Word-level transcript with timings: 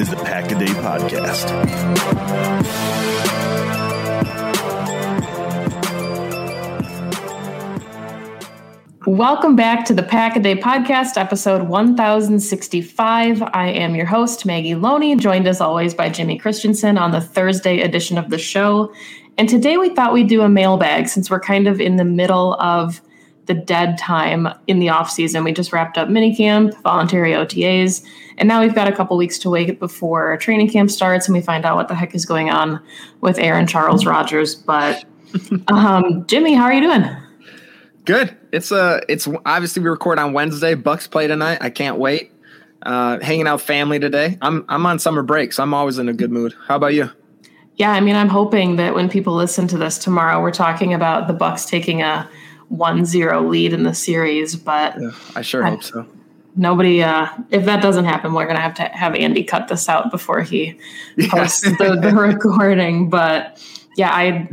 is 0.00 0.08
the 0.08 0.16
Pack 0.16 0.50
a 0.50 0.58
Day 0.58 0.64
Podcast. 0.64 1.44
Welcome 9.06 9.56
back 9.56 9.84
to 9.84 9.92
the 9.92 10.02
Pack 10.02 10.36
a 10.36 10.40
Day 10.40 10.54
Podcast, 10.56 11.18
episode 11.18 11.68
1065. 11.68 13.42
I 13.52 13.68
am 13.68 13.94
your 13.94 14.06
host, 14.06 14.46
Maggie 14.46 14.74
Loney, 14.74 15.16
joined 15.16 15.46
as 15.46 15.60
always 15.60 15.92
by 15.92 16.08
Jimmy 16.08 16.38
Christensen 16.38 16.96
on 16.96 17.10
the 17.10 17.20
Thursday 17.20 17.82
edition 17.82 18.16
of 18.16 18.30
the 18.30 18.38
show. 18.38 18.94
And 19.36 19.50
today 19.50 19.76
we 19.76 19.94
thought 19.94 20.14
we'd 20.14 20.28
do 20.28 20.40
a 20.40 20.48
mailbag 20.48 21.08
since 21.08 21.28
we're 21.28 21.40
kind 21.40 21.68
of 21.68 21.78
in 21.78 21.96
the 21.96 22.06
middle 22.06 22.54
of 22.54 23.02
the 23.46 23.54
dead 23.54 23.98
time 23.98 24.48
in 24.66 24.78
the 24.78 24.88
off 24.88 25.10
season. 25.10 25.44
We 25.44 25.52
just 25.52 25.72
wrapped 25.72 25.98
up 25.98 26.08
minicamp, 26.08 26.80
voluntary 26.82 27.32
OTAs, 27.32 28.04
and 28.38 28.48
now 28.48 28.60
we've 28.60 28.74
got 28.74 28.88
a 28.88 28.92
couple 28.92 29.16
weeks 29.16 29.38
to 29.40 29.50
wait 29.50 29.78
before 29.78 30.36
training 30.38 30.70
camp 30.70 30.90
starts 30.90 31.26
and 31.26 31.36
we 31.36 31.42
find 31.42 31.64
out 31.64 31.76
what 31.76 31.88
the 31.88 31.94
heck 31.94 32.14
is 32.14 32.24
going 32.24 32.50
on 32.50 32.80
with 33.20 33.38
Aaron 33.38 33.66
Charles 33.66 34.06
Rodgers. 34.06 34.54
But 34.54 35.04
um, 35.68 36.26
Jimmy, 36.26 36.54
how 36.54 36.64
are 36.64 36.72
you 36.72 36.80
doing? 36.80 37.04
Good. 38.04 38.36
It's 38.52 38.72
uh 38.72 39.00
it's 39.08 39.28
obviously 39.44 39.82
we 39.82 39.88
record 39.90 40.18
on 40.18 40.32
Wednesday. 40.32 40.74
Bucks 40.74 41.06
play 41.06 41.26
tonight. 41.26 41.58
I 41.60 41.70
can't 41.70 41.98
wait. 41.98 42.32
Uh 42.82 43.20
hanging 43.20 43.46
out 43.46 43.60
family 43.60 43.98
today. 43.98 44.38
I'm 44.40 44.64
I'm 44.68 44.86
on 44.86 44.98
summer 44.98 45.22
break, 45.22 45.52
so 45.52 45.62
I'm 45.62 45.74
always 45.74 45.98
in 45.98 46.08
a 46.08 46.12
good 46.12 46.30
mood. 46.30 46.54
How 46.66 46.76
about 46.76 46.94
you? 46.94 47.10
Yeah, 47.76 47.92
I 47.92 48.00
mean, 48.00 48.16
I'm 48.16 48.28
hoping 48.28 48.76
that 48.76 48.94
when 48.94 49.08
people 49.08 49.34
listen 49.34 49.66
to 49.68 49.78
this 49.78 49.96
tomorrow, 49.96 50.42
we're 50.42 50.50
talking 50.50 50.92
about 50.92 51.28
the 51.28 51.32
Bucks 51.32 51.64
taking 51.64 52.02
a 52.02 52.28
1-0 52.72 53.48
lead 53.48 53.72
in 53.72 53.82
the 53.82 53.94
series, 53.94 54.56
but 54.56 55.00
Yeah, 55.00 55.10
I 55.34 55.42
sure 55.42 55.64
I- 55.64 55.70
hope 55.70 55.82
so. 55.82 56.06
nobody 56.56 57.00
uh 57.02 57.28
if 57.50 57.64
that 57.64 57.80
doesn't 57.80 58.06
happen 58.06 58.34
we're 58.34 58.44
gonna 58.46 58.60
have 58.60 58.74
to 58.74 58.82
have 58.82 59.14
andy 59.14 59.44
cut 59.44 59.68
this 59.68 59.88
out 59.88 60.10
before 60.10 60.42
he 60.42 60.76
posts 61.28 61.60
the, 61.62 61.96
the 62.02 62.12
recording 62.12 63.08
but 63.08 63.64
yeah 63.96 64.10
i 64.10 64.48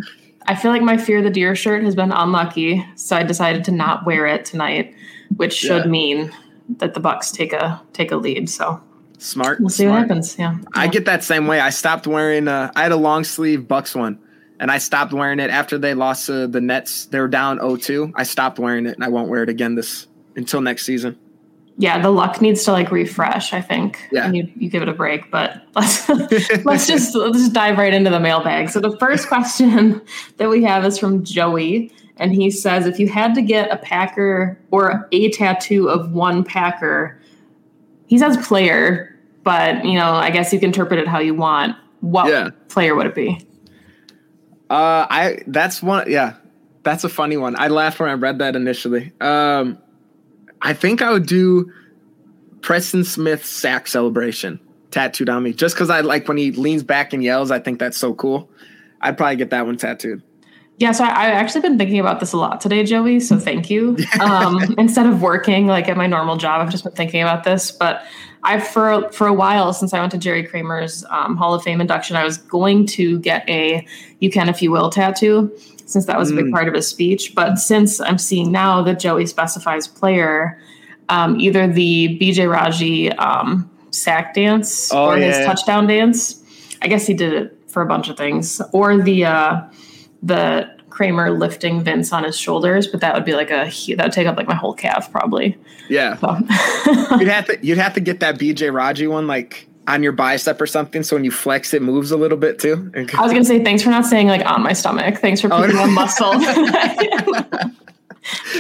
i 0.46 0.54
feel 0.54 0.70
like 0.70 0.84
my 0.84 0.96
fear 0.96 1.24
the 1.24 1.30
deer 1.32 1.56
shirt 1.56 1.84
has 1.84 1.96
been 1.96 2.12
unlucky 2.12 2.86
so 2.96 3.16
i 3.16 3.24
decided 3.24 3.64
to 3.64 3.72
not 3.72 4.06
wear 4.06 4.28
it 4.28 4.46
tonight 4.46 4.94
which 5.38 5.54
should 5.54 5.86
Yeah. 5.86 5.90
mean 5.92 6.32
that 6.78 6.94
the 6.94 7.00
bucks 7.00 7.32
take 7.32 7.52
a 7.52 7.82
take 7.94 8.12
a 8.12 8.16
lead 8.18 8.48
so 8.48 8.80
Smart. 9.18 9.60
we'll 9.60 9.70
see 9.70 9.86
smart. 9.86 9.94
what 10.02 10.08
happens 10.08 10.38
yeah 10.38 10.56
I 10.76 10.84
Yeah. 10.86 10.92
get 10.92 11.06
that 11.06 11.24
same 11.24 11.48
way. 11.48 11.60
I 11.60 11.72
stopped 11.72 12.06
wearing 12.06 12.48
uh 12.48 12.72
I 12.76 12.84
had 12.84 12.92
a 12.92 12.96
long 12.98 13.24
sleeve 13.24 13.68
Bucks 13.68 13.96
one 13.96 14.20
and 14.60 14.72
I 14.72 14.78
stopped 14.80 15.14
wearing 15.14 15.40
it 15.40 15.50
after 15.50 15.78
they 15.78 15.94
lost 15.94 16.26
to 16.28 16.48
the 16.48 16.62
Nets. 16.62 17.06
They 17.06 17.20
were 17.20 17.28
down 17.28 17.60
0-2. 17.60 18.12
I 18.16 18.24
stopped 18.24 18.58
wearing 18.60 18.86
it 18.86 18.96
and 18.96 19.04
I 19.04 19.08
won't 19.10 19.30
wear 19.30 19.44
it 19.44 19.50
again 19.50 19.76
this 19.76 20.08
until 20.36 20.62
next 20.62 20.86
season. 20.86 21.18
yeah 21.80 22.00
the 22.02 22.10
luck 22.12 22.42
needs 22.42 22.64
to 22.64 22.72
like 22.72 22.92
refresh 22.92 23.54
i 23.54 23.62
think 23.62 24.00
Yeah. 24.12 24.26
and 24.26 24.36
you, 24.36 24.52
you 24.56 24.68
give 24.70 24.82
it 24.84 24.90
a 24.90 24.94
break 24.94 25.30
but 25.32 25.62
let's 25.76 26.08
let's 26.66 26.88
just 26.94 27.14
let's 27.16 27.38
just 27.40 27.54
dive 27.54 27.78
right 27.78 27.94
into 27.94 28.10
the 28.10 28.20
mailbag 28.20 28.70
so 28.70 28.80
the 28.80 28.96
first 28.98 29.28
question 29.34 30.02
that 30.38 30.50
we 30.50 30.64
have 30.64 30.86
is 30.86 30.98
from 31.00 31.24
joey 31.24 31.92
and 32.18 32.34
he 32.34 32.50
says 32.52 32.86
if 32.88 33.00
you 33.00 33.08
had 33.08 33.34
to 33.36 33.42
get 33.44 33.72
a 33.72 33.78
packer 33.78 34.60
or 34.72 35.08
a 35.12 35.30
tattoo 35.32 35.88
of 35.90 36.12
one 36.12 36.44
packer 36.44 37.20
he 38.08 38.18
says 38.18 38.38
player 38.48 39.16
but 39.44 39.84
you 39.86 39.94
know 39.94 40.14
i 40.14 40.30
guess 40.32 40.52
you 40.54 40.60
can 40.60 40.70
interpret 40.70 41.00
it 41.00 41.08
how 41.08 41.20
you 41.20 41.34
want 41.36 41.76
what 42.02 42.28
Yeah. 42.28 42.50
player 42.70 42.96
would 42.96 43.06
it 43.08 43.16
be 43.16 43.40
Uh, 44.70 45.08
I 45.10 45.40
that's 45.48 45.82
one. 45.82 46.10
Yeah, 46.10 46.36
that's 46.84 47.04
a 47.04 47.10
funny 47.10 47.38
one. 47.38 47.56
I 47.58 47.68
laughed 47.68 48.00
when 48.00 48.10
I 48.10 48.14
read 48.14 48.40
that 48.40 48.56
initially. 48.56 49.14
Um, 49.22 49.78
I 50.62 50.74
think 50.74 51.02
I 51.02 51.12
would 51.12 51.26
do 51.26 51.72
Preston 52.62 53.04
Smith's 53.04 53.50
sack 53.50 53.88
celebration 53.88 54.60
tattooed 54.92 55.30
on 55.30 55.44
me, 55.44 55.54
just 55.54 55.76
because 55.76 55.90
I 55.90 56.02
like 56.02 56.28
when 56.28 56.38
he 56.38 56.52
leans 56.52 56.84
back 56.84 57.14
and 57.14 57.24
yells. 57.24 57.52
I 57.52 57.60
think 57.60 57.80
that's 57.80 57.98
so 57.98 58.14
cool. 58.14 58.50
I'd 59.00 59.18
probably 59.18 59.36
get 59.36 59.52
that 59.52 59.66
one 59.66 59.78
tattooed. 59.78 60.24
Yeah, 60.80 60.92
so 60.92 61.04
I, 61.06 61.08
I've 61.10 61.34
actually 61.34 61.62
been 61.62 61.78
thinking 61.78 62.00
about 62.00 62.20
this 62.20 62.34
a 62.34 62.38
lot 62.38 62.62
today, 62.62 62.84
Joey. 62.84 63.20
So 63.20 63.40
thank 63.50 63.70
you. 63.70 63.98
Um, 64.22 64.76
instead 64.78 65.08
of 65.08 65.22
working 65.22 65.66
like 65.68 65.88
at 65.90 65.98
my 65.98 66.06
normal 66.08 66.38
job, 66.38 66.62
I've 66.62 66.70
just 66.72 66.84
been 66.84 66.94
thinking 66.94 67.22
about 67.22 67.44
this. 67.44 67.72
But 67.72 68.04
I 68.44 68.60
for 68.60 69.10
for 69.12 69.26
a 69.28 69.34
while 69.34 69.74
since 69.74 69.94
I 69.94 70.00
went 70.00 70.12
to 70.12 70.18
Jerry 70.20 70.44
Kramer's 70.44 71.04
um, 71.10 71.36
Hall 71.36 71.54
of 71.56 71.64
Fame 71.64 71.82
induction, 71.82 72.16
I 72.16 72.24
was 72.24 72.38
going 72.38 72.86
to 72.88 73.20
get 73.20 73.48
a 73.50 73.86
"You 74.20 74.30
Can 74.30 74.50
If 74.50 74.62
You 74.62 74.72
Will" 74.72 74.90
tattoo 74.92 75.52
since 75.88 76.06
that 76.06 76.18
was 76.20 76.32
a 76.32 76.36
big 76.36 76.46
Mm. 76.46 76.52
part 76.52 76.68
of 76.68 76.74
his 76.76 76.86
speech. 76.88 77.34
But 77.34 77.56
since 77.58 78.00
I'm 78.00 78.18
seeing 78.18 78.52
now 78.52 78.84
that 78.84 79.00
Joey 79.00 79.26
specifies 79.26 79.88
player, 79.88 80.60
um, 81.10 81.40
either 81.40 81.66
the 81.68 82.18
BJ 82.22 82.48
Raji 82.52 83.12
um, 83.14 83.68
sack 83.92 84.34
dance 84.36 84.94
Oh, 84.94 85.06
or 85.12 85.18
his 85.18 85.36
yeah. 85.38 85.46
touchdown 85.46 85.88
dance. 85.88 86.44
I 86.84 86.88
guess 86.88 87.08
he 87.08 87.14
did 87.16 87.34
it 87.34 87.58
for 87.68 87.82
a 87.82 87.88
bunch 87.88 88.10
of 88.10 88.16
things, 88.18 88.62
or 88.74 88.98
the. 89.02 89.26
Uh, 89.26 89.62
the 90.24 90.70
Kramer 90.90 91.30
lifting 91.32 91.84
Vince 91.84 92.12
on 92.12 92.24
his 92.24 92.38
shoulders, 92.38 92.88
but 92.88 93.02
that 93.02 93.14
would 93.14 93.26
be 93.26 93.34
like 93.34 93.52
a 93.52 93.66
that 93.96 94.06
would 94.06 94.14
take 94.14 94.26
up 94.28 94.38
like 94.38 94.48
my 94.48 94.56
whole 94.56 94.74
calf 94.74 95.12
probably. 95.12 95.58
Yeah, 95.90 96.18
So 96.18 96.38
you'd 97.20 97.28
have 97.30 97.46
to 97.46 97.58
you'd 97.62 97.78
have 97.78 97.94
to 97.94 98.02
get 98.02 98.20
that 98.22 98.38
BJ 98.38 98.74
Raji 98.74 99.08
one 99.08 99.28
like 99.28 99.68
on 99.88 100.04
your 100.04 100.12
bicep 100.12 100.60
or 100.60 100.68
something, 100.68 101.02
so 101.04 101.16
when 101.16 101.24
you 101.24 101.32
flex, 101.32 101.74
it 101.74 101.82
moves 101.82 102.12
a 102.12 102.18
little 102.18 102.38
bit 102.38 102.60
too. 102.60 102.92
I 102.96 103.22
was 103.22 103.32
gonna 103.32 103.46
say 103.46 103.64
thanks 103.64 103.84
for 103.84 103.90
not 103.90 104.06
saying 104.06 104.28
like 104.28 104.46
on 104.46 104.62
my 104.62 104.74
stomach. 104.74 105.20
Thanks 105.20 105.40
for 105.40 105.48
Oh, 105.54 105.62
putting 105.62 105.78
no. 105.78 105.84
on 105.84 105.94
muscle. 105.94 106.34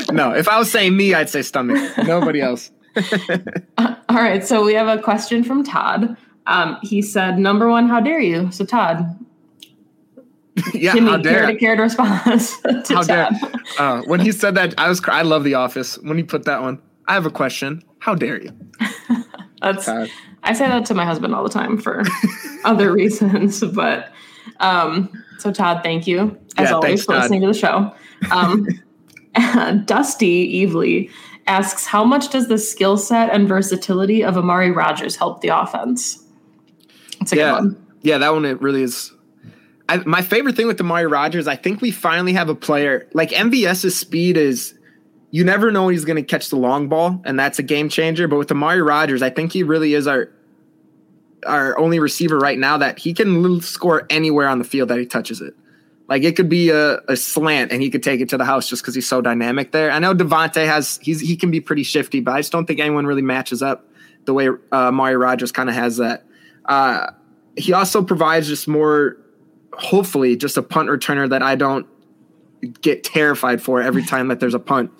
no, 0.12 0.34
if 0.34 0.48
I 0.48 0.58
was 0.58 0.72
saying 0.72 0.96
me, 0.96 1.14
I'd 1.14 1.30
say 1.30 1.42
stomach. 1.42 1.98
Nobody 2.06 2.42
else. 2.42 2.72
All 3.78 4.24
right, 4.24 4.46
so 4.46 4.64
we 4.64 4.74
have 4.74 4.88
a 4.88 5.02
question 5.02 5.44
from 5.44 5.64
Todd. 5.64 6.16
Um, 6.48 6.78
he 6.82 7.02
said, 7.02 7.38
"Number 7.38 7.70
one, 7.70 7.90
how 7.90 8.00
dare 8.00 8.20
you?" 8.22 8.50
So 8.52 8.66
Todd, 8.66 9.06
yeah, 10.74 10.94
me 10.94 11.02
how 11.02 11.18
dare 11.18 11.56
care 11.58 11.76
to 11.76 11.82
response. 11.84 12.60
to 12.62 12.84
How 12.90 13.04
dare? 13.04 13.30
Uh, 13.78 14.02
when 14.04 14.20
he 14.20 14.32
said 14.32 14.56
that, 14.56 14.74
I 14.78 14.90
was. 14.90 15.00
cr- 15.00 15.12
I 15.12 15.22
love 15.22 15.44
The 15.44 15.54
Office. 15.54 15.98
When 16.00 16.18
he 16.18 16.24
put 16.24 16.46
that 16.46 16.62
one, 16.62 16.80
I 17.08 17.14
have 17.14 17.26
a 17.26 17.30
question. 17.32 17.84
How 18.00 18.16
dare 18.16 18.42
you? 18.42 18.52
That's 19.62 19.86
Todd. 19.86 20.10
I 20.44 20.54
say 20.54 20.68
that 20.68 20.86
to 20.88 20.94
my 20.94 21.06
husband 21.06 21.34
all 21.36 21.44
the 21.44 21.50
time 21.50 21.78
for 21.78 22.04
other 22.64 22.92
reasons, 22.94 23.62
but 23.64 24.12
um, 24.60 25.10
so 25.40 25.52
Todd, 25.52 25.82
thank 25.84 26.08
you 26.08 26.38
as 26.58 26.70
Yeah, 26.70 26.76
always 26.76 26.88
thanks, 26.90 27.06
for 27.06 27.14
Todd. 27.14 27.22
listening 27.24 27.42
to 27.42 27.48
the 27.48 27.54
show. 27.54 27.94
Um, 28.32 28.66
Dusty 29.86 30.66
Evely 30.66 31.10
asks, 31.48 31.86
how 31.86 32.04
much 32.04 32.30
does 32.30 32.48
the 32.48 32.58
skill 32.58 32.98
set 32.98 33.30
and 33.32 33.48
versatility 33.48 34.24
of 34.24 34.38
Amari 34.38 34.72
Rodgers 34.72 35.16
help 35.16 35.42
the 35.42 35.50
offense? 35.50 36.24
That's 37.20 37.34
a 37.34 37.36
Yeah, 37.38 37.52
good 37.52 37.64
one. 37.64 37.86
yeah, 38.02 38.18
that 38.20 38.34
one 38.34 38.46
it 38.46 38.62
really 38.62 38.84
is. 38.84 39.12
I, 39.90 39.98
my 39.98 40.22
favorite 40.22 40.56
thing 40.56 40.68
with 40.68 40.80
Amari 40.82 41.08
Rodgers, 41.08 41.48
I 41.48 41.56
think 41.56 41.82
we 41.82 41.92
finally 41.92 42.34
have 42.34 42.50
a 42.50 42.56
player 42.56 43.08
like 43.14 43.30
MVS's 43.30 43.98
speed 43.98 44.38
is 44.38 44.74
you 45.32 45.44
never 45.44 45.72
know 45.72 45.90
he's 45.90 46.06
going 46.06 46.16
to 46.16 46.24
catch 46.24 46.50
the 46.50 46.56
long 46.56 46.88
ball, 46.88 47.22
and 47.26 47.40
that's 47.40 47.60
a 47.60 47.64
game 47.64 47.90
changer. 47.90 48.28
But 48.28 48.38
with 48.38 48.52
Amari 48.52 48.82
Rodgers, 48.82 49.22
I 49.22 49.30
think 49.30 49.52
he 49.52 49.64
really 49.64 49.94
is 49.94 50.08
our 50.08 50.30
our 51.46 51.78
only 51.78 52.00
receiver 52.00 52.38
right 52.38 52.58
now 52.58 52.78
that 52.78 53.00
he 53.00 53.14
can 53.14 53.62
score 53.62 54.06
anywhere 54.10 54.48
on 54.48 54.58
the 54.58 54.66
field 54.66 54.90
that 54.90 55.00
he 55.00 55.06
touches 55.06 55.40
it. 55.42 55.54
Like 56.10 56.24
it 56.24 56.36
could 56.36 56.50
be 56.50 56.70
a, 56.70 57.00
a 57.08 57.16
slant 57.16 57.72
and 57.72 57.82
he 57.82 57.90
could 57.90 58.02
take 58.02 58.22
it 58.22 58.30
to 58.30 58.38
the 58.38 58.46
house 58.46 58.68
just 58.70 58.82
because 58.82 58.96
he's 58.96 59.08
so 59.08 59.22
dynamic 59.22 59.72
there. 59.72 59.92
I 59.92 60.00
know 60.00 60.14
Davante 60.14 60.66
has 60.66 61.00
he's 61.02 61.20
he 61.20 61.36
can 61.36 61.52
be 61.52 61.60
pretty 61.60 61.84
shifty, 61.84 62.22
but 62.22 62.34
I 62.34 62.40
just 62.40 62.52
don't 62.52 62.66
think 62.66 62.80
anyone 62.80 63.06
really 63.06 63.22
matches 63.22 63.62
up 63.62 63.86
the 64.26 64.34
way 64.34 64.50
uh, 64.72 64.92
Mario 64.92 65.18
Rodgers 65.18 65.52
kind 65.52 65.70
of 65.70 65.76
has 65.76 65.98
that. 65.98 66.24
Uh, 66.66 67.12
he 67.58 67.74
also 67.74 68.04
provides 68.04 68.48
just 68.48 68.68
more, 68.68 69.18
hopefully, 69.78 70.36
just 70.36 70.58
a 70.58 70.64
punt 70.64 70.90
returner 70.90 71.30
that 71.30 71.42
I 71.42 71.56
don't 71.56 71.88
get 72.82 73.04
terrified 73.04 73.62
for 73.62 73.82
every 73.82 74.04
time 74.06 74.28
that 74.30 74.40
there's 74.40 74.54
a 74.54 74.60
punt. 74.60 74.92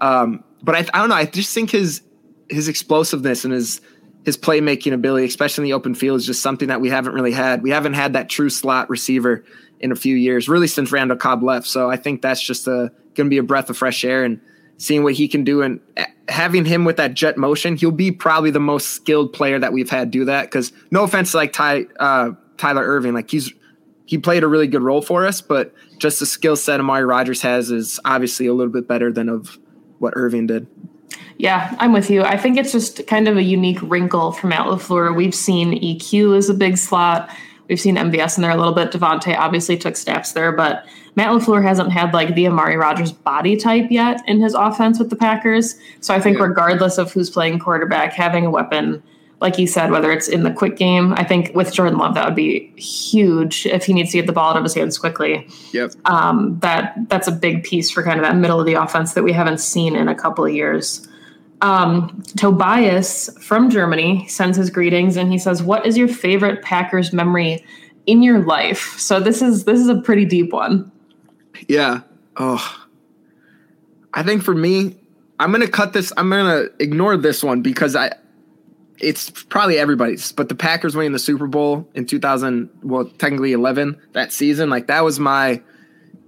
Um, 0.00 0.44
but 0.62 0.74
I, 0.74 0.78
I 0.92 1.00
don't 1.00 1.08
know. 1.08 1.14
I 1.14 1.24
just 1.24 1.54
think 1.54 1.70
his 1.70 2.02
his 2.48 2.68
explosiveness 2.68 3.44
and 3.44 3.52
his 3.52 3.80
his 4.24 4.36
playmaking 4.36 4.92
ability, 4.92 5.26
especially 5.26 5.62
in 5.62 5.70
the 5.70 5.72
open 5.74 5.94
field, 5.94 6.18
is 6.18 6.26
just 6.26 6.42
something 6.42 6.68
that 6.68 6.80
we 6.80 6.90
haven't 6.90 7.14
really 7.14 7.32
had. 7.32 7.62
We 7.62 7.70
haven't 7.70 7.94
had 7.94 8.14
that 8.14 8.28
true 8.28 8.50
slot 8.50 8.90
receiver 8.90 9.44
in 9.78 9.92
a 9.92 9.96
few 9.96 10.16
years, 10.16 10.48
really 10.48 10.66
since 10.66 10.90
Randall 10.90 11.16
Cobb 11.16 11.42
left. 11.42 11.66
So 11.66 11.90
I 11.90 11.96
think 11.96 12.22
that's 12.22 12.40
just 12.40 12.64
going 12.66 12.90
to 13.14 13.24
be 13.28 13.38
a 13.38 13.42
breath 13.42 13.70
of 13.70 13.76
fresh 13.76 14.04
air 14.04 14.24
and 14.24 14.40
seeing 14.78 15.04
what 15.04 15.14
he 15.14 15.28
can 15.28 15.44
do 15.44 15.62
and 15.62 15.80
having 16.28 16.64
him 16.64 16.84
with 16.84 16.96
that 16.96 17.14
jet 17.14 17.36
motion, 17.36 17.76
he'll 17.76 17.90
be 17.90 18.10
probably 18.10 18.50
the 18.50 18.60
most 18.60 18.88
skilled 18.88 19.32
player 19.32 19.58
that 19.58 19.72
we've 19.72 19.90
had 19.90 20.10
do 20.10 20.24
that. 20.24 20.44
Because 20.44 20.72
no 20.90 21.04
offense 21.04 21.30
to 21.30 21.36
like 21.36 21.52
Ty, 21.52 21.86
uh, 21.98 22.32
Tyler 22.56 22.84
Ervin, 22.84 23.14
like 23.14 23.30
he's 23.30 23.52
he 24.06 24.18
played 24.18 24.42
a 24.42 24.48
really 24.48 24.68
good 24.68 24.82
role 24.82 25.02
for 25.02 25.26
us, 25.26 25.40
but 25.40 25.74
just 25.98 26.20
the 26.20 26.26
skill 26.26 26.56
set 26.56 26.80
Amari 26.80 27.04
Rodgers 27.04 27.42
has 27.42 27.70
is 27.70 28.00
obviously 28.04 28.46
a 28.46 28.54
little 28.54 28.72
bit 28.72 28.88
better 28.88 29.12
than 29.12 29.28
of 29.28 29.58
what 29.98 30.14
Ervin 30.16 30.46
did. 30.46 30.66
Yeah, 31.38 31.74
I'm 31.78 31.92
with 31.92 32.08
you. 32.08 32.22
I 32.22 32.38
think 32.38 32.56
it's 32.56 32.72
just 32.72 33.06
kind 33.06 33.28
of 33.28 33.36
a 33.36 33.42
unique 33.42 33.78
wrinkle 33.82 34.32
from 34.32 34.50
Matt 34.50 34.66
LaFleur. 34.66 35.14
We've 35.14 35.34
seen 35.34 35.78
EQ 35.82 36.38
as 36.38 36.48
a 36.48 36.54
big 36.54 36.78
slot. 36.78 37.30
We've 37.68 37.80
seen 37.80 37.96
MVS 37.96 38.38
in 38.38 38.42
there 38.42 38.52
a 38.52 38.56
little 38.56 38.72
bit. 38.72 38.92
Davante 38.92 39.36
obviously 39.36 39.76
took 39.76 39.96
steps 39.96 40.32
there, 40.32 40.52
but 40.52 40.86
Matt 41.16 41.30
LaFleur 41.30 41.62
hasn't 41.62 41.92
had 41.92 42.14
like 42.14 42.34
the 42.34 42.46
Amari 42.46 42.76
Rodgers 42.76 43.12
body 43.12 43.56
type 43.56 43.86
yet 43.90 44.22
in 44.26 44.40
his 44.40 44.54
offense 44.54 44.98
with 44.98 45.10
the 45.10 45.16
Packers. 45.16 45.74
So 46.00 46.14
I 46.14 46.20
think 46.20 46.38
yeah. 46.38 46.44
regardless 46.44 46.96
of 46.96 47.12
who's 47.12 47.28
playing 47.28 47.58
quarterback, 47.58 48.12
having 48.12 48.46
a 48.46 48.50
weapon, 48.50 49.02
like 49.40 49.58
you 49.58 49.66
said, 49.66 49.90
whether 49.90 50.10
it's 50.10 50.28
in 50.28 50.44
the 50.44 50.50
quick 50.50 50.76
game, 50.76 51.12
I 51.14 51.24
think 51.24 51.54
with 51.54 51.72
Jordan 51.72 51.98
Love 51.98 52.14
that 52.14 52.24
would 52.24 52.34
be 52.34 52.72
huge 52.76 53.66
if 53.66 53.84
he 53.84 53.92
needs 53.92 54.12
to 54.12 54.18
get 54.18 54.26
the 54.26 54.32
ball 54.32 54.50
out 54.50 54.56
of 54.56 54.62
his 54.62 54.74
hands 54.74 54.98
quickly. 54.98 55.46
Yep. 55.72 55.92
Um, 56.06 56.58
that 56.60 56.94
that's 57.08 57.28
a 57.28 57.32
big 57.32 57.62
piece 57.62 57.90
for 57.90 58.02
kind 58.02 58.18
of 58.18 58.24
that 58.24 58.36
middle 58.36 58.58
of 58.58 58.66
the 58.66 58.74
offense 58.74 59.12
that 59.12 59.22
we 59.22 59.32
haven't 59.32 59.58
seen 59.58 59.94
in 59.94 60.08
a 60.08 60.14
couple 60.14 60.44
of 60.44 60.54
years. 60.54 61.06
Um, 61.62 62.22
Tobias 62.36 63.30
from 63.42 63.70
Germany 63.70 64.26
sends 64.28 64.56
his 64.56 64.70
greetings 64.70 65.16
and 65.16 65.30
he 65.30 65.38
says, 65.38 65.62
"What 65.62 65.86
is 65.86 65.98
your 65.98 66.08
favorite 66.08 66.62
Packers 66.62 67.12
memory 67.12 67.64
in 68.06 68.22
your 68.22 68.42
life?" 68.42 68.98
So 68.98 69.20
this 69.20 69.42
is 69.42 69.64
this 69.64 69.80
is 69.80 69.88
a 69.88 69.96
pretty 69.96 70.24
deep 70.24 70.52
one. 70.52 70.90
Yeah. 71.68 72.00
Oh. 72.36 72.86
I 74.14 74.22
think 74.22 74.42
for 74.42 74.54
me, 74.54 74.96
I'm 75.38 75.52
gonna 75.52 75.68
cut 75.68 75.92
this. 75.92 76.12
I'm 76.16 76.30
gonna 76.30 76.66
ignore 76.78 77.16
this 77.16 77.42
one 77.44 77.60
because 77.60 77.94
I. 77.94 78.12
It's 78.98 79.30
probably 79.30 79.78
everybody's, 79.78 80.32
but 80.32 80.48
the 80.48 80.54
Packers 80.54 80.96
winning 80.96 81.12
the 81.12 81.18
Super 81.18 81.46
Bowl 81.46 81.88
in 81.94 82.06
2000, 82.06 82.70
well, 82.82 83.04
technically 83.04 83.52
11 83.52 84.00
that 84.12 84.32
season, 84.32 84.70
like 84.70 84.86
that 84.86 85.04
was 85.04 85.18
my 85.18 85.62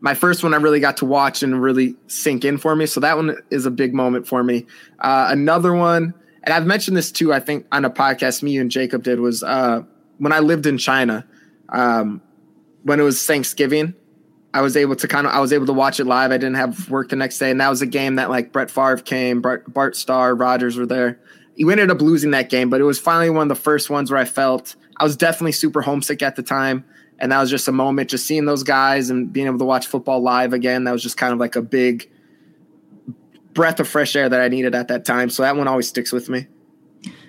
my 0.00 0.15
first 0.15 0.43
one 0.43 0.55
I 0.55 0.59
really 0.59 0.81
got 0.81 0.99
to 0.99 1.05
watch 1.05 1.43
and 1.43 1.61
really 1.61 1.97
sink 2.06 2.44
in 2.44 2.59
for 2.59 2.76
me. 2.76 2.87
So 2.87 3.00
that 3.00 3.17
one 3.17 3.37
is 3.50 3.67
a 3.67 3.70
big 3.70 3.94
moment 3.94 4.29
for 4.29 4.44
me. 4.44 4.67
Uh, 5.00 5.29
another 5.31 5.75
one, 5.75 6.15
and 6.44 6.55
I've 6.55 6.67
mentioned 6.67 6.97
this 6.97 7.11
too, 7.11 7.32
I 7.32 7.41
think 7.41 7.67
on 7.73 7.85
a 7.85 7.91
podcast 7.91 8.43
me 8.43 8.59
and 8.59 8.71
Jacob 8.71 9.03
did, 9.03 9.21
was 9.21 9.43
uh, 9.43 9.82
when 10.19 10.32
I 10.32 10.38
lived 10.38 10.67
in 10.67 10.79
China, 10.79 11.26
um, 11.71 12.23
when 12.82 13.00
it 13.00 13.05
was 13.05 13.25
Thanksgiving. 13.25 13.94
I 14.55 14.62
was 14.62 14.76
able 14.79 14.97
to 14.97 15.06
kind 15.06 15.26
of 15.26 15.35
I 15.35 15.41
was 15.41 15.53
able 15.53 15.67
to 15.67 15.75
watch 15.75 16.00
it 16.00 16.06
live. 16.06 16.32
I 16.32 16.38
didn't 16.38 16.56
have 16.56 16.88
work 16.88 17.11
the 17.11 17.17
next 17.17 17.38
day, 17.38 17.50
and 17.50 17.61
that 17.61 17.69
was 17.69 17.82
a 17.82 17.87
game 17.87 18.17
that 18.17 18.31
like 18.31 18.50
Brett 18.50 18.71
Favre 18.71 18.97
came, 18.97 19.43
Bart, 19.43 19.73
Bart 19.73 19.94
Starr, 19.94 20.35
Rodgers 20.35 20.76
were 20.76 20.87
there. 20.87 21.21
We 21.59 21.73
ended 21.73 21.91
up 21.91 22.01
losing 22.01 22.31
that 22.33 22.51
game, 22.51 22.71
but 22.71 22.81
it 22.81 22.85
was 22.85 22.99
finally 22.99 23.31
one 23.31 23.43
of 23.43 23.49
the 23.49 23.63
first 23.63 23.91
ones 23.91 24.11
where 24.11 24.21
I 24.21 24.25
felt 24.25 24.77
I 24.97 25.05
was 25.05 25.17
definitely 25.17 25.53
super 25.53 25.83
homesick 25.83 26.23
at 26.23 26.37
the 26.37 26.43
time. 26.43 26.85
And 27.19 27.33
that 27.33 27.41
was 27.41 27.51
just 27.51 27.67
a 27.67 27.73
moment 27.73 28.11
just 28.11 28.27
seeing 28.27 28.45
those 28.45 28.63
guys 28.63 29.11
and 29.11 29.33
being 29.33 29.47
able 29.47 29.59
to 29.59 29.65
watch 29.65 29.87
football 29.87 30.21
live 30.21 30.53
again 30.53 30.85
that 30.85 30.93
was 30.93 31.03
just 31.03 31.17
kind 31.17 31.33
of 31.33 31.41
like 31.41 31.57
a 31.57 31.63
big 31.63 32.09
breath 33.55 33.81
of 33.81 33.89
fresh 33.89 34.15
air 34.15 34.29
that 34.29 34.41
i 34.41 34.47
needed 34.47 34.75
at 34.75 34.89
that 34.89 35.05
time. 35.05 35.31
So 35.31 35.43
that 35.43 35.57
one 35.57 35.67
always 35.67 35.89
sticks 35.89 36.13
with 36.13 36.29
me. 36.29 36.47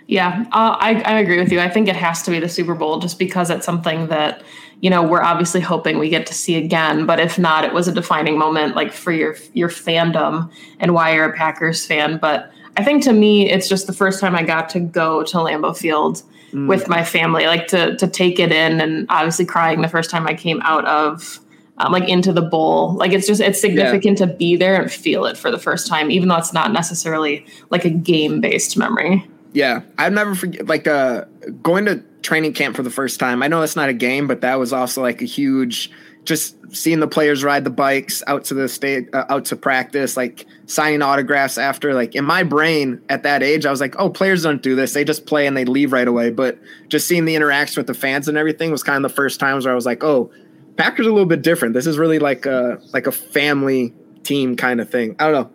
Yeah 0.06 0.46
uh, 0.52 0.76
I, 0.80 1.02
I 1.06 1.20
agree 1.20 1.40
with 1.40 1.52
you. 1.52 1.60
I 1.60 1.70
think 1.70 1.88
it 1.88 1.96
has 1.96 2.22
to 2.24 2.32
be 2.32 2.40
the 2.40 2.50
super 2.50 2.76
bowl 2.76 3.00
just 3.00 3.18
because 3.18 3.50
it's 3.50 3.66
something 3.66 4.08
that 4.08 4.44
you 4.82 4.90
know 4.90 5.02
we're 5.02 5.24
obviously 5.24 5.60
hoping 5.60 5.98
we 5.98 6.10
get 6.10 6.28
to 6.28 6.34
see 6.36 6.56
again. 6.56 7.08
But 7.08 7.20
if 7.20 7.40
not 7.40 7.66
it 7.66 7.74
was 7.74 7.88
a 7.88 7.92
defining 7.92 8.38
moment 8.38 8.76
like 8.76 8.94
for 8.94 9.12
your 9.12 9.36
your 9.54 9.70
fandom 9.70 10.52
and 10.80 10.94
why 10.94 11.16
you're 11.16 11.30
a 11.30 11.36
packers 11.36 11.86
fan. 11.86 12.20
But 12.20 12.52
i 12.80 12.84
think 12.84 13.04
to 13.04 13.14
me 13.14 13.50
it's 13.50 13.68
just 13.68 13.88
the 13.88 13.94
first 13.94 14.20
time 14.20 14.36
i 14.36 14.44
got 14.44 14.70
to 14.70 14.80
go 14.80 15.24
to 15.24 15.38
lambeau 15.38 15.76
field 15.76 16.24
mm. 16.52 16.68
with 16.68 16.88
my 16.88 17.04
family, 17.04 17.48
like 17.48 17.68
to 17.68 17.96
to 17.98 18.08
take 18.08 18.40
it 18.40 18.52
in, 18.52 18.82
and 18.82 19.06
obviously 19.10 19.46
crying 19.46 19.82
the 19.82 19.88
first 19.88 20.10
time 20.10 20.28
I 20.28 20.34
came 20.34 20.62
out 20.62 20.86
of 20.86 21.40
um, 21.78 21.92
like 21.92 22.08
into 22.08 22.34
the 22.34 22.42
bowl. 22.42 22.94
Like 22.94 23.12
it's 23.12 23.28
just 23.28 23.42
it's 23.42 23.60
significant 23.60 24.20
yeah. 24.20 24.26
to 24.28 24.34
be 24.34 24.56
there 24.56 24.82
and 24.82 24.92
feel 24.92 25.26
it 25.26 25.38
for 25.38 25.52
the 25.52 25.60
first 25.60 25.88
time, 25.88 26.12
even 26.12 26.30
though 26.30 26.38
it's 26.38 26.54
not 26.54 26.72
necessarily 26.72 27.46
like 27.70 27.86
a 27.86 27.90
game 27.90 28.42
based 28.42 28.78
memory. 28.78 29.26
Yeah, 29.54 29.82
I've 29.98 30.14
never 30.14 30.36
forget 30.36 30.68
like 30.68 30.88
uh 30.88 31.26
going 31.64 31.86
to 31.86 32.04
training 32.22 32.54
camp 32.54 32.76
for 32.76 32.84
the 32.84 32.90
first 32.90 33.20
time. 33.20 33.42
I 33.42 33.48
know 33.48 33.62
it's 33.62 33.76
not 33.76 33.90
a 33.90 33.94
game, 33.94 34.28
but 34.28 34.42
that 34.42 34.60
was 34.60 34.74
also 34.74 35.02
like 35.02 35.22
a 35.22 35.26
huge 35.26 35.92
just 36.26 36.56
seeing 36.76 37.00
the 37.00 37.08
players 37.08 37.44
ride 37.44 37.64
the 37.64 37.70
bikes 37.70 38.22
out 38.28 38.44
to 38.44 38.54
the 38.54 38.68
state 38.68 39.10
uh, 39.14 39.26
out 39.30 39.46
to 39.46 39.56
practice 39.56 40.18
like 40.18 40.46
signing 40.70 41.02
autographs 41.02 41.58
after 41.58 41.94
like 41.96 42.14
in 42.14 42.24
my 42.24 42.44
brain 42.44 43.02
at 43.10 43.24
that 43.24 43.42
age 43.42 43.66
i 43.66 43.72
was 43.72 43.82
like 43.82 43.96
oh 43.98 44.08
players 44.08 44.44
don't 44.44 44.62
do 44.62 44.76
this. 44.76 44.94
They 44.94 45.04
just 45.04 45.26
play 45.26 45.48
and 45.48 45.58
they 45.58 45.66
leave 45.66 45.92
right 45.92 46.08
away. 46.08 46.30
But 46.30 46.60
just 46.90 47.08
seeing 47.08 47.26
the 47.26 47.36
interaction 47.36 47.80
with 47.80 47.88
the 47.88 47.94
fans 47.94 48.28
and 48.28 48.38
everything 48.38 48.72
was 48.72 48.84
kind 48.84 49.04
of 49.04 49.10
the 49.10 49.16
first 49.16 49.40
times 49.40 49.66
where 49.66 49.72
i 49.72 49.76
was 49.76 49.86
like 49.86 50.04
oh 50.04 50.32
packers 50.78 51.06
are 51.06 51.10
a 51.10 51.14
little 51.14 51.28
bit 51.28 51.42
different. 51.42 51.74
This 51.74 51.86
is 51.86 51.98
really 51.98 52.20
like 52.20 52.46
a 52.46 52.80
like 52.94 53.06
a 53.06 53.12
family 53.12 53.94
team 54.24 54.56
kind 54.56 54.80
of 54.80 54.90
thing. 54.90 55.16
I 55.20 55.26
don't 55.26 55.34
know. 55.34 55.52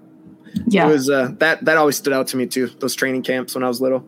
Yeah. 0.67 0.87
it 0.87 0.93
was 0.93 1.11
uh, 1.11 1.33
that 1.39 1.65
that 1.65 1.77
always 1.77 1.97
stood 1.97 2.13
out 2.13 2.29
to 2.29 2.37
me 2.37 2.47
too 2.47 2.69
those 2.79 2.95
training 2.95 3.23
camps 3.23 3.57
when 3.57 3.65
i 3.65 3.69
was 3.69 3.81
little 3.81 4.05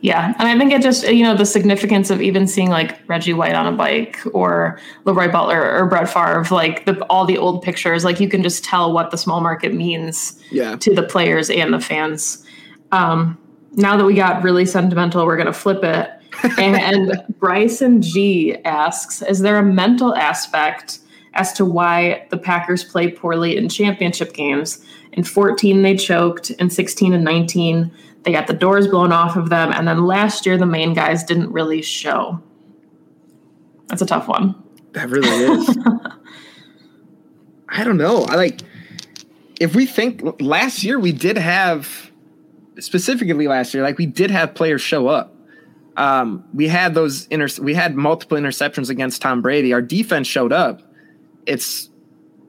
yeah, 0.00 0.34
and 0.38 0.48
I 0.48 0.56
think 0.56 0.72
it 0.72 0.82
just 0.82 1.08
you 1.08 1.24
know 1.24 1.36
the 1.36 1.46
significance 1.46 2.10
of 2.10 2.22
even 2.22 2.46
seeing 2.46 2.70
like 2.70 2.98
Reggie 3.08 3.32
White 3.32 3.54
on 3.54 3.66
a 3.66 3.76
bike 3.76 4.18
or 4.32 4.78
LeRoy 5.04 5.30
Butler 5.30 5.76
or 5.76 5.86
Brett 5.86 6.08
Favre, 6.08 6.44
like 6.50 6.84
the, 6.84 7.02
all 7.06 7.24
the 7.24 7.36
old 7.36 7.62
pictures, 7.62 8.04
like 8.04 8.20
you 8.20 8.28
can 8.28 8.42
just 8.42 8.64
tell 8.64 8.92
what 8.92 9.10
the 9.10 9.18
small 9.18 9.40
market 9.40 9.74
means 9.74 10.40
yeah. 10.50 10.76
to 10.76 10.94
the 10.94 11.02
players 11.02 11.50
and 11.50 11.72
the 11.72 11.80
fans. 11.80 12.44
Um, 12.92 13.36
now 13.72 13.96
that 13.96 14.04
we 14.04 14.14
got 14.14 14.42
really 14.42 14.66
sentimental, 14.66 15.26
we're 15.26 15.36
gonna 15.36 15.52
flip 15.52 15.82
it. 15.82 16.10
and, 16.58 16.76
and 17.08 17.24
Bryson 17.40 18.00
G 18.00 18.56
asks, 18.64 19.22
is 19.22 19.40
there 19.40 19.58
a 19.58 19.64
mental 19.64 20.14
aspect 20.14 21.00
as 21.38 21.52
to 21.54 21.64
why 21.64 22.26
the 22.30 22.38
Packers 22.38 22.84
play 22.84 23.10
poorly 23.10 23.56
in 23.56 23.68
championship 23.68 24.32
games? 24.32 24.84
In 25.12 25.24
14, 25.24 25.82
they 25.82 25.96
choked. 25.96 26.50
In 26.50 26.70
16 26.70 27.14
and 27.14 27.24
19 27.24 27.90
they 28.28 28.32
got 28.32 28.46
the 28.46 28.52
doors 28.52 28.86
blown 28.88 29.12
off 29.12 29.36
of 29.36 29.48
them. 29.48 29.72
And 29.72 29.86
then 29.86 30.04
last 30.04 30.44
year, 30.44 30.58
the 30.58 30.66
main 30.66 30.92
guys 30.92 31.24
didn't 31.24 31.52
really 31.52 31.82
show. 31.82 32.42
That's 33.86 34.02
a 34.02 34.06
tough 34.06 34.28
one. 34.28 34.54
That 34.92 35.08
really 35.08 35.28
is. 35.28 35.78
I 37.68 37.84
don't 37.84 37.96
know. 37.96 38.24
I 38.24 38.34
like, 38.34 38.60
if 39.60 39.74
we 39.74 39.86
think 39.86 40.22
last 40.40 40.82
year, 40.82 40.98
we 40.98 41.12
did 41.12 41.38
have, 41.38 42.10
specifically 42.80 43.48
last 43.48 43.72
year, 43.72 43.82
like 43.82 43.98
we 43.98 44.06
did 44.06 44.30
have 44.30 44.54
players 44.54 44.80
show 44.82 45.08
up. 45.08 45.34
Um, 45.96 46.44
we 46.54 46.68
had 46.68 46.94
those 46.94 47.26
inter- 47.26 47.62
we 47.62 47.74
had 47.74 47.96
multiple 47.96 48.38
interceptions 48.38 48.88
against 48.88 49.20
Tom 49.20 49.42
Brady. 49.42 49.72
Our 49.72 49.82
defense 49.82 50.28
showed 50.28 50.52
up. 50.52 50.82
It's 51.48 51.90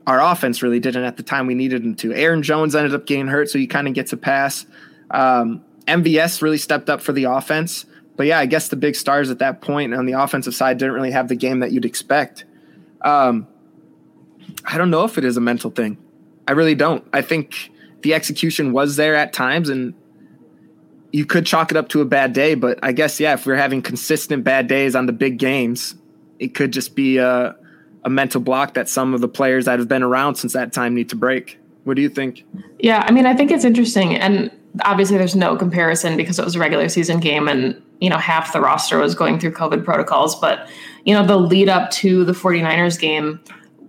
our 0.05 0.21
offense 0.21 0.61
really 0.61 0.79
didn't 0.79 1.03
at 1.03 1.17
the 1.17 1.23
time 1.23 1.47
we 1.47 1.55
needed 1.55 1.83
them 1.83 1.95
to. 1.95 2.13
Aaron 2.13 2.43
Jones 2.43 2.75
ended 2.75 2.93
up 2.93 3.05
getting 3.05 3.27
hurt, 3.27 3.49
so 3.49 3.59
he 3.59 3.67
kind 3.67 3.87
of 3.87 3.93
gets 3.93 4.11
a 4.11 4.17
pass. 4.17 4.65
Um, 5.11 5.63
MVS 5.87 6.41
really 6.41 6.57
stepped 6.57 6.89
up 6.89 7.01
for 7.01 7.13
the 7.13 7.25
offense. 7.25 7.85
But 8.15 8.27
yeah, 8.27 8.39
I 8.39 8.47
guess 8.47 8.67
the 8.67 8.75
big 8.75 8.95
stars 8.95 9.29
at 9.29 9.39
that 9.39 9.61
point 9.61 9.93
on 9.93 10.05
the 10.05 10.13
offensive 10.13 10.53
side 10.53 10.77
didn't 10.77 10.93
really 10.93 11.11
have 11.11 11.29
the 11.29 11.35
game 11.35 11.59
that 11.59 11.71
you'd 11.71 11.85
expect. 11.85 12.43
Um, 13.01 13.47
I 14.65 14.77
don't 14.77 14.89
know 14.89 15.05
if 15.05 15.17
it 15.17 15.23
is 15.23 15.37
a 15.37 15.41
mental 15.41 15.71
thing. 15.71 15.97
I 16.47 16.51
really 16.51 16.75
don't. 16.75 17.07
I 17.13 17.21
think 17.21 17.71
the 18.01 18.13
execution 18.13 18.73
was 18.73 18.97
there 18.97 19.15
at 19.15 19.31
times, 19.31 19.69
and 19.69 19.93
you 21.11 21.25
could 21.25 21.45
chalk 21.45 21.71
it 21.71 21.77
up 21.77 21.87
to 21.89 22.01
a 22.01 22.05
bad 22.05 22.33
day. 22.33 22.55
But 22.55 22.79
I 22.83 22.91
guess 22.91 23.19
yeah, 23.19 23.35
if 23.35 23.45
we're 23.45 23.55
having 23.55 23.81
consistent 23.81 24.43
bad 24.43 24.67
days 24.67 24.95
on 24.95 25.05
the 25.05 25.13
big 25.13 25.37
games, 25.37 25.95
it 26.39 26.55
could 26.55 26.73
just 26.73 26.95
be 26.95 27.19
a 28.09 28.11
mental 28.11 28.41
block 28.41 28.73
that 28.73 28.89
some 28.89 29.13
of 29.13 29.21
the 29.21 29.27
players 29.27 29.65
that 29.65 29.77
have 29.77 29.87
been 29.87 30.01
around 30.01 30.35
since 30.35 30.53
that 30.53 30.73
time 30.73 30.95
need 30.95 31.09
to 31.09 31.15
break 31.15 31.59
What 31.83 31.95
do 31.95 32.01
you 32.01 32.09
think? 32.09 32.43
Yeah, 32.79 33.05
I 33.07 33.11
mean, 33.11 33.25
I 33.25 33.35
think 33.35 33.51
it's 33.51 33.63
interesting. 33.63 34.15
And 34.15 34.51
obviously, 34.83 35.17
there's 35.17 35.35
no 35.35 35.55
comparison 35.55 36.17
because 36.17 36.39
it 36.39 36.45
was 36.45 36.55
a 36.55 36.59
regular 36.59 36.89
season 36.89 37.19
game 37.19 37.47
and, 37.47 37.79
you 38.01 38.09
know, 38.09 38.17
half 38.17 38.51
the 38.51 38.61
roster 38.61 38.97
was 38.97 39.15
going 39.15 39.39
through 39.39 39.53
COVID 39.53 39.85
protocols. 39.85 40.39
But, 40.39 40.67
you 41.05 41.13
know, 41.13 41.25
the 41.25 41.37
lead 41.37 41.69
up 41.69 41.91
to 41.91 42.25
the 42.25 42.33
49ers 42.33 42.99
game, 42.99 43.39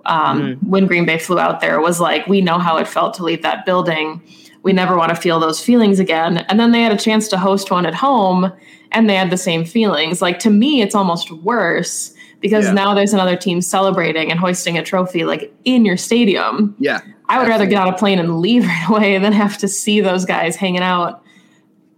um, 0.05 0.43
mm-hmm. 0.43 0.71
when 0.71 0.87
Green 0.87 1.07
Bay 1.07 1.19
flew 1.19 1.39
out 1.39 1.61
there, 1.61 1.81
was 1.81 1.99
like, 1.99 2.27
we 2.27 2.41
know 2.41 2.59
how 2.59 2.77
it 2.77 2.87
felt 2.87 3.15
to 3.15 3.25
leave 3.25 3.43
that 3.43 3.65
building. 3.65 4.23
We 4.62 4.73
never 4.75 4.97
want 4.97 5.11
to 5.11 5.21
feel 5.21 5.41
those 5.41 5.62
feelings 5.62 5.99
again. 5.99 6.39
And 6.49 6.61
then 6.61 6.73
they 6.73 6.83
had 6.83 6.93
a 6.93 6.99
chance 6.99 7.29
to 7.29 7.39
host 7.39 7.71
one 7.71 7.87
at 7.87 7.95
home 7.95 8.53
and 8.93 9.09
they 9.09 9.17
had 9.17 9.31
the 9.31 9.39
same 9.39 9.65
feelings. 9.65 10.21
Like, 10.21 10.39
to 10.41 10.50
me, 10.50 10.83
it's 10.83 10.95
almost 10.95 11.31
worse 11.31 12.15
because 12.40 12.66
yeah. 12.66 12.73
now 12.73 12.94
there's 12.94 13.12
another 13.12 13.37
team 13.37 13.61
celebrating 13.61 14.30
and 14.30 14.40
hoisting 14.40 14.78
a 14.78 14.82
trophy 14.82 15.25
like 15.25 15.52
in 15.64 15.85
your 15.85 15.97
stadium. 15.97 16.75
Yeah. 16.78 17.00
I 17.28 17.38
would 17.38 17.49
rather 17.49 17.66
get 17.66 17.80
on 17.80 17.88
a 17.88 17.97
plane 17.97 18.18
and 18.18 18.40
leave 18.40 18.64
right 18.66 18.88
away 18.88 19.18
than 19.18 19.32
have 19.32 19.59
to 19.59 19.68
see 19.68 20.00
those 20.00 20.25
guys 20.25 20.56
hanging 20.56 20.82
out, 20.82 21.23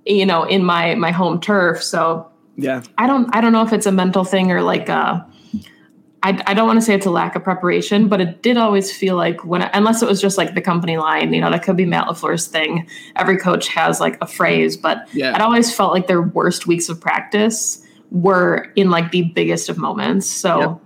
you 0.04 0.26
know, 0.26 0.44
in 0.44 0.64
my 0.64 0.94
my 0.96 1.10
home 1.10 1.40
turf. 1.40 1.82
So 1.82 2.30
yeah, 2.56 2.82
I 2.98 3.06
don't 3.06 3.34
I 3.34 3.40
don't 3.40 3.52
know 3.52 3.62
if 3.62 3.72
it's 3.72 3.86
a 3.86 3.92
mental 3.92 4.24
thing 4.24 4.50
or 4.50 4.62
like 4.62 4.90
uh 4.90 5.22
I, 6.24 6.40
I 6.46 6.54
don't 6.54 6.68
want 6.68 6.78
to 6.78 6.84
say 6.84 6.94
it's 6.94 7.06
a 7.06 7.10
lack 7.10 7.34
of 7.34 7.42
preparation, 7.42 8.06
but 8.06 8.20
it 8.20 8.42
did 8.42 8.56
always 8.56 8.96
feel 8.96 9.16
like 9.16 9.44
when, 9.44 9.62
unless 9.74 10.02
it 10.02 10.08
was 10.08 10.20
just 10.20 10.38
like 10.38 10.54
the 10.54 10.60
company 10.60 10.96
line, 10.96 11.34
you 11.34 11.40
know, 11.40 11.50
that 11.50 11.64
could 11.64 11.76
be 11.76 11.84
Matt 11.84 12.06
LaFleur's 12.06 12.46
thing. 12.46 12.88
Every 13.16 13.36
coach 13.36 13.66
has 13.68 13.98
like 13.98 14.18
a 14.20 14.26
phrase, 14.28 14.76
but 14.76 15.08
yeah. 15.12 15.34
it 15.34 15.40
always 15.40 15.74
felt 15.74 15.92
like 15.92 16.06
their 16.06 16.22
worst 16.22 16.68
weeks 16.68 16.88
of 16.88 17.00
practice 17.00 17.84
were 18.12 18.70
in 18.76 18.90
like 18.90 19.10
the 19.10 19.22
biggest 19.22 19.68
of 19.68 19.78
moments. 19.78 20.26
So 20.26 20.60
yep. 20.60 20.80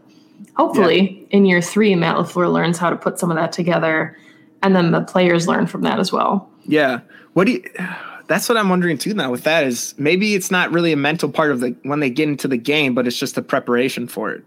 hopefully 0.56 1.26
in 1.30 1.44
year 1.44 1.60
three, 1.60 1.94
Matt 1.94 2.16
LaFleur 2.16 2.50
learns 2.52 2.78
how 2.78 2.88
to 2.88 2.96
put 2.96 3.18
some 3.18 3.30
of 3.30 3.36
that 3.36 3.52
together 3.52 4.16
and 4.62 4.74
then 4.74 4.92
the 4.92 5.02
players 5.02 5.46
learn 5.46 5.66
from 5.66 5.82
that 5.82 5.98
as 5.98 6.12
well. 6.12 6.48
Yeah. 6.64 7.00
What 7.34 7.46
do 7.46 7.52
you, 7.52 7.64
that's 8.28 8.48
what 8.48 8.56
I'm 8.56 8.68
wondering 8.68 8.98
too 8.98 9.14
now 9.14 9.30
with 9.30 9.44
that 9.44 9.64
is 9.64 9.94
maybe 9.98 10.34
it's 10.34 10.50
not 10.50 10.72
really 10.72 10.92
a 10.92 10.96
mental 10.96 11.28
part 11.28 11.52
of 11.52 11.60
the 11.60 11.76
when 11.82 12.00
they 12.00 12.10
get 12.10 12.28
into 12.28 12.48
the 12.48 12.56
game, 12.56 12.94
but 12.94 13.06
it's 13.06 13.18
just 13.18 13.34
the 13.34 13.42
preparation 13.42 14.08
for 14.08 14.32
it. 14.32 14.44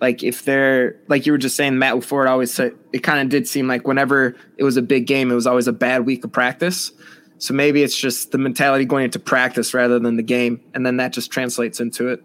Like 0.00 0.22
if 0.22 0.44
they're 0.44 0.96
like 1.08 1.24
you 1.24 1.32
were 1.32 1.38
just 1.38 1.56
saying, 1.56 1.78
Matt 1.78 1.94
LaFleur 1.94 2.28
always 2.28 2.52
said 2.52 2.74
it 2.92 2.98
kind 2.98 3.20
of 3.20 3.28
did 3.28 3.46
seem 3.48 3.68
like 3.68 3.86
whenever 3.86 4.34
it 4.58 4.64
was 4.64 4.76
a 4.76 4.82
big 4.82 5.06
game, 5.06 5.30
it 5.30 5.34
was 5.34 5.46
always 5.46 5.68
a 5.68 5.72
bad 5.72 6.04
week 6.04 6.24
of 6.24 6.32
practice. 6.32 6.90
So 7.38 7.52
maybe 7.54 7.82
it's 7.82 7.96
just 7.96 8.32
the 8.32 8.38
mentality 8.38 8.84
going 8.84 9.04
into 9.04 9.18
practice 9.18 9.74
rather 9.74 9.98
than 9.98 10.16
the 10.16 10.22
game, 10.22 10.60
and 10.72 10.84
then 10.86 10.96
that 10.98 11.12
just 11.12 11.30
translates 11.30 11.80
into 11.80 12.08
it. 12.08 12.22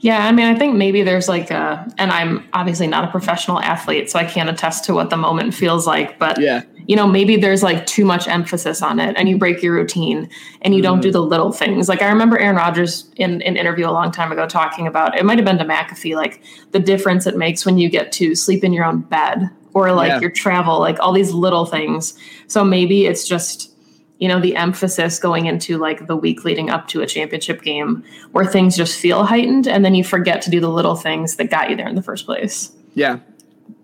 Yeah, 0.00 0.26
I 0.26 0.32
mean, 0.32 0.46
I 0.46 0.58
think 0.58 0.76
maybe 0.76 1.02
there's 1.02 1.28
like 1.28 1.50
a, 1.50 1.90
and 1.96 2.10
I'm 2.12 2.46
obviously 2.52 2.86
not 2.86 3.04
a 3.04 3.10
professional 3.10 3.60
athlete, 3.60 4.10
so 4.10 4.18
I 4.18 4.24
can't 4.24 4.50
attest 4.50 4.84
to 4.84 4.94
what 4.94 5.10
the 5.10 5.16
moment 5.16 5.54
feels 5.54 5.86
like. 5.86 6.18
But 6.18 6.38
yeah, 6.38 6.62
you 6.86 6.94
know, 6.94 7.06
maybe 7.06 7.36
there's 7.36 7.62
like 7.62 7.86
too 7.86 8.04
much 8.04 8.28
emphasis 8.28 8.82
on 8.82 9.00
it, 9.00 9.16
and 9.16 9.28
you 9.28 9.38
break 9.38 9.62
your 9.62 9.74
routine, 9.74 10.28
and 10.62 10.74
you 10.74 10.80
mm 10.80 10.86
don't 10.86 11.00
do 11.00 11.08
mm-hmm. 11.08 11.14
the 11.14 11.22
little 11.22 11.50
things. 11.50 11.88
Like 11.88 12.02
I 12.02 12.08
remember 12.08 12.38
Aaron 12.38 12.56
Rodgers 12.56 13.10
in 13.16 13.42
an 13.42 13.56
interview 13.56 13.88
a 13.88 13.90
long 13.90 14.12
time 14.12 14.30
ago 14.30 14.46
talking 14.46 14.86
about 14.86 15.18
it 15.18 15.24
might 15.24 15.38
have 15.38 15.44
been 15.44 15.58
to 15.58 15.64
McAfee, 15.64 16.14
like 16.14 16.42
the 16.70 16.78
difference 16.78 17.26
it 17.26 17.36
makes 17.36 17.66
when 17.66 17.78
you 17.78 17.88
get 17.88 18.12
to 18.12 18.36
sleep 18.36 18.62
in 18.62 18.72
your 18.72 18.84
own 18.84 19.00
bed 19.00 19.50
or 19.74 19.92
like 19.92 20.08
yeah. 20.08 20.20
your 20.20 20.30
travel, 20.30 20.78
like 20.78 21.00
all 21.00 21.12
these 21.12 21.32
little 21.32 21.66
things. 21.66 22.16
So 22.46 22.64
maybe 22.64 23.06
it's 23.06 23.26
just 23.26 23.75
you 24.18 24.28
know 24.28 24.40
the 24.40 24.56
emphasis 24.56 25.18
going 25.18 25.46
into 25.46 25.78
like 25.78 26.06
the 26.06 26.16
week 26.16 26.44
leading 26.44 26.70
up 26.70 26.88
to 26.88 27.02
a 27.02 27.06
championship 27.06 27.62
game 27.62 28.02
where 28.32 28.44
things 28.44 28.76
just 28.76 28.98
feel 28.98 29.24
heightened 29.24 29.68
and 29.68 29.84
then 29.84 29.94
you 29.94 30.02
forget 30.02 30.40
to 30.42 30.50
do 30.50 30.60
the 30.60 30.70
little 30.70 30.96
things 30.96 31.36
that 31.36 31.50
got 31.50 31.70
you 31.70 31.76
there 31.76 31.88
in 31.88 31.94
the 31.94 32.02
first 32.02 32.24
place. 32.24 32.72
Yeah. 32.94 33.18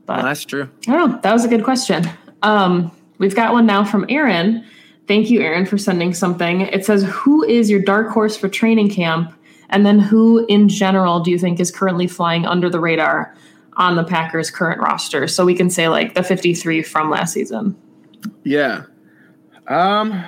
But 0.07 0.19
well, 0.19 0.27
that's 0.27 0.45
true. 0.45 0.71
I 0.89 0.93
don't 0.93 1.11
know. 1.11 1.21
That 1.21 1.33
was 1.33 1.45
a 1.45 1.49
good 1.49 1.65
question. 1.65 2.09
Um, 2.43 2.91
we've 3.19 3.37
got 3.37 3.53
one 3.53 3.67
now 3.67 3.85
from 3.85 4.07
aaron. 4.09 4.65
Thank 5.07 5.31
you 5.31 5.41
aaron 5.43 5.67
for 5.67 5.77
sending 5.77 6.15
something. 6.15 6.63
It 6.63 6.87
says 6.87 7.05
who 7.05 7.45
is 7.45 7.69
your 7.69 7.81
dark 7.81 8.09
horse 8.09 8.37
for 8.37 8.49
training 8.49 8.91
camp? 8.91 9.33
And 9.69 9.85
then 9.87 9.99
who 9.99 10.47
in 10.47 10.69
general 10.69 11.21
do 11.21 11.31
you 11.31 11.39
think 11.39 11.61
is 11.61 11.71
currently 11.71 12.07
flying 12.07 12.47
under 12.47 12.71
the 12.71 12.81
radar 12.81 13.35
on 13.75 13.97
the 13.97 14.05
packers 14.05 14.51
current 14.51 14.81
roster? 14.81 15.27
So 15.29 15.45
we 15.45 15.55
can 15.55 15.71
say 15.71 15.89
like 15.89 16.15
the 16.15 16.23
53 16.23 16.83
from 16.83 17.11
last 17.11 17.35
season. 17.35 17.77
Yeah 18.45 18.85
um, 19.69 20.25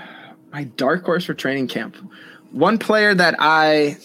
my 0.53 0.65
dark 0.65 1.05
horse 1.05 1.25
for 1.25 1.35
training 1.35 1.69
camp. 1.69 1.97
One 2.53 2.79
player 2.79 3.15
that 3.15 3.37
I 3.39 3.97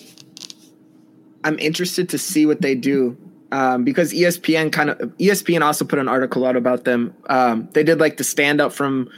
I'm 1.43 1.57
interested 1.59 2.09
to 2.09 2.17
see 2.17 2.45
what 2.45 2.61
they 2.61 2.75
do 2.75 3.17
um, 3.51 3.83
because 3.83 4.13
ESPN 4.13 4.71
kind 4.71 4.89
of 4.89 4.97
ESPN 5.17 5.61
also 5.61 5.85
put 5.85 5.99
an 5.99 6.07
article 6.07 6.45
out 6.45 6.55
about 6.55 6.83
them. 6.83 7.15
Um, 7.29 7.69
they 7.73 7.83
did 7.83 7.99
like 7.99 8.17
the 8.17 8.23
stand 8.23 8.61
up 8.61 8.73
from 8.73 9.09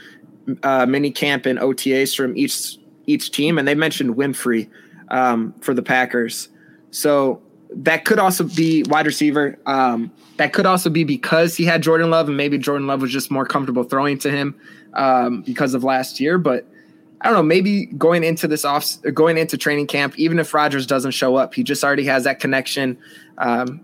uh, 0.62 0.86
mini 0.86 1.10
camp 1.10 1.46
and 1.46 1.58
OTAs 1.58 2.16
from 2.16 2.36
each 2.36 2.78
each 3.06 3.32
team, 3.32 3.58
and 3.58 3.66
they 3.66 3.74
mentioned 3.74 4.14
Winfree 4.16 4.68
um, 5.08 5.54
for 5.60 5.74
the 5.74 5.82
Packers. 5.82 6.48
So 6.90 7.41
that 7.76 8.04
could 8.04 8.18
also 8.18 8.44
be 8.44 8.84
wide 8.88 9.06
receiver. 9.06 9.58
Um, 9.66 10.12
that 10.36 10.52
could 10.52 10.66
also 10.66 10.90
be 10.90 11.04
because 11.04 11.56
he 11.56 11.64
had 11.64 11.82
Jordan 11.82 12.10
Love, 12.10 12.28
and 12.28 12.36
maybe 12.36 12.58
Jordan 12.58 12.86
Love 12.86 13.02
was 13.02 13.12
just 13.12 13.30
more 13.30 13.46
comfortable 13.46 13.84
throwing 13.84 14.18
to 14.18 14.30
him 14.30 14.58
um, 14.94 15.42
because 15.42 15.74
of 15.74 15.84
last 15.84 16.20
year. 16.20 16.38
But 16.38 16.66
I 17.20 17.26
don't 17.26 17.34
know. 17.34 17.42
Maybe 17.42 17.86
going 17.86 18.24
into 18.24 18.48
this 18.48 18.64
off, 18.64 18.96
going 19.14 19.38
into 19.38 19.56
training 19.56 19.86
camp, 19.86 20.18
even 20.18 20.38
if 20.38 20.52
Rodgers 20.54 20.86
doesn't 20.86 21.12
show 21.12 21.36
up, 21.36 21.54
he 21.54 21.62
just 21.62 21.84
already 21.84 22.04
has 22.04 22.24
that 22.24 22.40
connection. 22.40 22.98
Um, 23.38 23.80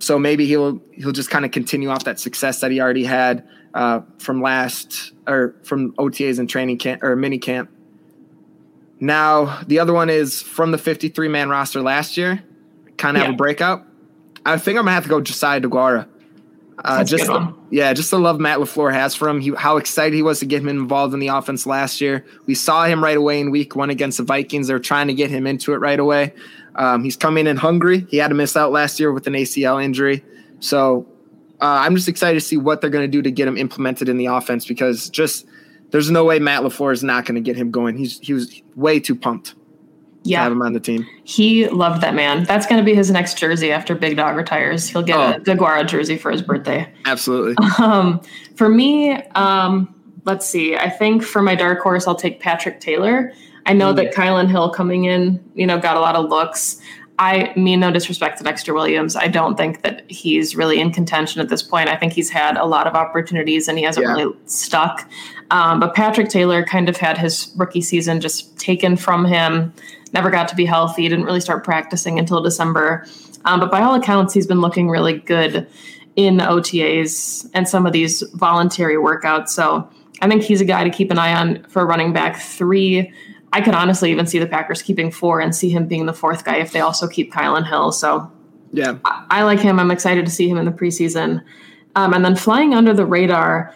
so 0.00 0.18
maybe 0.18 0.46
he'll 0.46 0.82
he'll 0.92 1.12
just 1.12 1.30
kind 1.30 1.44
of 1.44 1.50
continue 1.50 1.90
off 1.90 2.04
that 2.04 2.18
success 2.18 2.60
that 2.60 2.70
he 2.70 2.80
already 2.80 3.04
had 3.04 3.46
uh, 3.74 4.00
from 4.18 4.42
last 4.42 5.12
or 5.26 5.54
from 5.62 5.92
OTAs 5.92 6.38
and 6.38 6.48
training 6.48 6.78
camp 6.78 7.02
or 7.02 7.14
mini 7.16 7.38
camp. 7.38 7.70
Now 8.98 9.60
the 9.66 9.78
other 9.78 9.92
one 9.92 10.10
is 10.10 10.42
from 10.42 10.72
the 10.72 10.78
53 10.78 11.28
man 11.28 11.48
roster 11.48 11.80
last 11.82 12.16
year, 12.16 12.42
kind 13.00 13.16
of 13.16 13.22
yeah. 13.22 13.26
have 13.26 13.34
a 13.34 13.36
breakout. 13.36 13.84
I 14.44 14.56
think 14.58 14.78
I'm 14.78 14.84
gonna 14.84 14.94
have 14.94 15.04
to 15.04 15.10
go 15.10 15.20
Josiah 15.20 15.60
DeGuara. 15.60 16.08
Uh, 16.82 17.04
just 17.04 17.26
the, 17.26 17.54
yeah, 17.70 17.92
just 17.92 18.10
the 18.10 18.18
love 18.18 18.40
Matt 18.40 18.58
LaFleur 18.58 18.92
has 18.92 19.14
for 19.14 19.28
him. 19.28 19.40
He, 19.40 19.52
how 19.54 19.76
excited 19.76 20.14
he 20.14 20.22
was 20.22 20.38
to 20.40 20.46
get 20.46 20.62
him 20.62 20.68
involved 20.68 21.12
in 21.12 21.20
the 21.20 21.28
offense 21.28 21.66
last 21.66 22.00
year. 22.00 22.24
We 22.46 22.54
saw 22.54 22.84
him 22.86 23.04
right 23.04 23.18
away 23.18 23.38
in 23.38 23.50
Week 23.50 23.76
One 23.76 23.90
against 23.90 24.16
the 24.16 24.24
Vikings. 24.24 24.68
They're 24.68 24.78
trying 24.78 25.08
to 25.08 25.14
get 25.14 25.30
him 25.30 25.46
into 25.46 25.74
it 25.74 25.76
right 25.76 26.00
away. 26.00 26.32
Um, 26.76 27.04
he's 27.04 27.16
coming 27.16 27.46
in 27.46 27.58
hungry. 27.58 28.06
He 28.08 28.16
had 28.16 28.28
to 28.28 28.34
miss 28.34 28.56
out 28.56 28.72
last 28.72 28.98
year 28.98 29.12
with 29.12 29.26
an 29.26 29.34
ACL 29.34 29.82
injury. 29.82 30.24
So 30.60 31.06
uh, 31.60 31.84
I'm 31.84 31.94
just 31.96 32.08
excited 32.08 32.40
to 32.40 32.46
see 32.46 32.56
what 32.56 32.80
they're 32.80 32.88
going 32.88 33.04
to 33.04 33.08
do 33.08 33.20
to 33.22 33.30
get 33.30 33.46
him 33.46 33.58
implemented 33.58 34.08
in 34.08 34.16
the 34.16 34.26
offense 34.26 34.66
because 34.66 35.10
just 35.10 35.46
there's 35.90 36.10
no 36.10 36.24
way 36.24 36.38
Matt 36.38 36.62
LaFleur 36.62 36.92
is 36.92 37.04
not 37.04 37.26
going 37.26 37.34
to 37.34 37.42
get 37.42 37.56
him 37.56 37.70
going. 37.70 37.98
He's 37.98 38.18
he 38.20 38.32
was 38.32 38.62
way 38.74 39.00
too 39.00 39.14
pumped 39.14 39.54
yeah. 40.22 40.42
have 40.42 40.52
him 40.52 40.62
on 40.62 40.72
the 40.72 40.80
team. 40.80 41.06
He 41.24 41.68
loved 41.68 42.02
that 42.02 42.14
man. 42.14 42.44
That's 42.44 42.66
going 42.66 42.80
to 42.80 42.84
be 42.84 42.94
his 42.94 43.10
next 43.10 43.38
jersey 43.38 43.72
after 43.72 43.94
Big 43.94 44.16
Dog 44.16 44.36
retires. 44.36 44.88
He'll 44.88 45.02
get 45.02 45.16
oh. 45.16 45.32
a 45.32 45.40
DeGuara 45.40 45.86
jersey 45.86 46.16
for 46.16 46.30
his 46.30 46.42
birthday. 46.42 46.92
Absolutely. 47.06 47.56
Um, 47.80 48.20
for 48.56 48.68
me, 48.68 49.12
um, 49.34 49.94
let's 50.26 50.46
see. 50.46 50.76
I 50.76 50.90
think 50.90 51.22
for 51.22 51.40
my 51.40 51.54
dark 51.54 51.80
horse, 51.80 52.06
I'll 52.06 52.14
take 52.14 52.40
Patrick 52.40 52.80
Taylor. 52.80 53.32
I 53.66 53.72
know 53.72 53.92
mm. 53.92 53.96
that 53.96 54.14
Kylin 54.14 54.50
Hill 54.50 54.70
coming 54.70 55.04
in, 55.04 55.42
you 55.54 55.66
know, 55.66 55.78
got 55.78 55.96
a 55.96 56.00
lot 56.00 56.16
of 56.16 56.28
looks. 56.28 56.80
I 57.20 57.52
mean, 57.54 57.80
no 57.80 57.90
disrespect 57.92 58.38
to 58.38 58.44
Dexter 58.44 58.72
Williams. 58.72 59.14
I 59.14 59.28
don't 59.28 59.54
think 59.56 59.82
that 59.82 60.10
he's 60.10 60.56
really 60.56 60.80
in 60.80 60.90
contention 60.90 61.42
at 61.42 61.50
this 61.50 61.62
point. 61.62 61.90
I 61.90 61.96
think 61.96 62.14
he's 62.14 62.30
had 62.30 62.56
a 62.56 62.64
lot 62.64 62.86
of 62.86 62.94
opportunities 62.94 63.68
and 63.68 63.76
he 63.76 63.84
hasn't 63.84 64.06
yeah. 64.06 64.14
really 64.14 64.34
stuck. 64.46 65.06
Um, 65.50 65.80
but 65.80 65.94
Patrick 65.94 66.30
Taylor 66.30 66.64
kind 66.64 66.88
of 66.88 66.96
had 66.96 67.18
his 67.18 67.52
rookie 67.56 67.82
season 67.82 68.22
just 68.22 68.58
taken 68.58 68.96
from 68.96 69.26
him 69.26 69.72
never 70.12 70.30
got 70.30 70.48
to 70.48 70.56
be 70.56 70.64
healthy, 70.64 71.08
didn't 71.08 71.24
really 71.24 71.40
start 71.40 71.62
practicing 71.62 72.18
until 72.18 72.42
December. 72.42 73.06
Um, 73.44 73.60
but 73.60 73.70
by 73.70 73.82
all 73.82 73.94
accounts, 73.94 74.34
he's 74.34 74.46
been 74.46 74.60
looking 74.60 74.88
really 74.88 75.18
good 75.18 75.68
in 76.16 76.38
OTAs 76.38 77.48
and 77.54 77.68
some 77.68 77.86
of 77.86 77.92
these 77.92 78.22
voluntary 78.34 78.96
workouts. 78.96 79.50
So 79.50 79.88
I 80.20 80.28
think 80.28 80.42
he's 80.42 80.60
a 80.60 80.64
guy 80.64 80.84
to 80.84 80.90
keep 80.90 81.10
an 81.10 81.18
eye 81.18 81.34
on 81.34 81.64
for 81.64 81.86
running 81.86 82.12
back 82.12 82.40
three. 82.40 83.12
I 83.52 83.60
could 83.60 83.74
honestly 83.74 84.10
even 84.10 84.26
see 84.26 84.38
the 84.38 84.46
Packers 84.46 84.82
keeping 84.82 85.10
four 85.10 85.40
and 85.40 85.54
see 85.54 85.70
him 85.70 85.86
being 85.86 86.06
the 86.06 86.12
fourth 86.12 86.44
guy 86.44 86.56
if 86.56 86.72
they 86.72 86.80
also 86.80 87.08
keep 87.08 87.32
Kylin 87.32 87.66
Hill. 87.66 87.92
So 87.92 88.30
yeah, 88.72 88.98
I, 89.04 89.26
I 89.30 89.42
like 89.42 89.60
him. 89.60 89.80
I'm 89.80 89.90
excited 89.90 90.24
to 90.24 90.30
see 90.30 90.48
him 90.48 90.56
in 90.56 90.64
the 90.64 90.70
preseason. 90.70 91.42
Um, 91.96 92.14
and 92.14 92.24
then 92.24 92.36
flying 92.36 92.74
under 92.74 92.94
the 92.94 93.04
radar, 93.04 93.74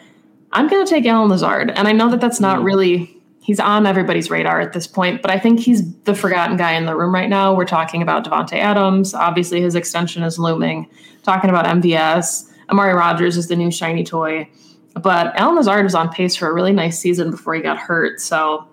I'm 0.52 0.68
going 0.68 0.84
to 0.84 0.90
take 0.90 1.04
Allen 1.06 1.28
Lazard. 1.28 1.70
And 1.70 1.88
I 1.88 1.92
know 1.92 2.08
that 2.10 2.20
that's 2.20 2.40
not 2.40 2.60
mm. 2.60 2.64
really 2.64 3.14
he's 3.44 3.60
on 3.60 3.86
everybody's 3.86 4.30
radar 4.30 4.60
at 4.60 4.72
this 4.72 4.86
point, 4.86 5.20
but 5.20 5.30
I 5.30 5.38
think 5.38 5.60
he's 5.60 5.94
the 6.04 6.14
forgotten 6.14 6.56
guy 6.56 6.72
in 6.72 6.86
the 6.86 6.96
room 6.96 7.14
right 7.14 7.28
now. 7.28 7.54
We're 7.54 7.66
talking 7.66 8.00
about 8.00 8.24
Davante 8.24 8.54
Adams. 8.54 9.12
Obviously, 9.12 9.60
his 9.60 9.74
extension 9.74 10.22
is 10.22 10.38
looming. 10.38 10.88
Talking 11.24 11.50
about 11.50 11.66
MVS. 11.66 12.50
Amari 12.70 12.94
Rodgers 12.94 13.36
is 13.36 13.48
the 13.48 13.56
new 13.56 13.70
shiny 13.70 14.02
toy. 14.02 14.48
But 14.94 15.38
Allen 15.38 15.56
Lazard 15.56 15.84
was 15.84 15.94
on 15.94 16.08
pace 16.08 16.34
for 16.34 16.48
a 16.48 16.54
really 16.54 16.72
nice 16.72 16.98
season 16.98 17.30
before 17.30 17.54
he 17.54 17.60
got 17.60 17.76
hurt. 17.76 18.18
So, 18.20 18.66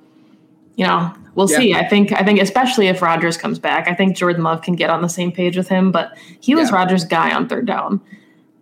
you 0.75 0.85
know, 0.85 1.13
we'll 1.35 1.49
yeah. 1.49 1.57
see. 1.57 1.73
I 1.73 1.87
think 1.87 2.11
I 2.13 2.23
think 2.23 2.39
especially 2.39 2.87
if 2.87 3.01
Rodgers 3.01 3.37
comes 3.37 3.59
back, 3.59 3.87
I 3.87 3.93
think 3.93 4.15
Jordan 4.15 4.43
Love 4.43 4.61
can 4.61 4.75
get 4.75 4.89
on 4.89 5.01
the 5.01 5.09
same 5.09 5.31
page 5.31 5.57
with 5.57 5.67
him. 5.67 5.91
But 5.91 6.17
he 6.39 6.55
was 6.55 6.69
yeah. 6.69 6.77
Rodgers' 6.77 7.05
guy 7.05 7.33
on 7.33 7.47
third 7.47 7.65
down. 7.65 8.01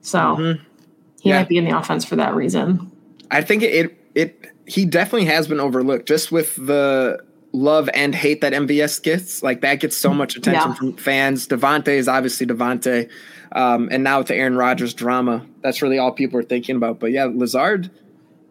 So 0.01 0.19
mm-hmm. 0.19 0.63
he 1.21 1.29
yeah. 1.29 1.39
might 1.39 1.49
be 1.49 1.57
in 1.57 1.65
the 1.65 1.77
offense 1.77 2.05
for 2.05 2.15
that 2.15 2.35
reason. 2.35 2.91
I 3.31 3.41
think 3.41 3.63
it 3.63 3.97
it 4.15 4.47
he 4.65 4.85
definitely 4.85 5.25
has 5.25 5.47
been 5.47 5.59
overlooked 5.59 6.07
just 6.07 6.31
with 6.31 6.55
the 6.55 7.19
love 7.51 7.89
and 7.93 8.13
hate 8.13 8.41
that 8.41 8.53
MVS 8.53 9.01
gets. 9.01 9.41
Like 9.41 9.61
that 9.61 9.79
gets 9.79 9.97
so 9.97 10.13
much 10.13 10.35
attention 10.35 10.73
from 10.73 10.93
fans. 10.97 11.47
Davante 11.47 11.89
is 11.89 12.07
obviously 12.07 12.45
Davante. 12.45 13.09
Um, 13.53 13.89
and 13.91 14.03
now 14.03 14.19
with 14.19 14.27
the 14.27 14.35
Aaron 14.35 14.55
Rodgers 14.55 14.93
drama, 14.93 15.45
that's 15.61 15.81
really 15.81 15.97
all 15.97 16.11
people 16.11 16.39
are 16.39 16.43
thinking 16.43 16.75
about. 16.75 16.99
But 16.99 17.11
yeah, 17.11 17.25
Lazard, 17.25 17.89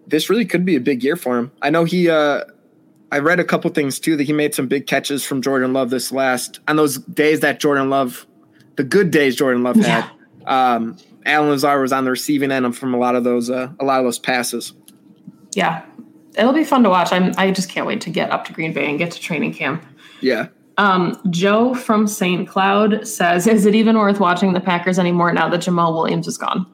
this 0.08 0.28
really 0.28 0.44
could 0.44 0.64
be 0.64 0.74
a 0.74 0.80
big 0.80 1.04
year 1.04 1.16
for 1.16 1.38
him. 1.38 1.52
I 1.62 1.70
know 1.70 1.84
he 1.84 2.10
uh 2.10 2.44
I 3.10 3.18
read 3.18 3.40
a 3.40 3.44
couple 3.44 3.70
things 3.70 3.98
too 3.98 4.16
that 4.16 4.24
he 4.24 4.32
made 4.32 4.54
some 4.54 4.66
big 4.66 4.86
catches 4.86 5.24
from 5.24 5.40
Jordan 5.40 5.72
Love 5.72 5.90
this 5.90 6.12
last 6.12 6.60
on 6.68 6.76
those 6.76 6.98
days 6.98 7.40
that 7.40 7.60
Jordan 7.60 7.90
Love, 7.90 8.26
the 8.76 8.84
good 8.84 9.10
days 9.10 9.36
Jordan 9.36 9.62
Love 9.62 9.76
had. 9.76 10.10
Um, 10.46 10.96
Allen 11.24 11.50
Lazard 11.50 11.80
was 11.80 11.92
on 11.92 12.04
the 12.04 12.10
receiving 12.10 12.50
end 12.50 12.66
of 12.66 12.76
from 12.76 12.94
a 12.94 12.98
lot 12.98 13.14
of 13.14 13.24
those 13.24 13.50
uh, 13.50 13.70
a 13.80 13.84
lot 13.84 13.98
of 13.98 14.04
those 14.04 14.18
passes. 14.18 14.72
Yeah, 15.54 15.84
it'll 16.36 16.52
be 16.52 16.64
fun 16.64 16.82
to 16.84 16.88
watch. 16.88 17.12
I'm. 17.12 17.32
I 17.36 17.50
just 17.50 17.68
can't 17.68 17.86
wait 17.86 18.00
to 18.02 18.10
get 18.10 18.30
up 18.30 18.44
to 18.46 18.52
Green 18.52 18.72
Bay 18.72 18.88
and 18.88 18.98
get 18.98 19.10
to 19.12 19.20
training 19.20 19.54
camp. 19.54 19.84
Yeah. 20.20 20.48
Um, 20.78 21.20
Joe 21.30 21.74
from 21.74 22.06
St. 22.06 22.48
Cloud 22.48 23.06
says, 23.06 23.46
"Is 23.46 23.66
it 23.66 23.74
even 23.74 23.98
worth 23.98 24.20
watching 24.20 24.52
the 24.52 24.60
Packers 24.60 24.98
anymore 24.98 25.32
now 25.32 25.48
that 25.48 25.60
Jamaal 25.60 25.94
Williams 25.94 26.26
is 26.26 26.38
gone?" 26.38 26.66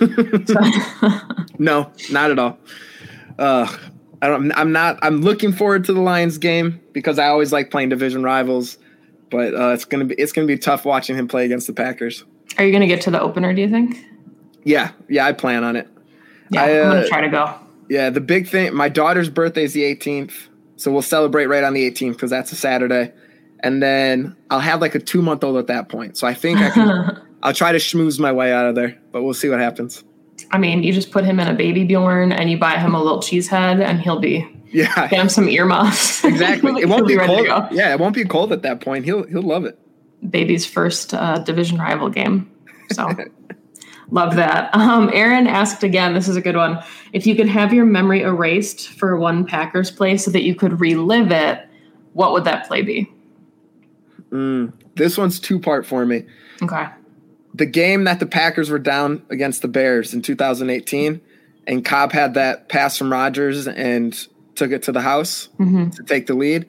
No, 1.58 1.92
not 2.10 2.32
at 2.32 2.38
all. 2.40 2.58
Uh, 3.38 3.72
I 4.22 4.28
don't. 4.28 4.52
I'm 4.52 4.72
not. 4.72 4.98
I'm 5.02 5.20
looking 5.20 5.52
forward 5.52 5.84
to 5.84 5.92
the 5.92 6.00
Lions 6.00 6.38
game 6.38 6.80
because 6.92 7.18
I 7.18 7.26
always 7.26 7.52
like 7.52 7.70
playing 7.70 7.90
division 7.90 8.22
rivals. 8.22 8.78
But 9.30 9.54
uh, 9.54 9.68
it's 9.70 9.84
gonna 9.84 10.04
be 10.04 10.14
it's 10.14 10.32
gonna 10.32 10.46
be 10.46 10.56
tough 10.56 10.84
watching 10.84 11.16
him 11.16 11.28
play 11.28 11.44
against 11.44 11.66
the 11.66 11.74
Packers. 11.74 12.24
Are 12.58 12.64
you 12.64 12.70
going 12.70 12.82
to 12.82 12.86
get 12.86 13.00
to 13.02 13.10
the 13.10 13.20
opener? 13.20 13.52
Do 13.52 13.60
you 13.60 13.68
think? 13.68 14.04
Yeah, 14.64 14.92
yeah, 15.08 15.26
I 15.26 15.32
plan 15.32 15.64
on 15.64 15.76
it. 15.76 15.88
Yeah, 16.50 16.62
I, 16.62 16.64
I'm 16.64 16.70
going 16.70 16.98
uh, 16.98 17.02
to 17.02 17.08
try 17.08 17.20
to 17.22 17.28
go. 17.28 17.54
Yeah, 17.88 18.10
the 18.10 18.20
big 18.20 18.48
thing. 18.48 18.74
My 18.74 18.88
daughter's 18.88 19.28
birthday 19.28 19.64
is 19.64 19.72
the 19.72 19.82
18th, 19.82 20.32
so 20.76 20.92
we'll 20.92 21.02
celebrate 21.02 21.46
right 21.46 21.64
on 21.64 21.74
the 21.74 21.90
18th 21.90 22.12
because 22.12 22.30
that's 22.30 22.52
a 22.52 22.56
Saturday, 22.56 23.12
and 23.60 23.82
then 23.82 24.36
I'll 24.50 24.60
have 24.60 24.80
like 24.80 24.94
a 24.94 24.98
two 24.98 25.22
month 25.22 25.42
old 25.44 25.56
at 25.56 25.66
that 25.68 25.88
point. 25.88 26.16
So 26.16 26.26
I 26.26 26.34
think 26.34 26.60
I 26.60 26.70
can. 26.70 27.22
I'll 27.42 27.52
try 27.52 27.72
to 27.72 27.78
schmooze 27.78 28.20
my 28.20 28.30
way 28.30 28.52
out 28.52 28.66
of 28.66 28.76
there, 28.76 28.96
but 29.10 29.22
we'll 29.22 29.34
see 29.34 29.48
what 29.48 29.58
happens. 29.58 30.04
I 30.50 30.58
mean, 30.58 30.82
you 30.82 30.92
just 30.92 31.10
put 31.10 31.24
him 31.24 31.40
in 31.40 31.48
a 31.48 31.54
baby 31.54 31.84
Bjorn 31.84 32.32
and 32.32 32.50
you 32.50 32.58
buy 32.58 32.78
him 32.78 32.94
a 32.94 33.02
little 33.02 33.22
cheese 33.22 33.48
head, 33.48 33.80
and 33.80 34.00
he'll 34.00 34.18
be 34.18 34.46
Yeah, 34.70 35.08
get 35.08 35.12
him 35.12 35.28
some 35.28 35.48
earmuffs. 35.48 36.24
exactly. 36.24 36.80
It 36.82 36.88
won't 36.88 37.06
be 37.06 37.16
to 37.16 37.26
cold. 37.26 37.46
Yeah, 37.72 37.92
it 37.92 38.00
won't 38.00 38.14
be 38.14 38.24
cold 38.24 38.52
at 38.52 38.62
that 38.62 38.80
point. 38.80 39.04
He'll 39.04 39.24
he'll 39.26 39.42
love 39.42 39.64
it. 39.64 39.78
baby's 40.28 40.66
first 40.66 41.14
uh, 41.14 41.38
division 41.38 41.78
rival 41.78 42.08
game. 42.08 42.50
So 42.92 43.08
love 44.10 44.36
that. 44.36 44.74
Um, 44.74 45.10
Aaron 45.12 45.46
asked 45.46 45.82
again, 45.82 46.14
this 46.14 46.28
is 46.28 46.36
a 46.36 46.40
good 46.40 46.56
one. 46.56 46.82
If 47.12 47.26
you 47.26 47.34
could 47.34 47.48
have 47.48 47.72
your 47.72 47.84
memory 47.84 48.22
erased 48.22 48.88
for 48.90 49.16
one 49.16 49.44
Packers 49.44 49.90
play 49.90 50.16
so 50.16 50.30
that 50.30 50.42
you 50.42 50.54
could 50.54 50.80
relive 50.80 51.30
it, 51.30 51.66
what 52.12 52.32
would 52.32 52.44
that 52.44 52.66
play 52.66 52.82
be? 52.82 53.10
This 54.94 55.18
one's 55.18 55.38
two 55.38 55.58
part 55.58 55.86
for 55.86 56.06
me. 56.06 56.24
Okay. 56.62 56.86
The 57.54 57.66
game 57.66 58.04
that 58.04 58.20
the 58.20 58.26
Packers 58.26 58.70
were 58.70 58.78
down 58.78 59.22
against 59.30 59.62
the 59.62 59.68
Bears 59.68 60.14
in 60.14 60.22
2018, 60.22 61.20
and 61.66 61.84
Cobb 61.84 62.12
had 62.12 62.34
that 62.34 62.68
pass 62.68 62.96
from 62.96 63.12
Rodgers 63.12 63.68
and 63.68 64.26
took 64.54 64.70
it 64.70 64.82
to 64.84 64.92
the 64.92 65.00
house 65.00 65.48
to 65.58 66.02
take 66.06 66.26
the 66.26 66.34
lead. 66.34 66.68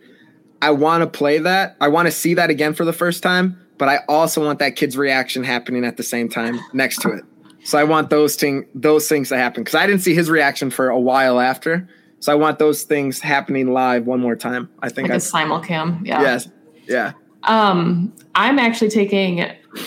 I 0.61 0.71
want 0.71 1.01
to 1.01 1.07
play 1.07 1.39
that. 1.39 1.75
I 1.81 1.89
want 1.89 2.07
to 2.07 2.11
see 2.11 2.35
that 2.35 2.49
again 2.49 2.73
for 2.73 2.85
the 2.85 2.93
first 2.93 3.21
time, 3.21 3.59
but 3.77 3.89
I 3.89 3.99
also 4.07 4.43
want 4.43 4.59
that 4.59 4.75
kid's 4.75 4.97
reaction 4.97 5.43
happening 5.43 5.83
at 5.83 5.97
the 5.97 6.03
same 6.03 6.29
time 6.29 6.59
next 6.73 7.01
to 7.01 7.09
it. 7.09 7.25
So 7.65 7.77
I 7.77 7.83
want 7.85 8.09
those 8.09 8.35
thing 8.35 8.65
those 8.75 9.07
things 9.07 9.29
to 9.29 9.37
happen 9.37 9.63
because 9.63 9.75
I 9.75 9.87
didn't 9.87 10.01
see 10.01 10.13
his 10.13 10.29
reaction 10.29 10.69
for 10.69 10.89
a 10.89 10.99
while 10.99 11.39
after. 11.39 11.87
So 12.19 12.31
I 12.31 12.35
want 12.35 12.59
those 12.59 12.83
things 12.83 13.19
happening 13.19 13.73
live 13.73 14.05
one 14.05 14.19
more 14.19 14.35
time. 14.35 14.69
I 14.81 14.89
think 14.89 15.09
Like 15.09 15.13
I 15.13 15.15
a 15.15 15.19
simulcam. 15.19 16.05
Yeah. 16.05 16.21
yes, 16.21 16.47
yeah. 16.87 17.13
Um, 17.43 18.13
I'm 18.35 18.59
actually 18.59 18.89
taking 18.89 19.45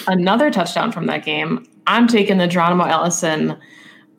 another 0.08 0.50
touchdown 0.50 0.92
from 0.92 1.06
that 1.06 1.24
game. 1.24 1.66
I'm 1.86 2.06
taking 2.08 2.38
the 2.38 2.46
Geronimo 2.46 2.84
Allison 2.84 3.56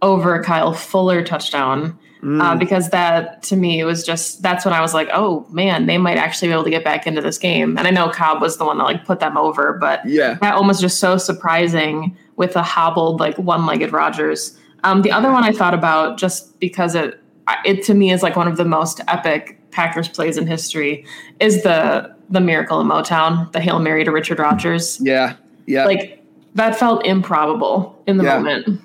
over 0.02 0.42
Kyle 0.44 0.74
Fuller 0.74 1.24
touchdown. 1.24 1.98
Uh, 2.24 2.56
because 2.56 2.90
that 2.90 3.42
to 3.44 3.56
me 3.56 3.82
was 3.84 4.04
just 4.04 4.42
that's 4.42 4.66
when 4.66 4.74
I 4.74 4.82
was 4.82 4.94
like, 4.94 5.08
oh 5.14 5.46
man, 5.50 5.86
they 5.86 5.98
might 6.00 6.18
actually 6.18 6.48
be 6.50 6.52
able 6.54 6.64
to 6.64 6.70
get 6.72 6.84
back 6.84 7.06
into 7.06 7.22
this 7.22 7.38
game. 7.38 7.78
And 7.78 7.88
I 7.88 7.92
know 7.92 8.10
Cobb 8.10 8.42
was 8.42 8.58
the 8.58 8.66
one 8.66 8.80
that 8.80 8.84
like 8.86 9.06
put 9.06 9.20
them 9.20 9.38
over, 9.38 9.74
but 9.80 10.04
Yeah. 10.04 10.34
that 10.42 10.56
one 10.58 10.68
was 10.68 10.82
just 10.82 11.00
so 11.00 11.18
surprising 11.18 12.18
with 12.36 12.56
a 12.56 12.64
hobbled 12.64 13.20
like 13.22 13.38
one-legged 13.38 13.94
Rodgers. 13.94 14.58
Um, 14.84 15.04
the 15.04 15.12
other 15.12 15.32
one 15.32 15.44
I 15.44 15.52
thought 15.54 15.76
about 15.76 16.18
just 16.18 16.60
because 16.60 16.96
it 16.96 17.22
it 17.64 17.84
to 17.86 17.94
me 17.94 18.12
is 18.12 18.24
like 18.24 18.36
one 18.36 18.48
of 18.48 18.58
the 18.58 18.66
most 18.66 19.00
epic 19.08 19.60
Packers 19.72 20.10
plays 20.10 20.38
in 20.38 20.48
history 20.48 21.06
is 21.40 21.62
the 21.64 22.14
the 22.30 22.42
miracle 22.42 22.82
in 22.82 22.88
Motown, 22.88 23.50
the 23.54 23.62
Hail 23.62 23.80
Mary 23.80 24.04
to 24.04 24.12
Richard 24.12 24.40
Rodgers. 24.40 25.00
Yeah. 25.02 25.36
Yeah. 25.68 25.86
Like 25.86 26.24
that 26.56 26.76
felt 26.80 27.06
improbable 27.06 28.02
in 28.08 28.18
the 28.18 28.24
Yeah. 28.24 28.40
moment. 28.40 28.82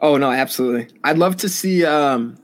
Oh 0.00 0.16
no, 0.16 0.30
absolutely. 0.32 0.88
I'd 1.04 1.18
love 1.18 1.36
to 1.36 1.48
see 1.48 1.84
um 1.84 2.36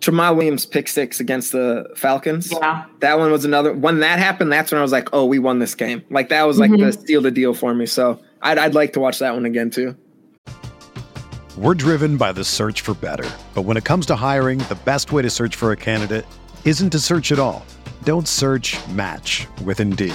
Jamaal 0.00 0.36
Williams 0.36 0.64
pick 0.64 0.86
six 0.88 1.18
against 1.18 1.50
the 1.52 1.84
Falcons. 1.96 2.52
Yeah. 2.52 2.84
That 3.00 3.18
one 3.18 3.30
was 3.32 3.44
another 3.44 3.72
when 3.74 4.00
that 4.00 4.18
happened, 4.18 4.52
that's 4.52 4.70
when 4.70 4.78
I 4.78 4.82
was 4.82 4.92
like, 4.92 5.08
oh, 5.12 5.26
we 5.26 5.38
won 5.38 5.58
this 5.58 5.74
game. 5.74 6.02
Like 6.08 6.28
that 6.30 6.46
was 6.46 6.58
like 6.58 6.70
the 6.70 6.92
steal 6.92 7.20
the 7.20 7.30
deal 7.32 7.52
for 7.52 7.74
me. 7.74 7.84
So 7.86 8.20
I'd 8.42 8.58
I'd 8.58 8.74
like 8.74 8.92
to 8.94 9.00
watch 9.00 9.18
that 9.18 9.34
one 9.34 9.44
again 9.44 9.70
too. 9.70 9.96
We're 11.56 11.74
driven 11.74 12.16
by 12.16 12.30
the 12.30 12.44
search 12.44 12.82
for 12.82 12.94
better. 12.94 13.28
But 13.54 13.62
when 13.62 13.76
it 13.76 13.84
comes 13.84 14.06
to 14.06 14.14
hiring, 14.14 14.60
the 14.60 14.78
best 14.84 15.10
way 15.10 15.22
to 15.22 15.30
search 15.30 15.56
for 15.56 15.72
a 15.72 15.76
candidate 15.76 16.24
isn't 16.64 16.90
to 16.90 17.00
search 17.00 17.32
at 17.32 17.40
all. 17.40 17.66
Don't 18.04 18.28
search 18.28 18.76
match 18.90 19.48
with 19.64 19.80
Indeed. 19.80 20.14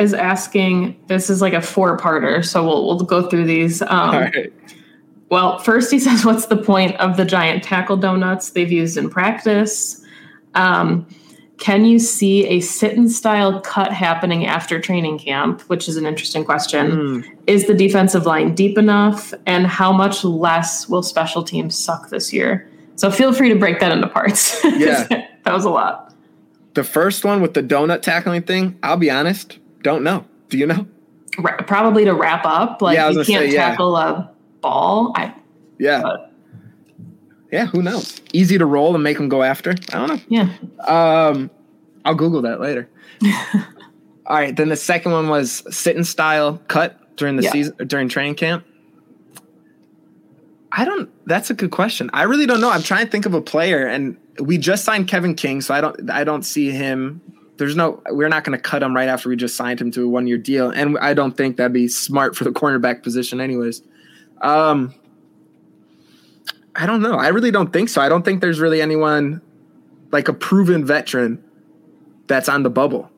is 0.00 0.14
asking, 0.14 0.98
this 1.06 1.30
is 1.30 1.40
like 1.40 1.52
a 1.52 1.62
four 1.62 1.96
parter, 1.96 2.44
so 2.44 2.64
we'll, 2.64 2.86
we'll 2.86 2.98
go 2.98 3.28
through 3.28 3.44
these. 3.44 3.82
Um, 3.82 3.88
All 3.90 4.20
right. 4.20 4.52
Well, 5.28 5.58
first 5.60 5.90
he 5.90 5.98
says, 6.00 6.24
What's 6.24 6.46
the 6.46 6.56
point 6.56 6.96
of 6.96 7.16
the 7.16 7.24
giant 7.24 7.62
tackle 7.62 7.96
donuts 7.96 8.50
they've 8.50 8.70
used 8.70 8.96
in 8.96 9.08
practice? 9.08 10.04
Um, 10.54 11.06
can 11.60 11.84
you 11.84 11.98
see 11.98 12.46
a 12.46 12.58
Sitton 12.58 13.10
style 13.10 13.60
cut 13.60 13.92
happening 13.92 14.46
after 14.46 14.80
training 14.80 15.18
camp? 15.18 15.60
Which 15.62 15.88
is 15.88 15.96
an 15.98 16.06
interesting 16.06 16.42
question. 16.44 16.90
Mm. 16.90 17.38
Is 17.46 17.66
the 17.66 17.74
defensive 17.74 18.24
line 18.24 18.54
deep 18.54 18.78
enough? 18.78 19.34
And 19.46 19.66
how 19.66 19.92
much 19.92 20.24
less 20.24 20.88
will 20.88 21.02
special 21.02 21.44
teams 21.44 21.78
suck 21.78 22.08
this 22.08 22.32
year? 22.32 22.68
So 22.96 23.10
feel 23.10 23.32
free 23.34 23.50
to 23.50 23.54
break 23.54 23.78
that 23.80 23.92
into 23.92 24.08
parts. 24.08 24.62
Yeah. 24.64 25.06
that 25.44 25.52
was 25.52 25.66
a 25.66 25.70
lot. 25.70 26.14
The 26.74 26.84
first 26.84 27.24
one 27.24 27.42
with 27.42 27.52
the 27.52 27.62
donut 27.62 28.00
tackling 28.00 28.42
thing, 28.42 28.78
I'll 28.82 28.96
be 28.96 29.10
honest, 29.10 29.58
don't 29.82 30.02
know. 30.02 30.24
Do 30.48 30.58
you 30.58 30.66
know? 30.66 30.86
Ra- 31.38 31.62
probably 31.62 32.04
to 32.04 32.14
wrap 32.14 32.44
up, 32.44 32.82
like 32.82 32.96
Yeah, 32.96 33.08
you 33.10 33.16
can't 33.24 33.26
say, 33.26 33.52
yeah. 33.52 33.70
tackle 33.70 33.96
a 33.96 34.30
ball. 34.60 35.12
I, 35.16 35.34
Yeah. 35.78 36.02
But- 36.02 36.26
yeah, 37.52 37.66
who 37.66 37.82
knows? 37.82 38.20
Easy 38.32 38.58
to 38.58 38.66
roll 38.66 38.94
and 38.94 39.02
make 39.02 39.16
them 39.16 39.28
go 39.28 39.42
after. 39.42 39.70
I 39.92 40.06
don't 40.06 40.08
know. 40.08 40.20
yeah. 40.28 40.48
Um, 40.86 41.50
I'll 42.04 42.14
Google 42.14 42.42
that 42.42 42.60
later. 42.60 42.88
All 44.26 44.36
right. 44.36 44.54
Then 44.54 44.68
the 44.68 44.76
second 44.76 45.10
one 45.12 45.28
was 45.28 45.62
Sitton 45.68 46.06
style 46.06 46.60
cut 46.68 47.16
during 47.16 47.34
the 47.36 47.42
Yeah. 47.42 47.50
season 47.50 47.74
during 47.88 48.08
training 48.08 48.36
camp. 48.36 48.64
I 50.72 50.84
don't. 50.84 51.10
That's 51.26 51.50
a 51.50 51.54
good 51.54 51.72
question. 51.72 52.08
I 52.12 52.22
really 52.22 52.46
don't 52.46 52.60
know. 52.60 52.70
I'm 52.70 52.82
trying 52.82 53.04
to 53.04 53.10
think 53.10 53.26
of 53.26 53.34
a 53.34 53.40
player, 53.40 53.86
and 53.86 54.16
we 54.38 54.56
just 54.56 54.84
signed 54.84 55.08
Kevin 55.08 55.34
King, 55.34 55.60
so 55.60 55.74
I 55.74 55.80
don't. 55.80 56.08
I 56.10 56.22
don't 56.22 56.44
see 56.44 56.70
him. 56.70 57.20
There's 57.60 57.76
no. 57.76 58.02
We're 58.08 58.28
not 58.30 58.42
going 58.42 58.56
to 58.56 58.62
cut 58.62 58.82
him 58.82 58.96
right 58.96 59.06
after 59.08 59.28
we 59.28 59.36
just 59.36 59.54
signed 59.54 59.78
him 59.80 59.90
to 59.92 60.04
a 60.04 60.08
one 60.08 60.26
year 60.26 60.38
deal, 60.38 60.70
and 60.70 60.96
I 60.98 61.12
don't 61.12 61.36
think 61.36 61.58
that'd 61.58 61.74
be 61.74 61.88
smart 61.88 62.34
for 62.34 62.44
the 62.44 62.50
cornerback 62.50 63.02
position, 63.02 63.38
anyways. 63.38 63.82
Um, 64.40 64.94
I 66.74 66.86
don't 66.86 67.02
know. 67.02 67.16
I 67.16 67.28
really 67.28 67.50
don't 67.50 67.70
think 67.70 67.90
so. 67.90 68.00
I 68.00 68.08
don't 68.08 68.24
think 68.24 68.40
there's 68.40 68.60
really 68.60 68.80
anyone 68.80 69.42
like 70.10 70.28
a 70.28 70.32
proven 70.32 70.86
veteran 70.86 71.44
that's 72.28 72.48
on 72.48 72.62
the 72.62 72.70
bubble. 72.70 73.10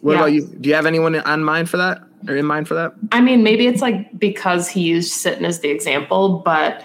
What 0.00 0.14
Yeah. 0.14 0.18
about 0.18 0.32
you? 0.32 0.46
Do 0.60 0.68
you 0.68 0.74
have 0.74 0.86
anyone 0.86 1.14
on 1.14 1.44
mind 1.44 1.70
for 1.70 1.76
that 1.76 2.02
or 2.26 2.34
in 2.34 2.46
mind 2.46 2.66
for 2.66 2.74
that? 2.74 2.94
I 3.12 3.20
mean, 3.20 3.44
maybe 3.44 3.68
it's 3.68 3.80
like 3.80 4.18
because 4.18 4.68
he 4.68 4.80
used 4.80 5.12
Sitton 5.12 5.42
as 5.44 5.60
the 5.60 5.68
example, 5.68 6.42
but 6.44 6.82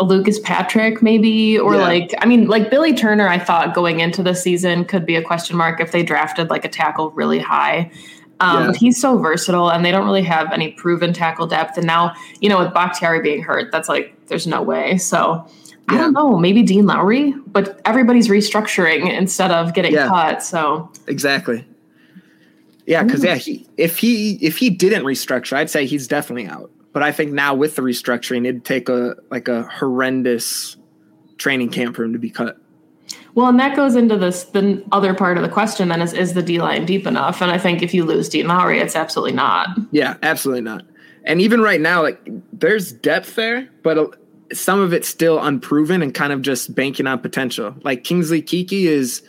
Lucas 0.00 0.38
Patrick, 0.40 1.02
maybe, 1.02 1.58
or 1.58 1.74
Yeah. 1.74 1.82
like, 1.82 2.14
I 2.20 2.26
mean, 2.26 2.46
like 2.46 2.70
Billy 2.70 2.94
Turner, 2.94 3.28
I 3.28 3.38
thought 3.38 3.74
going 3.74 4.00
into 4.00 4.22
the 4.22 4.34
season 4.34 4.84
could 4.84 5.04
be 5.04 5.16
a 5.16 5.22
question 5.22 5.56
mark 5.56 5.80
if 5.80 5.92
they 5.92 6.02
drafted 6.02 6.50
like 6.50 6.64
a 6.64 6.68
tackle 6.68 7.10
really 7.10 7.38
high. 7.38 7.90
Um, 8.40 8.60
Yeah. 8.60 8.66
But 8.68 8.76
he's 8.76 9.00
so 9.00 9.18
versatile, 9.18 9.70
and 9.70 9.84
they 9.84 9.90
don't 9.92 10.04
really 10.04 10.22
have 10.22 10.50
any 10.52 10.72
proven 10.72 11.12
tackle 11.12 11.46
depth. 11.46 11.76
And 11.78 11.86
now, 11.86 12.12
you 12.40 12.48
know, 12.48 12.58
with 12.58 12.72
Bakhtiari 12.74 13.20
being 13.20 13.42
hurt, 13.42 13.70
that's 13.70 13.88
like 13.88 14.14
there's 14.26 14.46
no 14.46 14.62
way. 14.62 14.96
So 14.98 15.44
I 15.88 15.98
don't 15.98 16.12
know, 16.12 16.38
maybe 16.38 16.62
Dean 16.62 16.86
Lowry, 16.86 17.34
but 17.46 17.80
everybody's 17.84 18.28
restructuring 18.28 19.12
instead 19.12 19.50
of 19.50 19.74
getting 19.74 19.92
Yeah. 19.92 20.06
cut. 20.08 20.42
So 20.42 20.90
Exactly. 21.06 21.66
Yeah, 22.86 23.04
because 23.04 23.22
yeah, 23.22 23.36
he 23.36 23.66
if 23.76 23.98
he 23.98 24.38
if 24.40 24.56
he 24.56 24.70
didn't 24.70 25.04
restructure, 25.04 25.52
I'd 25.56 25.70
say 25.70 25.86
he's 25.86 26.08
definitely 26.08 26.46
out. 26.48 26.70
But 26.92 27.02
I 27.02 27.12
think 27.12 27.32
now 27.32 27.54
with 27.54 27.76
the 27.76 27.82
restructuring, 27.82 28.46
it'd 28.46 28.64
take 28.64 28.88
a 28.88 29.16
like 29.30 29.48
a 29.48 29.62
horrendous 29.64 30.76
training 31.38 31.70
camp 31.70 31.96
for 31.96 32.04
him 32.04 32.12
to 32.12 32.18
be 32.18 32.30
cut. 32.30 32.58
Well, 33.34 33.46
and 33.46 33.58
that 33.58 33.74
goes 33.74 33.96
into 33.96 34.16
this 34.16 34.44
the 34.44 34.84
other 34.92 35.14
part 35.14 35.36
of 35.36 35.42
the 35.42 35.48
question 35.48 35.88
then 35.88 36.02
is 36.02 36.12
is 36.12 36.34
the 36.34 36.42
D 36.42 36.60
line 36.60 36.84
deep 36.84 37.06
enough? 37.06 37.40
And 37.40 37.50
I 37.50 37.58
think 37.58 37.82
if 37.82 37.94
you 37.94 38.04
lose 38.04 38.28
Dean 38.28 38.46
Lowry, 38.46 38.78
it's 38.78 38.96
absolutely 38.96 39.32
not. 39.32 39.68
Yeah, 39.90 40.16
absolutely 40.22 40.62
not. 40.62 40.84
And 41.24 41.40
even 41.40 41.60
right 41.60 41.80
now, 41.80 42.02
like 42.02 42.20
there's 42.52 42.92
depth 42.92 43.36
there, 43.36 43.68
but 43.82 44.18
some 44.52 44.80
of 44.80 44.92
it's 44.92 45.08
still 45.08 45.42
unproven 45.42 46.02
and 46.02 46.12
kind 46.12 46.32
of 46.32 46.42
just 46.42 46.74
banking 46.74 47.06
on 47.06 47.18
potential. 47.20 47.74
Like 47.82 48.04
Kingsley 48.04 48.42
Keke 48.42 48.84
is, 48.84 49.22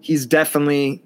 he's 0.00 0.26
definitely 0.26 1.02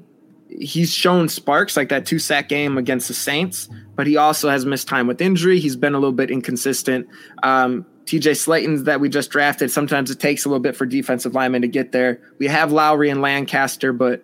he's 0.59 0.93
shown 0.93 1.29
sparks 1.29 1.77
like 1.77 1.89
that 1.89 2.07
two 2.07 2.19
sack 2.19 2.49
game 2.49 2.79
against 2.79 3.09
the 3.09 3.15
Saints, 3.15 3.69
but 3.95 4.07
he 4.07 4.17
also 4.17 4.49
has 4.49 4.65
missed 4.65 4.89
time 4.89 5.07
with 5.07 5.21
injury. 5.21 5.59
He's 5.59 5.77
been 5.77 5.95
a 5.95 5.99
little 5.99 6.13
bit 6.13 6.31
inconsistent. 6.31 7.09
Um, 7.43 7.87
TJ 8.05 8.33
Slaton 8.33 8.85
that 8.85 9.01
we 9.01 9.09
just 9.09 9.31
drafted, 9.31 9.71
sometimes 9.71 10.11
it 10.11 10.21
takes 10.21 10.45
a 10.45 10.49
little 10.49 10.63
bit 10.63 10.77
for 10.77 10.87
defensive 10.87 11.35
linemen 11.35 11.63
to 11.63 11.69
get 11.69 11.93
there. 11.93 12.21
We 12.39 12.47
have 12.49 12.71
Lowry 12.71 13.09
and 13.09 13.23
Lancaster, 13.23 13.93
but 13.93 14.23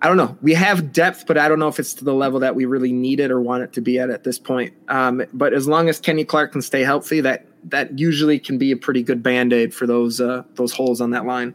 I 0.00 0.08
don't 0.08 0.16
know. 0.16 0.36
We 0.42 0.54
have 0.54 0.92
depth, 0.92 1.26
but 1.26 1.38
I 1.38 1.48
don't 1.48 1.58
know 1.58 1.68
if 1.68 1.80
it's 1.80 1.94
to 1.94 2.04
the 2.04 2.14
level 2.14 2.40
that 2.40 2.54
we 2.54 2.66
really 2.66 2.92
need 2.92 3.18
it 3.18 3.30
or 3.30 3.40
want 3.40 3.64
it 3.64 3.72
to 3.72 3.80
be 3.80 3.98
at 3.98 4.10
at 4.10 4.24
this 4.24 4.38
point. 4.38 4.74
Um, 4.88 5.24
but 5.32 5.54
as 5.54 5.66
long 5.66 5.88
as 5.88 5.98
Kenny 5.98 6.24
Clark 6.24 6.52
can 6.52 6.62
stay 6.62 6.82
healthy, 6.82 7.20
that 7.22 7.46
that 7.64 7.98
usually 7.98 8.38
can 8.38 8.58
be 8.58 8.70
a 8.70 8.76
pretty 8.76 9.02
good 9.02 9.22
band 9.22 9.52
aid 9.52 9.74
for 9.74 9.86
those 9.86 10.20
uh, 10.20 10.44
those 10.54 10.72
holes 10.72 11.00
on 11.00 11.10
that 11.10 11.24
line. 11.24 11.54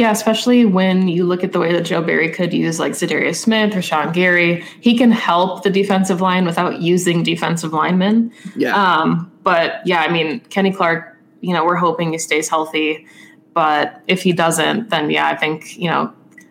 Yeah, 0.00 0.12
especially 0.12 0.64
when 0.64 1.08
you 1.08 1.24
look 1.24 1.44
at 1.44 1.52
the 1.52 1.60
way 1.60 1.74
that 1.74 1.82
Joe 1.82 2.00
Barry 2.00 2.30
could 2.30 2.54
use 2.54 2.80
like 2.80 2.92
Za'Darius 2.92 3.36
Smith 3.36 3.76
or 3.76 3.82
Sean 3.82 4.12
Gary. 4.12 4.64
He 4.80 4.96
can 4.96 5.10
help 5.10 5.62
the 5.62 5.68
defensive 5.68 6.22
line 6.22 6.46
without 6.46 6.80
using 6.80 7.22
defensive 7.22 7.74
linemen. 7.74 8.32
Yeah, 8.56 8.74
Um, 8.74 9.30
but 9.42 9.86
yeah, 9.86 10.00
I 10.00 10.10
mean, 10.10 10.40
Kenny 10.48 10.72
Clark, 10.72 11.18
you 11.42 11.52
know, 11.52 11.66
we're 11.66 11.76
hoping 11.76 12.12
he 12.12 12.18
stays 12.18 12.48
healthy. 12.48 13.06
But 13.52 14.00
if 14.06 14.22
he 14.22 14.32
doesn't, 14.32 14.88
then 14.88 15.10
yeah, 15.10 15.28
I 15.28 15.36
think, 15.36 15.76
you 15.76 15.90
know, 15.90 16.10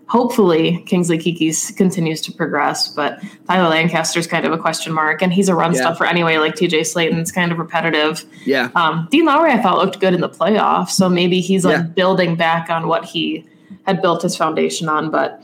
hopefully 0.09 0.83
Kingsley 0.87 1.17
Keke's 1.17 1.71
continues 1.71 2.19
to 2.21 2.31
progress. 2.31 2.87
But 2.87 3.21
Tyler 3.47 3.69
Lancaster's 3.69 4.27
kind 4.27 4.45
of 4.45 4.51
a 4.51 4.57
question 4.57 4.91
mark. 4.91 5.21
And 5.21 5.31
he's 5.31 5.47
a 5.49 5.55
run 5.55 5.73
Yeah. 5.73 5.81
stuffer 5.81 6.05
anyway, 6.05 6.37
like 6.37 6.55
TJ 6.55 6.83
Slaton's 6.85 7.31
kind 7.31 7.51
of 7.51 7.59
repetitive. 7.59 8.25
yeah, 8.45 8.69
Um, 8.75 9.07
Dean 9.11 9.25
Lowry, 9.25 9.51
I 9.51 9.61
thought 9.61 9.77
looked 9.77 9.99
good 9.99 10.13
in 10.13 10.21
the 10.21 10.29
playoffs. 10.29 10.89
So 10.89 11.07
maybe 11.09 11.39
he's 11.39 11.63
like 11.63 11.77
Yeah. 11.77 11.83
building 11.83 12.35
back 12.35 12.69
on 12.69 12.87
what 12.87 13.05
he 13.05 13.45
had 13.83 14.01
built 14.01 14.23
his 14.23 14.35
foundation 14.35 14.89
on. 14.89 15.09
But 15.11 15.41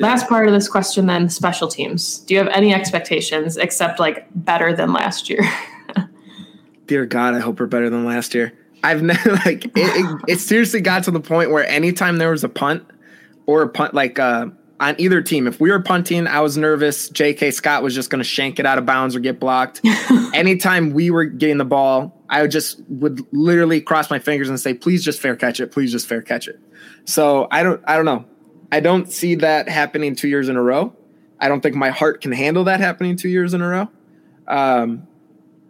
last 0.00 0.28
part 0.28 0.46
of 0.46 0.54
this 0.54 0.68
question 0.68 1.06
then 1.06 1.28
special 1.28 1.66
teams. 1.68 2.18
Do 2.20 2.34
you 2.34 2.38
have 2.38 2.48
any 2.48 2.72
expectations 2.72 3.56
except 3.56 3.98
like 4.00 4.26
better 4.34 4.72
than 4.74 4.92
last 4.92 5.28
year? 5.28 5.42
dear 6.86 7.06
God, 7.06 7.34
I 7.34 7.40
hope 7.40 7.58
we're 7.60 7.66
better 7.66 7.90
than 7.90 8.04
last 8.04 8.34
year. 8.34 8.52
I've 8.82 9.02
never 9.12 9.32
like 9.32 9.64
it, 9.64 9.72
it, 9.76 10.20
it 10.28 10.38
seriously 10.40 10.80
got 10.80 11.04
to 11.04 11.10
the 11.10 11.20
point 11.20 11.50
where 11.50 11.66
anytime 11.68 12.18
there 12.18 12.30
was 12.30 12.44
a 12.44 12.48
punt 12.48 12.84
or 13.46 13.62
a 13.62 13.68
punt 13.68 13.94
like 13.94 14.18
uh 14.18 14.46
on 14.80 14.96
either 14.98 15.22
team, 15.22 15.46
if 15.46 15.60
we 15.60 15.70
were 15.70 15.80
punting, 15.80 16.26
I 16.26 16.40
was 16.40 16.56
nervous. 16.56 17.08
J.K. 17.08 17.52
Scott 17.52 17.82
was 17.82 17.94
just 17.94 18.10
going 18.10 18.18
to 18.18 18.28
shank 18.28 18.58
it 18.58 18.66
out 18.66 18.76
of 18.76 18.84
bounds 18.84 19.14
or 19.14 19.20
get 19.20 19.38
blocked. 19.38 19.80
Anytime 20.34 20.92
we 20.92 21.10
were 21.10 21.24
getting 21.24 21.58
the 21.58 21.64
ball, 21.64 22.20
I 22.28 22.42
would 22.42 22.50
just 22.50 22.82
would 22.88 23.24
literally 23.32 23.80
cross 23.80 24.10
my 24.10 24.18
fingers 24.18 24.48
and 24.48 24.58
say, 24.58 24.74
"Please 24.74 25.04
just 25.04 25.20
fair 25.20 25.36
catch 25.36 25.60
it. 25.60 25.70
Please 25.72 25.92
just 25.92 26.06
fair 26.06 26.20
catch 26.22 26.48
it." 26.48 26.58
So 27.04 27.46
I 27.50 27.62
don't, 27.62 27.82
I 27.86 27.96
don't 27.96 28.04
know. 28.04 28.24
I 28.72 28.80
don't 28.80 29.10
see 29.10 29.36
that 29.36 29.68
happening 29.68 30.16
two 30.16 30.28
years 30.28 30.48
in 30.48 30.56
a 30.56 30.62
row. 30.62 30.94
I 31.38 31.48
don't 31.48 31.60
think 31.60 31.76
my 31.76 31.90
heart 31.90 32.20
can 32.20 32.32
handle 32.32 32.64
that 32.64 32.80
happening 32.80 33.16
two 33.16 33.28
years 33.28 33.54
in 33.54 33.60
a 33.60 33.68
row. 33.68 33.88
Um, 34.48 35.06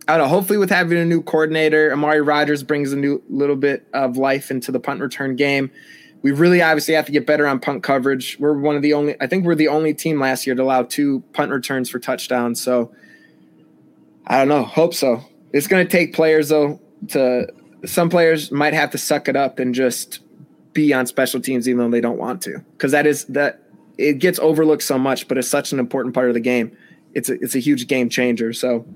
I 0.09 0.17
don't 0.17 0.27
know. 0.27 0.29
Hopefully, 0.29 0.59
with 0.59 0.71
having 0.71 0.99
a 0.99 1.05
new 1.05 1.23
coordinator, 1.23 1.93
Amari 1.93 2.21
Rodgers 2.21 2.63
brings 2.63 2.93
a 2.93 2.97
new 2.97 3.23
little 3.29 3.57
bit 3.57 3.87
of 3.93 4.17
life 4.17 4.51
into 4.51 4.73
the 4.73 4.81
punt 4.81 5.01
return 5.01 5.37
game. 5.37 5.71
We 6.25 6.33
really 6.33 6.63
obviously 6.63 6.95
have 6.95 7.05
to 7.05 7.13
get 7.13 7.27
better 7.27 7.47
on 7.47 7.61
punt 7.61 7.83
coverage. 7.83 8.39
We're 8.41 8.59
one 8.59 8.77
of 8.77 8.83
the 8.83 8.95
only, 8.95 9.15
I 9.21 9.27
think 9.27 9.45
we're 9.45 9.55
the 9.55 9.69
only 9.69 9.93
team 9.93 10.19
last 10.19 10.47
year 10.47 10.57
to 10.57 10.63
allow 10.63 10.83
two 10.83 11.23
punt 11.35 11.53
returns 11.53 11.91
for 11.91 11.99
touchdowns. 11.99 12.63
So 12.63 12.95
I 14.27 14.39
don't 14.39 14.49
know. 14.49 14.65
Hope 14.65 14.95
so. 14.95 15.23
It's 15.53 15.67
going 15.67 15.87
to 15.87 15.91
take 15.91 16.15
players 16.15 16.49
though 16.49 16.81
to. 17.09 17.47
Some 17.85 18.09
players 18.09 18.51
might 18.51 18.73
have 18.73 18.91
to 18.93 18.99
suck 18.99 19.29
it 19.29 19.37
up 19.37 19.59
and 19.59 19.75
just 19.75 20.21
be 20.73 20.95
on 20.95 21.07
special 21.07 21.43
teams 21.43 21.69
even 21.69 21.79
though 21.85 21.91
they 21.91 22.01
don't 22.01 22.17
want 22.17 22.41
to, 22.45 22.61
because 22.73 22.93
that 22.93 23.07
is 23.07 23.27
that 23.27 23.61
it 23.99 24.15
gets 24.15 24.39
overlooked 24.39 24.83
so 24.83 24.99
much, 24.99 25.29
but 25.29 25.37
it's 25.37 25.47
such 25.47 25.73
an 25.73 25.79
important 25.79 26.15
part 26.15 26.29
of 26.29 26.35
the 26.35 26.41
game. 26.41 26.75
It's 27.13 27.29
a, 27.29 27.35
it's 27.35 27.55
a 27.55 27.59
huge 27.59 27.87
game 27.87 28.09
changer. 28.09 28.55
So 28.55 28.87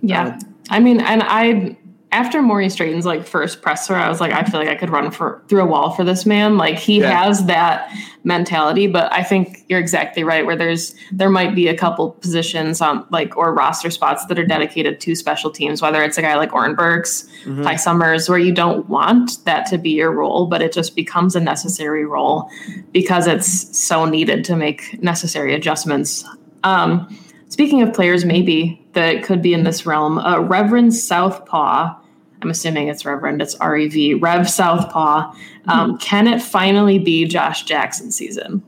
Yeah. 0.00 0.26
Uh, 0.26 0.40
I 0.70 0.78
mean, 0.78 1.00
and 1.00 1.24
I 1.24 1.76
after 2.12 2.42
Maurice 2.42 2.76
Drayton's 2.76 3.06
like 3.06 3.26
first 3.26 3.62
presser, 3.62 3.94
I 3.94 4.06
was 4.08 4.20
like, 4.20 4.32
I 4.32 4.44
feel 4.44 4.60
like 4.60 4.68
I 4.68 4.74
could 4.74 4.90
run 4.90 5.10
for 5.10 5.42
through 5.48 5.62
a 5.62 5.66
wall 5.66 5.90
for 5.92 6.04
this 6.04 6.26
man. 6.26 6.58
Like 6.58 6.76
he 6.78 7.00
Yeah. 7.00 7.24
has 7.24 7.46
that 7.46 7.90
mentality, 8.22 8.86
but 8.86 9.10
I 9.10 9.22
think 9.22 9.64
you're 9.68 9.80
exactly 9.80 10.22
right. 10.22 10.44
Where 10.44 10.54
there's 10.54 10.94
there 11.10 11.30
might 11.30 11.54
be 11.54 11.68
a 11.68 11.76
couple 11.76 12.10
positions 12.10 12.82
on 12.82 13.06
like 13.10 13.34
or 13.38 13.54
roster 13.54 13.90
spots 13.90 14.26
that 14.26 14.38
are 14.38 14.44
dedicated 14.44 15.00
to 15.00 15.14
special 15.14 15.50
teams, 15.50 15.80
whether 15.80 16.02
it's 16.02 16.18
a 16.18 16.22
guy 16.22 16.36
like 16.36 16.52
Oren 16.52 16.74
Burks, 16.74 17.26
Ty 17.62 17.76
Summers, 17.76 18.28
where 18.28 18.38
you 18.38 18.52
don't 18.52 18.86
want 18.90 19.42
that 19.46 19.64
to 19.66 19.78
be 19.78 19.90
your 19.90 20.12
role, 20.12 20.46
but 20.46 20.60
it 20.60 20.72
just 20.72 20.94
becomes 20.94 21.34
a 21.34 21.40
necessary 21.40 22.04
role 22.04 22.48
because 22.92 23.26
it's 23.26 23.76
so 23.76 24.04
needed 24.04 24.44
to 24.44 24.54
make 24.54 25.02
necessary 25.02 25.54
adjustments. 25.54 26.24
Um, 26.62 27.08
speaking 27.48 27.80
of 27.80 27.94
players, 27.94 28.26
maybe 28.26 28.84
that 28.92 29.22
could 29.24 29.40
be 29.40 29.54
in 29.54 29.64
this 29.64 29.86
realm, 29.86 30.18
uh, 30.18 30.38
Reverend 30.40 30.94
Southpaw. 30.94 31.94
I'm 32.42 32.50
assuming 32.50 32.88
it's 32.88 33.04
Reverend. 33.04 33.40
It's 33.40 33.54
R 33.54 33.76
E 33.76 33.88
V. 33.88 34.14
Rev 34.14 34.50
Southpaw. 34.50 35.32
Um, 35.68 35.96
Can 35.98 36.26
it 36.26 36.42
finally 36.42 36.98
be 36.98 37.24
Josh 37.24 37.62
Jackson 37.62 38.10
season? 38.10 38.62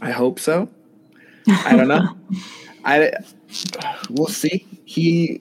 I 0.00 0.12
hope 0.12 0.38
so. 0.38 0.68
I 1.48 1.76
don't 1.76 1.88
know. 1.88 2.16
I 2.84 3.12
we'll 4.08 4.28
see. 4.28 4.66
He 4.84 5.40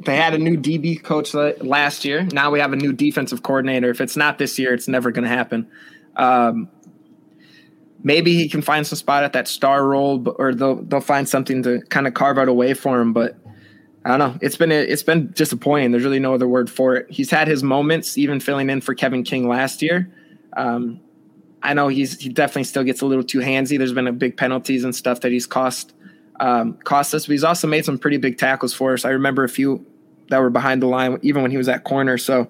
they 0.00 0.16
had 0.16 0.34
a 0.34 0.38
new 0.38 0.56
DB 0.56 1.02
coach 1.02 1.34
last 1.34 2.04
year. 2.04 2.24
Now 2.32 2.50
we 2.50 2.58
have 2.58 2.72
a 2.72 2.76
new 2.76 2.92
defensive 2.92 3.42
coordinator. 3.42 3.90
If 3.90 4.00
it's 4.00 4.16
not 4.16 4.38
this 4.38 4.58
year, 4.58 4.72
it's 4.72 4.88
never 4.88 5.10
going 5.10 5.24
to 5.24 5.28
happen. 5.28 5.68
Um, 6.16 6.68
maybe 8.02 8.34
he 8.34 8.48
can 8.48 8.62
find 8.62 8.86
some 8.86 8.96
spot 8.96 9.22
at 9.22 9.32
that 9.34 9.48
star 9.48 9.86
role, 9.86 10.18
but, 10.18 10.36
or 10.38 10.54
they'll 10.54 10.82
they'll 10.82 11.00
find 11.00 11.28
something 11.28 11.62
to 11.62 11.80
kind 11.88 12.06
of 12.06 12.14
carve 12.14 12.38
out 12.38 12.48
a 12.48 12.52
way 12.52 12.74
for 12.74 13.00
him. 13.00 13.12
But 13.12 13.36
I 14.04 14.08
don't 14.10 14.18
know. 14.18 14.38
It's 14.40 14.56
been 14.56 14.72
it's 14.72 15.02
been 15.02 15.30
disappointing. 15.32 15.92
There's 15.92 16.04
really 16.04 16.18
no 16.18 16.34
other 16.34 16.48
word 16.48 16.68
for 16.68 16.96
it. 16.96 17.10
He's 17.10 17.30
had 17.30 17.46
his 17.46 17.62
moments, 17.62 18.18
even 18.18 18.40
filling 18.40 18.68
in 18.68 18.80
for 18.80 18.94
Kevin 18.94 19.22
King 19.22 19.48
last 19.48 19.80
year. 19.80 20.12
Um, 20.56 21.00
I 21.62 21.74
know 21.74 21.88
he's 21.88 22.18
he 22.18 22.28
definitely 22.28 22.64
still 22.64 22.82
gets 22.82 23.00
a 23.00 23.06
little 23.06 23.22
too 23.22 23.38
handsy. 23.38 23.78
There's 23.78 23.92
been 23.92 24.08
a 24.08 24.12
big 24.12 24.36
penalties 24.36 24.82
and 24.82 24.94
stuff 24.94 25.20
that 25.20 25.30
he's 25.30 25.46
cost 25.46 25.94
um, 26.40 26.74
cost 26.84 27.14
us, 27.14 27.26
but 27.26 27.32
he's 27.32 27.44
also 27.44 27.68
made 27.68 27.84
some 27.84 27.98
pretty 27.98 28.16
big 28.16 28.38
tackles 28.38 28.74
for 28.74 28.92
us. 28.92 29.04
I 29.04 29.10
remember 29.10 29.44
a 29.44 29.48
few 29.48 29.86
that 30.30 30.40
were 30.40 30.50
behind 30.50 30.82
the 30.82 30.86
line, 30.86 31.18
even 31.22 31.42
when 31.42 31.52
he 31.52 31.56
was 31.56 31.68
at 31.68 31.84
corner. 31.84 32.18
So 32.18 32.48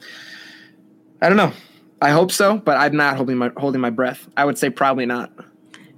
I 1.21 1.29
don't 1.29 1.37
know. 1.37 1.53
I 2.01 2.11
hope 2.11 2.33
so, 2.33 2.57
but 2.57 2.79
I'm 2.79 2.97
not 2.97 3.17
holding 3.17 3.37
my 3.37 3.51
holding 3.57 3.81
my 3.81 3.91
breath. 3.91 4.27
I 4.37 4.45
would 4.45 4.59
say 4.59 4.71
probably 4.71 5.07
not. 5.07 5.31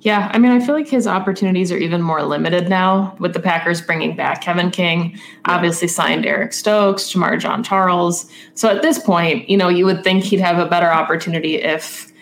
Yeah, 0.05 0.31
I 0.35 0.39
mean, 0.39 0.53
I 0.53 0.61
feel 0.61 0.75
like 0.75 0.87
his 0.87 1.07
opportunities 1.07 1.73
are 1.73 1.79
even 1.79 2.03
more 2.03 2.23
limited 2.23 2.69
now 2.69 3.17
with 3.19 3.33
the 3.33 3.41
Packers 3.41 3.81
bringing 3.81 4.15
back 4.15 4.43
Kevin 4.43 4.71
King. 4.71 5.19
Obviously, 5.47 5.89
signed 5.89 6.27
Eric 6.27 6.53
Stokes, 6.53 7.11
Shemar 7.11 7.41
Jean-Charles. 7.41 8.31
So 8.53 8.69
at 8.69 8.83
this 8.83 8.99
point, 8.99 9.49
you 9.49 9.57
know, 9.57 9.71
you 9.71 9.87
would 9.87 10.05
think 10.05 10.23
he'd 10.25 10.41
have 10.41 10.59
a 10.59 10.69
better 10.69 10.89
opportunity 10.93 11.55
if 11.57 12.13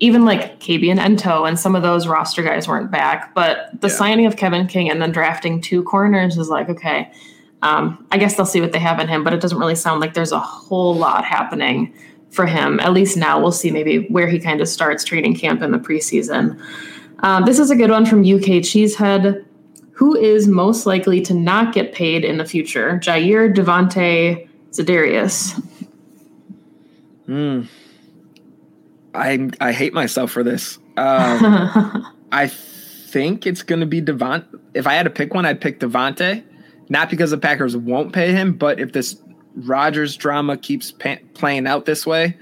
even 0.00 0.24
like 0.24 0.60
KB 0.60 0.90
and 0.90 0.98
Ento 0.98 1.46
and 1.46 1.58
some 1.58 1.76
of 1.76 1.82
those 1.82 2.06
roster 2.06 2.42
guys 2.42 2.66
weren't 2.66 2.90
back. 2.90 3.34
But 3.34 3.68
the 3.82 3.88
Yeah. 3.88 3.94
signing 3.94 4.24
of 4.24 4.36
Kevin 4.36 4.66
King 4.66 4.90
and 4.90 5.02
then 5.02 5.12
drafting 5.12 5.60
two 5.60 5.82
corners 5.82 6.38
is 6.38 6.48
like, 6.48 6.70
okay, 6.70 7.10
um, 7.60 8.02
I 8.12 8.16
guess 8.16 8.34
they'll 8.34 8.46
see 8.46 8.62
what 8.62 8.72
they 8.72 8.78
have 8.78 8.98
in 8.98 9.08
him, 9.08 9.24
but 9.24 9.34
it 9.34 9.42
doesn't 9.42 9.58
really 9.58 9.74
sound 9.74 10.00
like 10.00 10.14
there's 10.14 10.32
a 10.32 10.38
whole 10.38 10.94
lot 10.94 11.26
happening 11.26 11.92
for 12.30 12.46
him. 12.46 12.80
At 12.80 12.94
least 12.94 13.18
now 13.18 13.38
we'll 13.38 13.52
see 13.52 13.70
maybe 13.70 14.06
where 14.08 14.26
he 14.26 14.38
kind 14.38 14.62
of 14.62 14.68
starts 14.68 15.04
training 15.04 15.34
camp 15.36 15.60
in 15.60 15.70
the 15.70 15.78
preseason. 15.78 16.58
Um, 17.20 17.44
this 17.44 17.58
is 17.58 17.70
a 17.70 17.76
good 17.76 17.90
one 17.90 18.06
from 18.06 18.20
UK 18.20 18.62
Cheesehead. 18.62 19.44
Who 19.92 20.14
is 20.14 20.46
most 20.46 20.84
likely 20.84 21.22
to 21.22 21.34
not 21.34 21.72
get 21.72 21.92
paid 21.92 22.24
in 22.24 22.36
the 22.36 22.44
future? 22.44 23.00
Jaire, 23.02 23.54
Davante, 23.54 24.46
Za'Darius. 24.70 25.62
Hmm. 27.26 27.62
I 29.14 29.48
I 29.60 29.72
hate 29.72 29.94
myself 29.94 30.30
for 30.30 30.42
this. 30.42 30.78
Um, 30.96 32.06
I 32.32 32.48
think 32.48 33.46
it's 33.46 33.62
going 33.62 33.80
to 33.80 33.86
be 33.86 34.02
Devont. 34.02 34.44
If 34.74 34.86
I 34.86 34.94
had 34.94 35.04
to 35.04 35.10
pick 35.10 35.32
one, 35.32 35.46
I'd 35.46 35.60
pick 35.60 35.80
Davante. 35.80 36.44
Not 36.88 37.10
because 37.10 37.30
the 37.30 37.38
Packers 37.38 37.76
won't 37.76 38.12
pay 38.12 38.32
him, 38.32 38.52
but 38.52 38.78
if 38.78 38.92
this 38.92 39.16
Rodgers 39.56 40.16
drama 40.16 40.56
keeps 40.56 40.92
pa- 40.92 41.16
playing 41.34 41.66
out 41.66 41.86
this 41.86 42.06
way, 42.06 42.36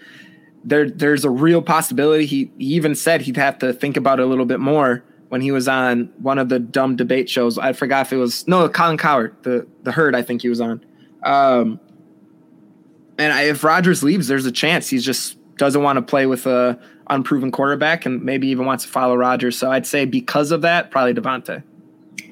there 0.64 0.88
there's 0.88 1.24
a 1.24 1.30
real 1.30 1.62
possibility. 1.62 2.26
He, 2.26 2.50
he 2.58 2.74
even 2.74 2.94
said 2.94 3.22
he'd 3.22 3.36
have 3.36 3.58
to 3.58 3.72
think 3.72 3.96
about 3.96 4.18
it 4.18 4.22
a 4.22 4.26
little 4.26 4.46
bit 4.46 4.60
more 4.60 5.04
when 5.28 5.40
he 5.40 5.52
was 5.52 5.68
on 5.68 6.12
one 6.18 6.38
of 6.38 6.48
the 6.48 6.58
dumb 6.58 6.96
debate 6.96 7.28
shows. 7.28 7.58
I 7.58 7.72
forgot 7.72 8.06
if 8.06 8.12
it 8.12 8.16
was 8.16 8.46
no 8.48 8.68
Colin 8.68 8.98
Cowherd, 8.98 9.36
the 9.42 9.66
the 9.82 9.92
herd. 9.92 10.14
I 10.14 10.22
think 10.22 10.42
he 10.42 10.48
was 10.48 10.60
on. 10.60 10.84
Um, 11.22 11.80
and 13.18 13.32
I, 13.32 13.42
if 13.44 13.62
Rodgers 13.62 14.02
leaves, 14.02 14.26
there's 14.26 14.46
a 14.46 14.52
chance 14.52 14.88
he 14.88 14.98
just 14.98 15.38
doesn't 15.56 15.82
want 15.82 15.96
to 15.96 16.02
play 16.02 16.26
with 16.26 16.46
a 16.46 16.78
unproven 17.10 17.50
quarterback 17.50 18.06
and 18.06 18.22
maybe 18.22 18.48
even 18.48 18.66
wants 18.66 18.84
to 18.84 18.90
follow 18.90 19.14
Rodgers. 19.14 19.56
So 19.56 19.70
I'd 19.70 19.86
say 19.86 20.04
because 20.04 20.50
of 20.50 20.62
that, 20.62 20.90
probably 20.90 21.14
Davante. 21.14 21.62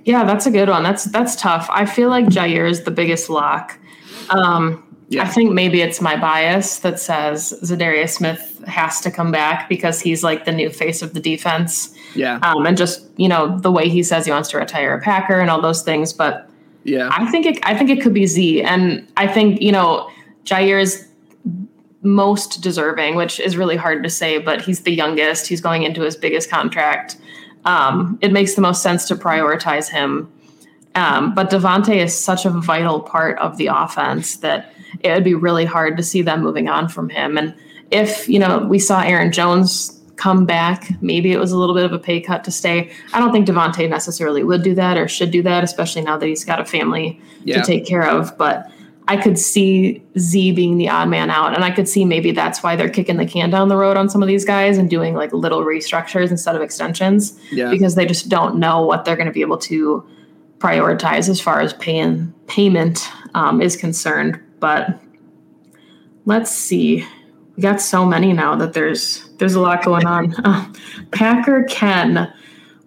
Yeah, 0.05 0.25
that's 0.25 0.47
a 0.47 0.51
good 0.51 0.69
one. 0.69 0.83
That's 0.83 1.05
that's 1.05 1.37
tough. 1.37 1.69
I 1.71 1.87
feel 1.87 2.09
like 2.09 2.27
Jaire 2.27 2.69
is 2.69 2.85
the 2.85 2.91
biggest 2.91 3.31
lock. 3.31 3.79
Um, 4.31 4.92
Yeah. 5.13 5.25
I 5.25 5.29
think 5.29 5.53
maybe 5.53 5.83
it's 5.83 6.01
my 6.01 6.17
bias 6.17 6.79
that 6.79 6.99
says 6.99 7.53
Za'Darius 7.63 8.15
Smith 8.17 8.65
has 8.67 9.01
to 9.03 9.11
come 9.11 9.31
back 9.31 9.69
because 9.69 10.01
he's 10.01 10.23
like 10.23 10.47
the 10.47 10.53
new 10.53 10.71
face 10.71 11.03
of 11.03 11.13
the 11.13 11.21
defense, 11.21 11.95
Yeah, 12.15 12.39
um, 12.43 12.65
and 12.65 12.79
just 12.79 13.07
you 13.17 13.29
know 13.29 13.59
the 13.59 13.71
way 13.71 13.91
he 13.91 14.03
says 14.03 14.25
he 14.25 14.33
wants 14.33 14.49
to 14.51 14.59
retire 14.59 14.95
a 14.95 15.01
Packer 15.03 15.39
and 15.39 15.51
all 15.51 15.61
those 15.61 15.83
things. 15.83 16.15
But 16.15 16.49
yeah, 16.85 17.11
I 17.13 17.31
think 17.31 17.45
it, 17.45 17.59
I 17.63 17.77
think 17.77 17.91
it 17.91 18.01
could 18.01 18.15
be 18.15 18.27
Z, 18.27 18.63
and 18.63 19.07
I 19.19 19.29
think 19.29 19.61
you 19.61 19.71
know 19.71 20.09
Jaire 20.45 20.81
is 20.81 21.07
most 22.01 22.63
deserving, 22.63 23.15
which 23.15 23.39
is 23.39 23.57
really 23.57 23.77
hard 23.77 24.03
to 24.03 24.11
say, 24.11 24.39
but 24.39 24.63
he's 24.63 24.81
the 24.81 24.93
youngest. 24.93 25.47
He's 25.47 25.61
going 25.61 25.83
into 25.83 26.01
his 26.01 26.17
biggest 26.17 26.49
contract. 26.49 27.19
Um, 27.67 28.19
it 28.23 28.33
makes 28.33 28.55
the 28.55 28.63
most 28.63 28.83
sense 28.83 29.07
to 29.09 29.15
prioritize 29.15 29.89
him. 29.89 30.33
Um, 30.95 31.35
but 31.35 31.51
Davante 31.51 31.97
is 31.97 32.19
such 32.19 32.45
a 32.45 32.51
vital 32.51 33.01
part 33.01 33.39
of 33.39 33.57
the 33.57 33.69
offense 33.69 34.37
that 34.39 34.73
it 35.03 35.13
would 35.13 35.25
be 35.25 35.35
really 35.35 35.65
hard 35.65 35.97
to 35.97 36.03
see 36.03 36.23
them 36.23 36.43
moving 36.43 36.69
on 36.69 36.89
from 36.89 37.09
him. 37.09 37.37
And 37.37 37.55
if, 37.91 38.29
you 38.29 38.39
know, 38.39 38.61
we 38.61 38.79
saw 38.79 39.01
Aaron 39.01 39.33
Jones 39.33 40.01
come 40.17 40.47
back, 40.47 40.91
maybe 41.03 41.33
it 41.33 41.39
was 41.39 41.53
a 41.53 41.59
little 41.59 41.75
bit 41.75 41.85
of 41.85 41.93
a 41.93 41.99
pay 41.99 42.21
cut 42.21 42.45
to 42.45 42.51
stay. 42.51 42.91
I 43.13 43.19
don't 43.19 43.33
think 43.33 43.47
Davante 43.47 43.89
necessarily 43.89 44.45
would 44.45 44.63
do 44.63 44.75
that 44.77 44.97
or 44.97 45.09
should 45.09 45.31
do 45.31 45.43
that, 45.43 45.65
especially 45.65 46.03
now 46.03 46.17
that 46.17 46.27
he's 46.27 46.45
got 46.45 46.61
a 46.61 46.65
family 46.65 47.21
Yeah. 47.45 47.61
to 47.61 47.67
take 47.67 47.85
care 47.87 48.09
of. 48.09 48.37
But 48.39 48.71
I 49.09 49.17
could 49.17 49.39
see 49.39 50.03
Z 50.17 50.53
being 50.53 50.79
the 50.79 50.89
odd 50.89 51.09
man 51.09 51.29
out. 51.29 51.55
And 51.55 51.65
I 51.65 51.71
could 51.71 51.89
see 51.89 52.05
maybe 52.05 52.31
that's 52.31 52.63
why 52.63 52.77
they're 52.77 52.89
kicking 52.89 53.17
the 53.17 53.27
can 53.27 53.51
down 53.51 53.69
the 53.69 53.77
road 53.77 53.97
on 53.97 54.09
some 54.09 54.23
of 54.23 54.29
these 54.29 54.45
guys 54.45 54.79
and 54.79 54.89
doing 54.89 55.15
like 55.15 55.33
little 55.33 55.63
restructures 55.63 56.31
instead 56.31 56.55
of 56.55 56.63
extensions 56.63 57.39
yeah. 57.51 57.71
because 57.71 57.97
they 57.97 58.07
just 58.07 58.29
don't 58.29 58.57
know 58.57 58.87
what 58.87 59.05
they're 59.05 59.17
going 59.17 59.27
to 59.27 59.33
be 59.33 59.41
able 59.41 59.59
to 59.59 60.07
prioritize 60.59 61.29
as 61.29 61.41
far 61.41 61.61
as 61.61 61.73
paying 61.75 62.33
payment 62.47 63.09
um, 63.35 63.61
is 63.61 63.77
concerned. 63.77 64.41
But 64.63 65.01
let's 66.25 66.53
see. 66.53 67.05
We 67.57 67.63
got 67.63 67.81
so 67.81 68.07
many 68.07 68.33
now 68.33 68.55
that 68.55 68.75
there's 68.75 69.29
there's 69.39 69.55
a 69.55 69.61
lot 69.61 69.85
going 69.85 70.07
on. 70.07 70.35
Uh, 70.45 70.73
Packer 71.11 71.65
Ken, 71.65 72.33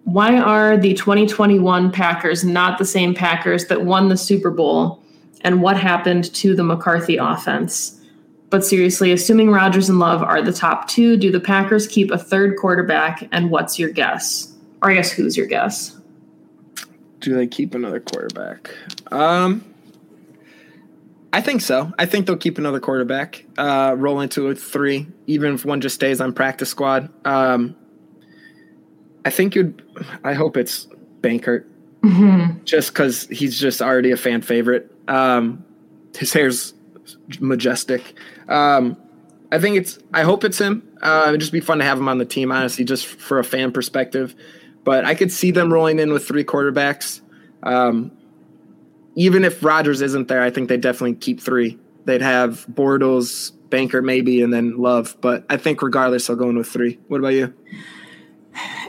why 0.04 0.38
are 0.38 0.78
the 0.78 0.94
2021 0.94 1.92
Packers 1.92 2.44
not 2.44 2.78
the 2.78 2.86
same 2.86 3.14
Packers 3.14 3.66
that 3.66 3.84
won 3.84 4.08
the 4.08 4.16
Super 4.16 4.50
Bowl? 4.50 5.02
And 5.42 5.60
what 5.60 5.78
happened 5.78 6.32
to 6.34 6.56
the 6.56 6.64
McCarthy 6.64 7.18
offense? 7.18 8.00
But 8.48 8.64
seriously, 8.64 9.12
assuming 9.12 9.50
Rodgers 9.50 9.90
and 9.90 9.98
Love 9.98 10.22
are 10.22 10.40
the 10.40 10.52
top 10.52 10.88
two, 10.88 11.18
do 11.18 11.30
the 11.30 11.40
Packers 11.40 11.86
keep 11.86 12.10
a 12.10 12.18
third 12.18 12.56
quarterback? 12.56 13.28
And 13.32 13.50
what's 13.50 13.78
your 13.78 13.90
guess? 13.90 14.54
Or 14.82 14.90
I 14.90 14.94
guess 14.94 15.10
who's 15.10 15.36
your 15.36 15.46
guess? 15.46 15.94
Do 17.20 17.34
they 17.34 17.46
keep 17.46 17.74
another 17.74 18.00
quarterback? 18.00 18.70
Um, 19.12 19.62
I 21.32 21.40
think 21.40 21.60
so. 21.60 21.92
I 21.98 22.06
think 22.06 22.26
they'll 22.26 22.36
keep 22.36 22.56
another 22.56 22.80
quarterback. 22.80 23.44
Uh, 23.58 23.94
roll 23.98 24.20
into 24.20 24.48
a 24.48 24.54
three, 24.54 25.06
even 25.26 25.54
if 25.54 25.64
one 25.64 25.80
just 25.80 25.94
stays 25.94 26.20
on 26.20 26.32
practice 26.32 26.70
squad. 26.70 27.10
Um, 27.26 27.76
I 29.24 29.30
think 29.30 29.54
you'd. 29.54 29.82
I 30.24 30.34
hope 30.34 30.56
it's 30.56 30.86
Benkert, 31.20 31.64
just 32.64 32.92
because 32.92 33.26
he's 33.28 33.58
just 33.58 33.82
already 33.82 34.12
a 34.12 34.16
fan 34.16 34.40
favorite. 34.40 34.90
Um, 35.08 35.64
his 36.16 36.32
hair's 36.32 36.74
majestic. 37.40 38.14
Um, 38.48 38.96
I 39.52 39.58
think 39.58 39.76
it's. 39.76 39.98
I 40.14 40.22
hope 40.22 40.44
it's 40.44 40.58
him. 40.58 40.88
Uh, 41.02 41.26
it'd 41.28 41.40
just 41.40 41.52
be 41.52 41.60
fun 41.60 41.78
to 41.78 41.84
have 41.84 41.98
him 41.98 42.08
on 42.08 42.18
the 42.18 42.24
team, 42.24 42.52
honestly, 42.52 42.84
just 42.84 43.06
for 43.06 43.38
a 43.38 43.44
fan 43.44 43.72
perspective. 43.72 44.34
But 44.84 45.04
I 45.04 45.14
could 45.14 45.32
see 45.32 45.50
them 45.50 45.72
rolling 45.72 45.98
in 45.98 46.12
with 46.12 46.26
three 46.26 46.44
quarterbacks. 46.44 47.20
Um, 47.62 48.12
even 49.16 49.44
if 49.44 49.64
Rodgers 49.64 50.02
isn't 50.02 50.28
there, 50.28 50.42
I 50.42 50.50
think 50.50 50.68
they 50.68 50.76
definitely 50.76 51.14
keep 51.14 51.40
three. 51.40 51.78
They'd 52.04 52.22
have 52.22 52.66
Bortles, 52.66 53.52
Banker, 53.70 54.02
maybe, 54.02 54.42
and 54.42 54.52
then 54.52 54.76
Love. 54.76 55.16
But 55.20 55.44
I 55.50 55.56
think 55.56 55.82
regardless, 55.82 56.26
they'll 56.26 56.36
go 56.36 56.48
in 56.48 56.56
with 56.56 56.68
three. 56.68 57.00
What 57.08 57.18
about 57.18 57.32
you? 57.32 57.52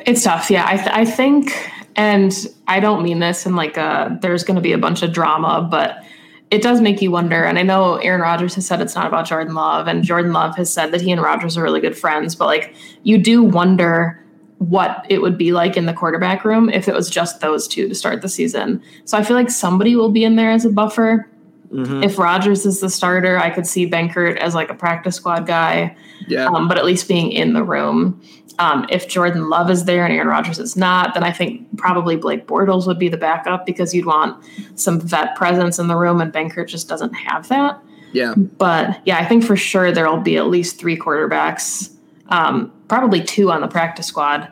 It's 0.06 0.24
tough. 0.24 0.52
Yeah. 0.52 0.66
I, 0.68 0.76
th- 0.78 0.90
I 0.92 1.06
think, 1.06 1.72
and 1.96 2.34
I 2.68 2.80
don't 2.80 3.04
mean 3.04 3.20
this 3.20 3.46
in 3.46 3.56
like 3.56 3.78
a, 3.78 4.20
there's 4.22 4.44
going 4.44 4.56
to 4.56 4.62
be 4.62 4.74
a 4.74 4.78
bunch 4.78 5.02
of 5.02 5.12
drama, 5.14 5.68
but 5.70 6.04
it 6.52 6.62
does 6.62 6.80
make 6.82 7.02
you 7.02 7.12
wonder. 7.12 7.44
And 7.44 7.58
I 7.58 7.64
know 7.64 7.96
Aaron 7.96 8.22
Rodgers 8.22 8.56
has 8.56 8.68
said 8.68 8.82
it's 8.82 8.96
not 8.96 9.08
about 9.08 9.26
Jordan 9.26 9.54
Love, 9.56 9.88
and 9.88 10.04
Jordan 10.04 10.34
Love 10.34 10.56
has 10.58 10.72
said 10.72 10.92
that 10.92 11.02
he 11.02 11.12
and 11.12 11.22
Rodgers 11.22 11.58
are 11.58 11.64
really 11.64 11.82
good 11.82 11.98
friends. 11.98 12.36
But 12.36 12.46
like, 12.46 12.76
you 13.04 13.18
do 13.18 13.44
wonder 13.44 14.24
what 14.60 15.06
it 15.10 15.22
would 15.22 15.38
be 15.38 15.52
like 15.52 15.78
in 15.78 15.86
the 15.86 15.94
quarterback 15.94 16.44
room 16.44 16.70
if 16.70 16.88
it 16.88 16.94
was 16.94 17.10
just 17.10 17.42
those 17.42 17.68
two 17.68 17.88
to 17.88 17.96
start 17.96 18.22
the 18.22 18.30
season. 18.30 18.82
So 19.06 19.18
I 19.18 19.24
feel 19.24 19.36
like 19.36 19.52
somebody 19.52 19.96
will 19.96 20.12
be 20.12 20.24
in 20.24 20.36
there 20.36 20.52
as 20.52 20.66
a 20.66 20.70
buffer. 20.70 21.30
Mm-hmm. 21.72 22.04
If 22.04 22.18
Rodgers 22.18 22.66
is 22.66 22.80
the 22.80 22.90
starter, 22.90 23.38
I 23.38 23.50
could 23.50 23.68
see 23.68 23.90
Benkert 23.90 24.38
as 24.38 24.56
like 24.56 24.70
a 24.70 24.74
practice 24.74 25.16
squad 25.16 25.46
guy. 25.46 25.96
Yeah. 26.28 26.48
Um, 26.48 26.68
but 26.68 26.78
at 26.78 26.86
least 26.86 27.08
being 27.08 27.32
in 27.32 27.54
the 27.54 27.64
room. 27.64 28.22
Um, 28.60 28.88
if 28.90 29.08
Jordan 29.08 29.50
Love 29.50 29.70
is 29.70 29.86
there 29.86 30.04
and 30.04 30.12
Aaron 30.12 30.28
Rodgers 30.28 30.58
is 30.58 30.76
not, 30.76 31.14
then 31.14 31.24
I 31.24 31.32
think 31.32 31.78
probably 31.78 32.16
Blake 32.16 32.48
Bortles 32.48 32.88
would 32.88 32.98
be 32.98 33.08
the 33.08 33.18
backup 33.18 33.66
because 33.68 33.94
you'd 33.94 34.08
want 34.08 34.44
some 34.74 35.00
vet 35.00 35.36
presence 35.36 35.78
in 35.78 35.88
the 35.88 35.96
room, 35.96 36.20
and 36.22 36.34
Benkert 36.34 36.68
just 36.68 36.90
doesn't 36.90 37.14
have 37.14 37.48
that. 37.50 37.80
Yeah. 38.14 38.34
But 38.36 39.00
yeah, 39.06 39.20
I 39.20 39.26
think 39.26 39.44
for 39.44 39.56
sure 39.56 39.92
there 39.92 40.10
will 40.10 40.22
be 40.22 40.38
at 40.38 40.48
least 40.48 40.80
three 40.80 40.98
quarterbacks, 40.98 41.94
um, 42.30 42.72
probably 42.88 43.22
two 43.22 43.52
on 43.52 43.62
the 43.62 43.68
practice 43.68 44.06
squad. 44.06 44.52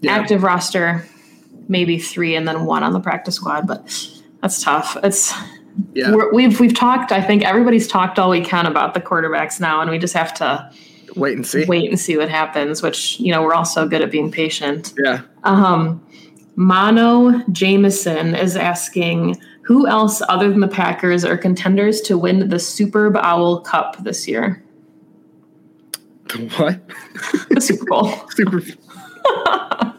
Yeah. 0.00 0.12
Active 0.12 0.42
roster, 0.42 1.06
maybe 1.68 1.98
three, 1.98 2.34
and 2.34 2.46
then 2.46 2.64
one 2.66 2.82
on 2.82 2.92
the 2.92 3.00
practice 3.00 3.36
squad. 3.36 3.66
But 3.66 3.84
that's 4.42 4.62
tough. 4.62 4.96
It's 5.02 5.32
yeah. 5.94 6.14
we've 6.32 6.58
we've 6.60 6.74
talked. 6.74 7.12
I 7.12 7.22
think 7.22 7.44
everybody's 7.44 7.88
talked 7.88 8.18
all 8.18 8.30
we 8.30 8.42
can 8.42 8.66
about 8.66 8.94
the 8.94 9.00
quarterbacks 9.00 9.60
now, 9.60 9.80
and 9.80 9.90
we 9.90 9.98
just 9.98 10.14
have 10.14 10.34
to 10.34 10.70
wait 11.16 11.36
and 11.36 11.46
see. 11.46 11.64
Wait 11.64 11.88
and 11.88 11.98
see 11.98 12.16
what 12.16 12.28
happens. 12.28 12.82
Which 12.82 13.18
you 13.20 13.32
know 13.32 13.42
we're 13.42 13.54
all 13.54 13.64
so 13.64 13.88
good 13.88 14.02
at 14.02 14.10
being 14.10 14.30
patient. 14.30 14.92
Yeah. 15.02 15.22
Um, 15.44 16.04
Mono 16.56 17.42
Jameson 17.50 18.34
is 18.34 18.56
asking 18.56 19.40
who 19.62 19.86
else 19.86 20.22
other 20.28 20.50
than 20.50 20.60
the 20.60 20.68
Packers 20.68 21.24
are 21.24 21.38
contenders 21.38 22.00
to 22.02 22.18
win 22.18 22.48
the 22.48 22.58
Super 22.58 23.10
Bowl 23.10 23.60
Cup 23.60 24.02
this 24.04 24.28
year. 24.28 24.62
What? 26.56 26.80
The 27.50 27.60
Super 27.60 27.84
Bowl. 27.84 28.12
Super. 28.30 28.62
I 29.26 29.92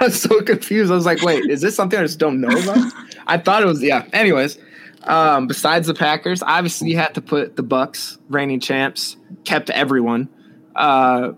was 0.00 0.20
so 0.20 0.42
confused. 0.42 0.90
I 0.90 0.94
was 0.94 1.06
like, 1.06 1.22
wait, 1.22 1.48
is 1.48 1.60
this 1.60 1.76
something 1.76 1.98
I 1.98 2.02
just 2.02 2.18
don't 2.18 2.40
know 2.40 2.48
about? 2.48 2.92
I 3.26 3.38
thought 3.38 3.62
it 3.62 3.66
was 3.66 3.82
yeah. 3.82 4.04
Anyways, 4.12 4.58
um, 5.04 5.46
besides 5.46 5.86
the 5.86 5.94
Packers, 5.94 6.42
obviously 6.42 6.90
you 6.90 6.96
had 6.96 7.14
to 7.14 7.22
put 7.22 7.56
the 7.56 7.62
Bucks, 7.62 8.18
reigning 8.28 8.60
champs, 8.60 9.16
kept 9.44 9.70
everyone. 9.70 10.28
Uh, 10.74 11.32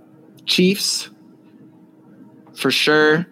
Chiefs, 0.46 1.10
for 2.54 2.70
sure. 2.70 3.26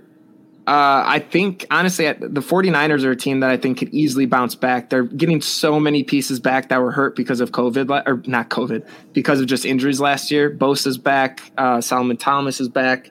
Uh, 0.65 1.03
I 1.05 1.19
think 1.19 1.67
honestly, 1.73 2.05
the 2.13 2.41
49ers 2.41 3.03
are 3.05 3.11
a 3.11 3.17
team 3.17 3.41
that 3.41 3.51
I 3.51 3.57
think 3.57 3.79
could 3.79 3.89
easily 3.93 4.27
bounce 4.27 4.55
back. 4.55 4.91
They're 4.91 5.03
getting 5.03 5.41
so 5.41 5.81
many 5.81 6.05
pieces 6.05 6.39
back 6.39 6.69
that 6.69 6.81
were 6.81 6.93
hurt 6.93 7.17
because 7.17 7.41
of 7.41 7.51
COVID, 7.51 7.91
or 8.07 8.23
not 8.27 8.49
COVID, 8.49 8.87
because 9.13 9.41
of 9.41 9.49
just 9.49 9.65
injuries 9.65 10.01
last 10.01 10.31
year. 10.31 10.49
Bosa's 10.49 10.99
back. 10.99 11.51
Uh, 11.59 11.81
Solomon 11.81 12.17
Thomas 12.17 12.61
is 12.61 12.69
back. 12.69 13.11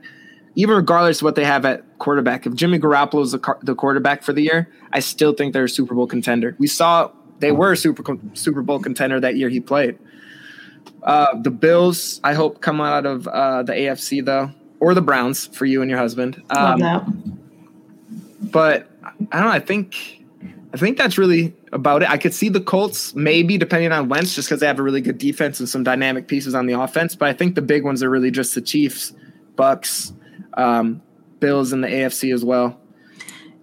Even 0.55 0.77
regardless 0.77 1.19
of 1.19 1.23
what 1.23 1.35
they 1.35 1.43
have 1.43 1.65
at 1.65 1.83
quarterback, 1.99 2.45
if 2.45 2.53
Jimmy 2.53 2.79
Garoppolo 2.79 3.21
is 3.21 3.33
the, 3.33 3.55
the 3.63 3.75
quarterback 3.75 4.23
for 4.23 4.31
the 4.31 4.43
year, 4.43 4.71
I 4.93 5.01
still 5.01 5.33
think 5.33 5.51
they're 5.51 5.65
a 5.65 5.69
Super 5.69 5.93
Bowl 5.93 6.07
contender. 6.07 6.55
We 6.57 6.67
saw 6.67 7.11
they 7.39 7.51
were 7.51 7.73
a 7.73 7.77
Super 7.77 8.17
Super 8.33 8.61
Bowl 8.61 8.79
contender 8.79 9.19
that 9.19 9.35
year 9.35 9.49
he 9.49 9.59
played. 9.59 9.99
Uh, 11.03 11.35
the 11.41 11.51
Bills, 11.51 12.21
I 12.23 12.33
hope, 12.33 12.61
come 12.61 12.79
out 12.79 13.05
of 13.05 13.27
uh, 13.27 13.63
the 13.63 13.73
AFC 13.73 14.23
though, 14.23 14.51
or 14.79 14.93
the 14.93 15.01
Browns 15.01 15.47
for 15.47 15.65
you 15.65 15.81
and 15.81 15.89
your 15.89 15.99
husband. 15.99 16.41
Um, 16.49 16.79
Love 16.79 16.79
that. 16.79 17.40
But 18.41 18.89
I 19.03 19.39
don't 19.39 19.47
know. 19.47 19.51
I 19.51 19.59
think 19.59 20.21
I 20.73 20.77
think 20.77 20.97
that's 20.97 21.17
really 21.17 21.53
about 21.73 22.01
it. 22.01 22.09
I 22.09 22.17
could 22.17 22.33
see 22.33 22.49
the 22.49 22.61
Colts 22.61 23.13
maybe 23.13 23.57
depending 23.57 23.91
on 23.91 24.09
Wentz, 24.09 24.35
just 24.35 24.47
because 24.47 24.61
they 24.61 24.67
have 24.67 24.79
a 24.79 24.83
really 24.83 25.01
good 25.01 25.17
defense 25.17 25.59
and 25.59 25.67
some 25.67 25.83
dynamic 25.83 26.27
pieces 26.27 26.55
on 26.55 26.65
the 26.65 26.79
offense. 26.79 27.15
But 27.15 27.29
I 27.29 27.33
think 27.33 27.55
the 27.55 27.61
big 27.61 27.83
ones 27.83 28.01
are 28.01 28.09
really 28.09 28.31
just 28.31 28.55
the 28.55 28.61
Chiefs, 28.61 29.13
Bucks, 29.55 30.13
um, 30.55 31.01
Bills, 31.39 31.73
and 31.73 31.83
the 31.83 31.87
AFC 31.87 32.33
as 32.33 32.45
well. 32.45 32.79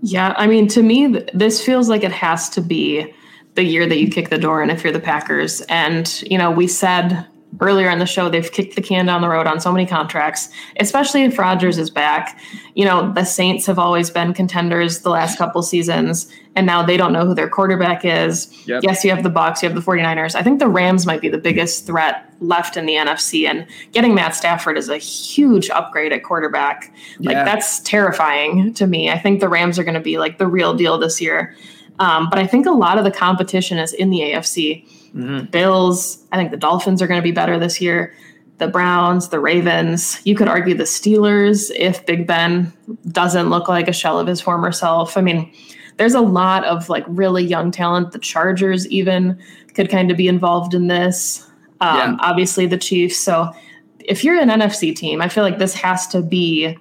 Yeah, 0.02 0.34
I 0.36 0.46
mean, 0.46 0.68
to 0.68 0.82
me, 0.82 1.06
this 1.34 1.64
feels 1.64 1.88
like 1.88 2.04
it 2.04 2.12
has 2.12 2.48
to 2.50 2.60
be 2.60 3.12
the 3.54 3.64
year 3.64 3.86
that 3.88 3.98
you 3.98 4.08
kick 4.08 4.28
the 4.28 4.38
door 4.38 4.62
in 4.62 4.70
if 4.70 4.84
you're 4.84 4.92
the 4.92 5.00
Packers. 5.00 5.62
And, 5.62 6.22
you 6.30 6.38
know, 6.38 6.50
we 6.50 6.68
said 6.68 7.26
earlier 7.60 7.90
in 7.90 7.98
the 7.98 8.06
show 8.06 8.28
they've 8.28 8.52
kicked 8.52 8.76
the 8.76 8.82
can 8.82 9.06
down 9.06 9.22
the 9.22 9.28
road 9.28 9.46
on 9.46 9.60
so 9.60 9.72
many 9.72 9.86
contracts, 9.86 10.48
especially 10.78 11.24
if 11.24 11.38
Rodgers 11.38 11.78
is 11.78 11.90
back. 11.90 12.40
You 12.74 12.84
know, 12.84 13.12
the 13.12 13.24
Saints 13.24 13.66
have 13.66 13.78
always 13.78 14.10
been 14.10 14.34
contenders 14.34 15.00
the 15.00 15.10
last 15.10 15.38
couple 15.38 15.62
seasons, 15.62 16.30
and 16.54 16.66
now 16.66 16.82
they 16.82 16.96
don't 16.96 17.12
know 17.12 17.26
who 17.26 17.34
their 17.34 17.48
quarterback 17.48 18.04
is. 18.04 18.52
Yep. 18.66 18.82
Yes, 18.82 19.04
you 19.04 19.10
have 19.10 19.22
the 19.22 19.30
Bucks, 19.30 19.62
you 19.62 19.68
have 19.68 19.74
the 19.74 19.82
49ers. 19.82 20.34
I 20.34 20.42
think 20.42 20.58
the 20.58 20.68
Rams 20.68 21.06
might 21.06 21.20
be 21.20 21.28
the 21.28 21.38
biggest 21.38 21.86
threat 21.86 22.32
left 22.40 22.76
in 22.76 22.86
the 22.86 22.94
NFC, 22.94 23.48
and 23.48 23.66
getting 23.92 24.14
Matt 24.14 24.34
Stafford 24.34 24.76
is 24.76 24.88
a 24.88 24.98
huge 24.98 25.70
upgrade 25.70 26.12
at 26.12 26.22
quarterback. 26.22 26.92
Like, 27.18 27.34
yeah. 27.34 27.44
that's 27.44 27.80
terrifying 27.80 28.74
to 28.74 28.86
me. 28.86 29.10
I 29.10 29.18
think 29.18 29.40
the 29.40 29.48
Rams 29.48 29.78
are 29.78 29.84
going 29.84 29.94
to 29.94 30.00
be 30.00 30.18
like 30.18 30.38
the 30.38 30.46
real 30.46 30.74
deal 30.74 30.98
this 30.98 31.20
year. 31.20 31.56
Um, 31.98 32.28
but 32.30 32.38
I 32.38 32.46
think 32.46 32.66
a 32.66 32.70
lot 32.70 32.98
of 32.98 33.04
the 33.04 33.10
competition 33.10 33.78
is 33.78 33.92
in 33.92 34.10
the 34.10 34.20
AFC. 34.20 34.86
Mm-hmm. 35.14 35.46
Bills, 35.46 36.24
I 36.32 36.36
think 36.36 36.50
the 36.50 36.56
Dolphins 36.56 37.02
are 37.02 37.06
going 37.06 37.18
to 37.18 37.22
be 37.22 37.32
better 37.32 37.58
this 37.58 37.80
year. 37.80 38.14
The 38.58 38.68
Browns, 38.68 39.28
the 39.28 39.40
Ravens. 39.40 40.20
You 40.24 40.34
could 40.34 40.48
argue 40.48 40.74
the 40.74 40.84
Steelers 40.84 41.70
if 41.76 42.04
Big 42.06 42.26
Ben 42.26 42.72
doesn't 43.10 43.50
look 43.50 43.68
like 43.68 43.88
a 43.88 43.92
shell 43.92 44.18
of 44.18 44.26
his 44.26 44.40
former 44.40 44.72
self. 44.72 45.16
I 45.16 45.20
mean, 45.20 45.52
there's 45.96 46.14
a 46.14 46.20
lot 46.20 46.64
of 46.64 46.88
like 46.88 47.04
really 47.06 47.44
young 47.44 47.70
talent. 47.70 48.12
The 48.12 48.18
Chargers 48.18 48.86
even 48.88 49.38
could 49.74 49.90
kind 49.90 50.10
of 50.10 50.16
be 50.16 50.28
involved 50.28 50.74
in 50.74 50.88
this. 50.88 51.46
Um, 51.80 51.96
yeah. 51.96 52.16
Obviously, 52.20 52.66
the 52.66 52.78
Chiefs. 52.78 53.16
So 53.16 53.52
if 54.00 54.24
you're 54.24 54.38
an 54.38 54.48
NFC 54.48 54.94
team, 54.94 55.20
I 55.20 55.28
feel 55.28 55.44
like 55.44 55.58
this 55.58 55.74
has 55.74 56.06
to 56.08 56.22
be 56.22 56.76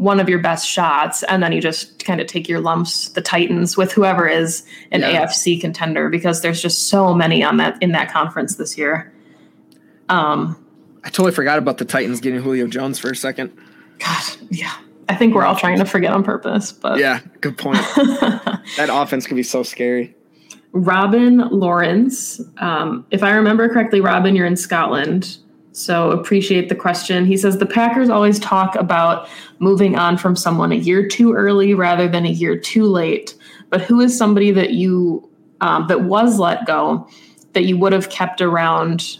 one 0.00 0.18
of 0.18 0.30
your 0.30 0.38
best 0.38 0.66
shots 0.66 1.22
and 1.24 1.42
then 1.42 1.52
you 1.52 1.60
just 1.60 2.02
kind 2.06 2.22
of 2.22 2.26
take 2.26 2.48
your 2.48 2.58
lumps 2.58 3.10
the 3.10 3.20
titans 3.20 3.76
with 3.76 3.92
whoever 3.92 4.26
is 4.26 4.64
an 4.92 5.02
yeah. 5.02 5.26
afc 5.26 5.60
contender 5.60 6.08
because 6.08 6.40
there's 6.40 6.62
just 6.62 6.88
so 6.88 7.12
many 7.12 7.44
on 7.44 7.58
that 7.58 7.80
in 7.82 7.92
that 7.92 8.10
conference 8.10 8.56
this 8.56 8.78
year. 8.78 9.12
Um 10.08 10.56
i 11.04 11.10
totally 11.10 11.32
forgot 11.32 11.58
about 11.58 11.76
the 11.76 11.84
titans 11.84 12.18
getting 12.20 12.40
julio 12.40 12.66
jones 12.66 12.98
for 12.98 13.10
a 13.10 13.16
second. 13.16 13.54
God 13.98 14.22
yeah. 14.48 14.74
I 15.10 15.16
think 15.16 15.34
we're 15.34 15.44
all 15.44 15.56
trying 15.56 15.78
to 15.78 15.84
forget 15.84 16.14
on 16.14 16.24
purpose 16.24 16.72
but 16.72 16.98
yeah 16.98 17.20
good 17.42 17.58
point. 17.58 17.78
That 18.76 18.88
offense 18.90 19.26
can 19.26 19.36
be 19.36 19.42
so 19.42 19.62
scary. 19.62 20.14
Robin 20.72 21.38
lawrence 21.50 22.40
um, 22.56 23.04
if 23.10 23.22
i 23.22 23.32
remember 23.32 23.68
correctly 23.68 24.00
robin 24.00 24.34
you're 24.34 24.46
in 24.46 24.56
scotland 24.56 25.36
so 25.72 26.10
appreciate 26.10 26.68
the 26.68 26.74
question. 26.74 27.24
He 27.24 27.36
says 27.36 27.58
the 27.58 27.66
Packers 27.66 28.08
always 28.08 28.38
talk 28.38 28.74
about 28.74 29.28
moving 29.60 29.96
on 29.96 30.16
from 30.16 30.34
someone 30.34 30.72
a 30.72 30.76
year 30.76 31.06
too 31.06 31.32
early 31.32 31.74
rather 31.74 32.08
than 32.08 32.26
a 32.26 32.30
year 32.30 32.58
too 32.58 32.84
late. 32.84 33.36
But 33.68 33.80
who 33.80 34.00
is 34.00 34.16
somebody 34.16 34.50
that 34.50 34.70
you 34.70 35.28
um, 35.60 35.86
that 35.88 36.02
was 36.02 36.38
let 36.38 36.66
go 36.66 37.08
that 37.52 37.64
you 37.64 37.76
would 37.78 37.92
have 37.92 38.10
kept 38.10 38.40
around 38.40 39.18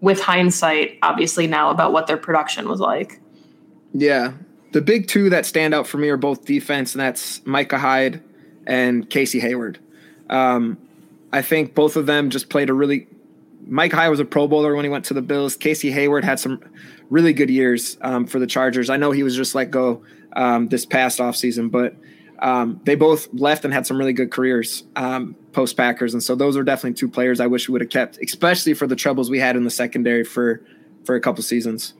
with 0.00 0.20
hindsight, 0.20 0.98
obviously 1.02 1.46
now 1.46 1.70
about 1.70 1.92
what 1.92 2.06
their 2.06 2.16
production 2.16 2.68
was 2.68 2.80
like? 2.80 3.20
Yeah, 3.94 4.32
the 4.72 4.82
big 4.82 5.08
two 5.08 5.30
that 5.30 5.46
stand 5.46 5.74
out 5.74 5.86
for 5.86 5.98
me 5.98 6.08
are 6.10 6.16
both 6.16 6.44
defense, 6.44 6.94
and 6.94 7.00
that's 7.00 7.44
Micah 7.46 7.78
Hyde 7.78 8.22
and 8.66 9.08
Casey 9.08 9.40
Hayward. 9.40 9.78
Um, 10.28 10.76
I 11.32 11.42
think 11.42 11.74
both 11.74 11.96
of 11.96 12.06
them 12.06 12.28
just 12.30 12.50
played 12.50 12.68
a 12.68 12.74
really 12.74 13.06
Mike 13.68 13.92
Hyde 13.92 14.10
was 14.10 14.18
a 14.18 14.24
Pro 14.24 14.48
Bowler 14.48 14.74
when 14.74 14.84
he 14.84 14.88
went 14.88 15.04
to 15.06 15.14
the 15.14 15.22
Bills. 15.22 15.54
Casey 15.56 15.90
Hayward 15.90 16.24
had 16.24 16.40
some 16.40 16.60
really 17.10 17.32
good 17.32 17.50
years 17.50 17.98
um, 18.00 18.26
for 18.26 18.38
the 18.38 18.46
Chargers. 18.46 18.90
I 18.90 18.96
know 18.96 19.10
he 19.10 19.22
was 19.22 19.36
just 19.36 19.54
let 19.54 19.70
go 19.70 20.02
um, 20.34 20.68
this 20.68 20.86
past 20.86 21.18
offseason, 21.18 21.70
but 21.70 21.94
um, 22.38 22.80
they 22.84 22.94
both 22.94 23.28
left 23.32 23.64
and 23.64 23.74
had 23.74 23.86
some 23.86 23.98
really 23.98 24.12
good 24.12 24.30
careers 24.30 24.84
um, 24.96 25.36
post 25.52 25.76
Packers. 25.76 26.14
And 26.14 26.22
so 26.22 26.34
those 26.34 26.56
are 26.56 26.62
definitely 26.62 26.94
two 26.94 27.08
players 27.08 27.40
I 27.40 27.46
wish 27.46 27.68
we 27.68 27.72
would 27.72 27.82
have 27.82 27.90
kept, 27.90 28.18
especially 28.22 28.74
for 28.74 28.86
the 28.86 28.96
troubles 28.96 29.30
we 29.30 29.38
had 29.38 29.56
in 29.56 29.64
the 29.64 29.70
secondary 29.70 30.24
for 30.24 30.62
for 31.04 31.14
a 31.14 31.20
couple 31.20 31.42
seasons. 31.42 31.94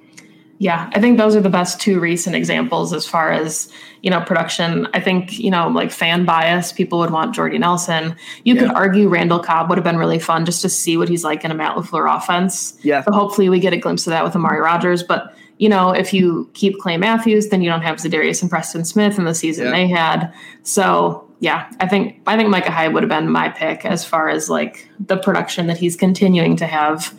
Yeah, 0.60 0.90
I 0.92 1.00
think 1.00 1.18
those 1.18 1.36
are 1.36 1.40
the 1.40 1.48
best 1.48 1.80
two 1.80 2.00
recent 2.00 2.34
examples 2.34 2.92
as 2.92 3.06
far 3.06 3.30
as, 3.30 3.70
you 4.02 4.10
know, 4.10 4.20
production. 4.20 4.88
I 4.92 4.98
think, 4.98 5.38
you 5.38 5.52
know, 5.52 5.68
like 5.68 5.92
fan 5.92 6.24
bias, 6.24 6.72
people 6.72 6.98
would 6.98 7.10
want 7.10 7.32
Jordy 7.32 7.58
Nelson. 7.58 8.16
You 8.42 8.54
yeah. 8.54 8.62
could 8.62 8.70
argue 8.72 9.08
Randall 9.08 9.38
Cobb 9.38 9.68
would 9.68 9.78
have 9.78 9.84
been 9.84 9.98
really 9.98 10.18
fun 10.18 10.44
just 10.44 10.60
to 10.62 10.68
see 10.68 10.96
what 10.96 11.08
he's 11.08 11.22
like 11.22 11.44
in 11.44 11.52
a 11.52 11.54
Matt 11.54 11.76
LaFleur 11.76 12.12
offense. 12.16 12.76
Yeah. 12.82 13.02
So 13.02 13.12
hopefully 13.12 13.48
we 13.48 13.60
get 13.60 13.72
a 13.72 13.76
glimpse 13.76 14.06
of 14.08 14.10
that 14.10 14.24
with 14.24 14.34
Amari 14.34 14.60
Rogers. 14.60 15.04
But, 15.04 15.32
you 15.58 15.68
know, 15.68 15.92
if 15.92 16.12
you 16.12 16.50
keep 16.54 16.76
Clay 16.80 16.96
Matthews, 16.96 17.50
then 17.50 17.62
you 17.62 17.70
don't 17.70 17.82
have 17.82 17.98
Za'Darius 17.98 18.42
and 18.42 18.50
Preston 18.50 18.84
Smith 18.84 19.16
in 19.16 19.26
the 19.26 19.34
season 19.34 19.66
yeah. 19.66 19.70
they 19.70 19.86
had. 19.86 20.34
So 20.64 21.24
yeah, 21.40 21.70
I 21.78 21.86
think 21.86 22.20
I 22.26 22.36
think 22.36 22.48
Micah 22.48 22.72
Hyde 22.72 22.94
would 22.94 23.04
have 23.04 23.10
been 23.10 23.30
my 23.30 23.48
pick 23.48 23.84
as 23.84 24.04
far 24.04 24.28
as 24.28 24.50
like 24.50 24.88
the 24.98 25.16
production 25.16 25.68
that 25.68 25.78
he's 25.78 25.94
continuing 25.94 26.56
to 26.56 26.66
have 26.66 27.14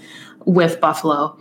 with 0.45 0.81
Buffalo. 0.81 1.37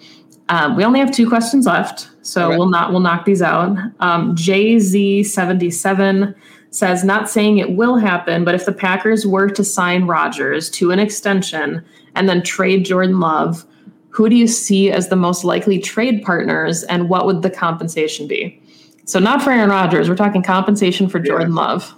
Um, 0.51 0.76
we 0.76 0.84
only 0.84 1.01
have 1.01 1.11
two 1.11 1.28
questions 1.28 1.66
left, 1.66 2.09
so 2.22 2.49
okay. 2.49 2.57
we'll 2.57 2.70
not 2.70 2.90
we'll 2.90 3.01
knock 3.01 3.24
these 3.24 3.42
out. 3.42 3.76
Um, 4.01 4.34
JZ 4.34 5.26
seventy 5.26 5.70
seven 5.70 6.34
says, 6.70 7.05
not 7.05 7.30
saying 7.30 7.59
it 7.59 7.72
will 7.72 7.96
happen, 7.96 8.44
but 8.44 8.55
if 8.55 8.66
the 8.66 8.72
Packers 8.72 9.26
were 9.26 9.49
to 9.49 9.64
sign 9.64 10.07
Rodgers 10.07 10.68
to 10.70 10.90
an 10.90 10.99
extension 10.99 11.84
and 12.14 12.28
then 12.28 12.42
trade 12.42 12.84
Jordan 12.84 13.20
Love, 13.20 13.64
who 14.11 14.28
do 14.28 14.36
you 14.36 14.46
see 14.46 14.90
as 14.90 15.09
the 15.09 15.16
most 15.16 15.44
likely 15.44 15.78
trade 15.78 16.22
partners 16.22 16.82
and 16.84 17.09
what 17.09 17.26
would 17.26 17.42
the 17.42 17.51
compensation 17.51 18.26
be? 18.26 18.61
So, 19.05 19.18
not 19.18 19.42
for 19.42 19.51
Aaron 19.51 19.70
Rodgers, 19.70 20.09
we're 20.09 20.16
talking 20.16 20.42
compensation 20.42 21.09
for 21.09 21.18
Jordan 21.18 21.51
yeah. 21.51 21.62
Love. 21.62 21.94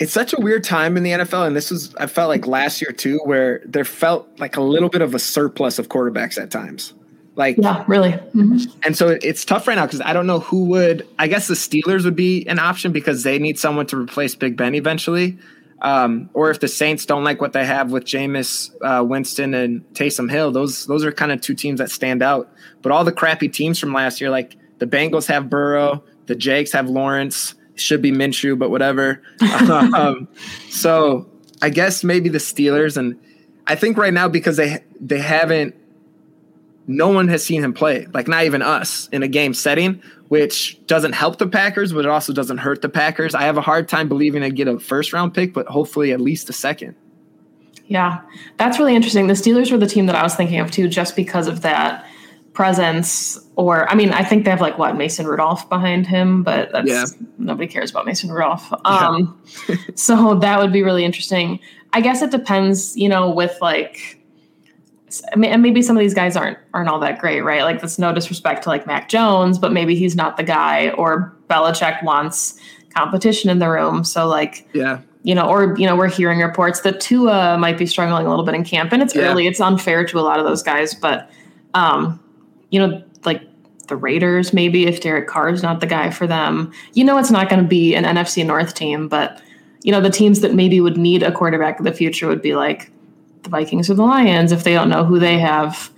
It's 0.00 0.12
such 0.12 0.32
a 0.32 0.40
weird 0.40 0.64
time 0.64 0.96
in 0.96 1.02
the 1.02 1.10
NFL, 1.10 1.46
and 1.46 1.54
this 1.54 1.70
was, 1.70 1.94
I 1.96 2.06
felt 2.06 2.30
like 2.30 2.46
last 2.46 2.80
year 2.80 2.90
too, 2.90 3.20
where 3.24 3.60
there 3.66 3.84
felt 3.84 4.28
like 4.40 4.56
a 4.56 4.62
little 4.62 4.88
bit 4.88 5.02
of 5.02 5.14
a 5.14 5.18
surplus 5.18 5.78
of 5.78 5.88
quarterbacks 5.88 6.40
at 6.40 6.50
times. 6.50 6.94
Like, 7.36 7.56
yeah, 7.58 7.84
really. 7.86 8.12
Mm-hmm. 8.12 8.58
And 8.82 8.96
so 8.96 9.16
it's 9.22 9.44
tough 9.44 9.68
right 9.68 9.74
now 9.74 9.86
because 9.86 10.00
I 10.00 10.12
don't 10.12 10.26
know 10.26 10.40
who 10.40 10.64
would. 10.66 11.06
I 11.18 11.28
guess 11.28 11.48
the 11.48 11.54
Steelers 11.54 12.04
would 12.04 12.16
be 12.16 12.46
an 12.46 12.58
option 12.58 12.92
because 12.92 13.22
they 13.22 13.38
need 13.38 13.58
someone 13.58 13.86
to 13.86 13.96
replace 13.96 14.34
Big 14.34 14.56
Ben 14.56 14.74
eventually. 14.74 15.38
Um, 15.82 16.28
or 16.34 16.50
if 16.50 16.60
the 16.60 16.68
Saints 16.68 17.06
don't 17.06 17.24
like 17.24 17.40
what 17.40 17.52
they 17.52 17.64
have 17.64 17.92
with 17.92 18.04
Jameis 18.04 18.70
uh, 18.82 19.02
Winston 19.04 19.54
and 19.54 19.82
Taysom 19.94 20.30
Hill, 20.30 20.50
those 20.52 20.86
those 20.86 21.04
are 21.04 21.12
kind 21.12 21.32
of 21.32 21.40
two 21.40 21.54
teams 21.54 21.78
that 21.78 21.90
stand 21.90 22.22
out. 22.22 22.52
But 22.82 22.92
all 22.92 23.04
the 23.04 23.12
crappy 23.12 23.48
teams 23.48 23.78
from 23.78 23.92
last 23.92 24.20
year, 24.20 24.28
like 24.28 24.56
the 24.78 24.86
Bengals 24.86 25.26
have 25.26 25.48
Burrow, 25.48 26.02
the 26.26 26.34
Jags 26.34 26.72
have 26.72 26.90
Lawrence, 26.90 27.54
should 27.74 28.02
be 28.02 28.10
Minshew, 28.12 28.58
but 28.58 28.70
whatever. 28.70 29.22
um, 29.70 30.28
so 30.68 31.28
I 31.62 31.70
guess 31.70 32.04
maybe 32.04 32.28
the 32.28 32.38
Steelers, 32.38 32.96
and 32.96 33.18
I 33.66 33.74
think 33.74 33.96
right 33.96 34.12
now 34.12 34.28
because 34.28 34.56
they 34.56 34.82
they 35.00 35.18
haven't 35.18 35.74
no 36.86 37.08
one 37.08 37.28
has 37.28 37.44
seen 37.44 37.62
him 37.62 37.72
play, 37.72 38.06
like 38.12 38.26
not 38.26 38.44
even 38.44 38.62
us 38.62 39.08
in 39.12 39.22
a 39.22 39.28
game 39.28 39.54
setting, 39.54 40.02
which 40.28 40.84
doesn't 40.86 41.12
help 41.12 41.38
the 41.38 41.46
Packers, 41.46 41.92
but 41.92 42.04
it 42.04 42.08
also 42.10 42.32
doesn't 42.32 42.58
hurt 42.58 42.82
the 42.82 42.88
Packers. 42.88 43.34
I 43.34 43.42
have 43.42 43.56
a 43.56 43.60
hard 43.60 43.88
time 43.88 44.08
believing 44.08 44.42
they 44.42 44.50
get 44.50 44.66
a 44.66 44.78
first 44.80 45.12
round 45.12 45.32
pick, 45.32 45.54
but 45.54 45.66
hopefully 45.66 46.12
at 46.12 46.20
least 46.20 46.48
a 46.48 46.52
second. 46.52 46.96
Yeah, 47.86 48.20
that's 48.56 48.78
really 48.78 48.94
interesting. 48.94 49.26
The 49.26 49.34
Steelers 49.34 49.70
were 49.70 49.78
the 49.78 49.86
team 49.86 50.06
that 50.06 50.16
I 50.16 50.22
was 50.22 50.34
thinking 50.34 50.58
of 50.58 50.70
too, 50.70 50.88
just 50.88 51.16
because 51.16 51.46
of 51.46 51.62
that 51.62 52.06
presence. 52.52 53.38
Or, 53.56 53.88
I 53.88 53.94
mean, 53.94 54.12
I 54.12 54.24
think 54.24 54.44
they 54.44 54.50
have 54.50 54.60
like 54.60 54.78
what 54.78 54.96
Mason 54.96 55.26
Rudolph 55.26 55.68
behind 55.68 56.06
him, 56.06 56.42
but 56.42 56.72
that's 56.72 56.88
yeah. 56.88 57.04
nobody 57.38 57.66
cares 57.66 57.90
about 57.90 58.06
Mason 58.06 58.30
Rudolph. 58.30 58.72
Um, 58.84 59.40
yeah. 59.68 59.76
so 59.94 60.34
that 60.36 60.58
would 60.58 60.72
be 60.72 60.82
really 60.82 61.04
interesting. 61.04 61.60
I 61.92 62.00
guess 62.00 62.22
it 62.22 62.30
depends, 62.30 62.96
you 62.96 63.08
know, 63.08 63.30
with 63.30 63.56
like 63.60 64.20
and 65.32 65.62
maybe 65.62 65.82
some 65.82 65.96
of 65.96 66.00
these 66.00 66.14
guys 66.14 66.36
aren't 66.36 66.58
aren't 66.72 66.88
all 66.88 67.00
that 67.00 67.18
great, 67.18 67.40
right? 67.40 67.62
Like 67.62 67.80
that's 67.80 67.98
no 67.98 68.12
disrespect 68.12 68.62
to 68.64 68.68
like 68.68 68.86
Mac 68.86 69.08
Jones, 69.08 69.58
but 69.58 69.72
maybe 69.72 69.94
he's 69.94 70.14
not 70.14 70.36
the 70.36 70.42
guy. 70.42 70.90
Or 70.90 71.34
Belichick 71.48 72.02
wants 72.02 72.58
competition 72.94 73.50
in 73.50 73.58
the 73.58 73.68
room, 73.68 74.04
so 74.04 74.26
like 74.26 74.68
yeah, 74.72 75.00
you 75.22 75.34
know, 75.34 75.48
or 75.48 75.76
you 75.78 75.86
know, 75.86 75.96
we're 75.96 76.08
hearing 76.08 76.40
reports 76.40 76.80
that 76.82 77.00
Tua 77.00 77.58
might 77.58 77.78
be 77.78 77.86
struggling 77.86 78.26
a 78.26 78.30
little 78.30 78.44
bit 78.44 78.54
in 78.54 78.64
camp, 78.64 78.92
and 78.92 79.02
it's 79.02 79.14
yeah. 79.14 79.22
early. 79.22 79.46
It's 79.46 79.60
unfair 79.60 80.04
to 80.06 80.18
a 80.18 80.22
lot 80.22 80.38
of 80.38 80.46
those 80.46 80.62
guys, 80.62 80.94
but 80.94 81.30
um, 81.74 82.20
you 82.70 82.80
know, 82.80 83.02
like 83.24 83.42
the 83.88 83.96
Raiders, 83.96 84.52
maybe 84.52 84.86
if 84.86 85.00
Derek 85.00 85.28
Carr 85.28 85.50
is 85.50 85.62
not 85.62 85.80
the 85.80 85.86
guy 85.86 86.10
for 86.10 86.26
them, 86.26 86.72
you 86.94 87.04
know, 87.04 87.18
it's 87.18 87.30
not 87.30 87.48
going 87.48 87.62
to 87.62 87.68
be 87.68 87.94
an 87.94 88.04
NFC 88.04 88.44
North 88.46 88.74
team, 88.74 89.08
but 89.08 89.40
you 89.82 89.92
know, 89.92 90.00
the 90.00 90.10
teams 90.10 90.40
that 90.40 90.54
maybe 90.54 90.80
would 90.80 90.96
need 90.96 91.22
a 91.22 91.32
quarterback 91.32 91.78
in 91.78 91.84
the 91.84 91.92
future 91.92 92.28
would 92.28 92.42
be 92.42 92.54
like 92.54 92.90
the 93.42 93.50
Vikings 93.50 93.88
or 93.88 93.94
the 93.94 94.02
Lions 94.02 94.52
if 94.52 94.64
they 94.64 94.74
don't 94.74 94.88
know 94.88 95.04
who 95.04 95.18
they 95.18 95.38
have. 95.38 95.90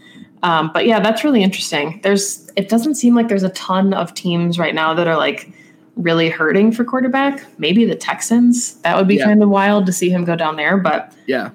Um, 0.43 0.71
but 0.73 0.87
yeah, 0.87 1.01
that's 1.01 1.25
really 1.25 1.43
interesting. 1.43 2.01
There's 2.03 2.51
it 2.57 2.69
doesn't 2.69 2.97
seem 2.97 3.15
like 3.15 3.29
there's 3.29 3.43
a 3.43 3.51
ton 3.51 3.95
of 3.95 4.15
teams 4.15 4.59
right 4.59 4.75
now 4.75 4.95
that 4.95 5.07
are 5.07 5.17
like 5.17 5.53
really 5.97 6.29
hurting 6.29 6.73
for 6.73 6.85
quarterback. 6.85 7.45
Maybe 7.59 7.85
the 7.85 7.95
Texans. 7.95 8.75
That 8.81 8.97
would 8.97 9.09
be 9.09 9.17
yeah. 9.17 9.25
kind 9.25 9.43
of 9.43 9.49
wild 9.49 9.87
to 9.87 9.93
see 9.93 10.11
him 10.11 10.25
go 10.25 10.37
down 10.37 10.57
there. 10.57 10.77
But 10.77 11.13
yeah, 11.27 11.51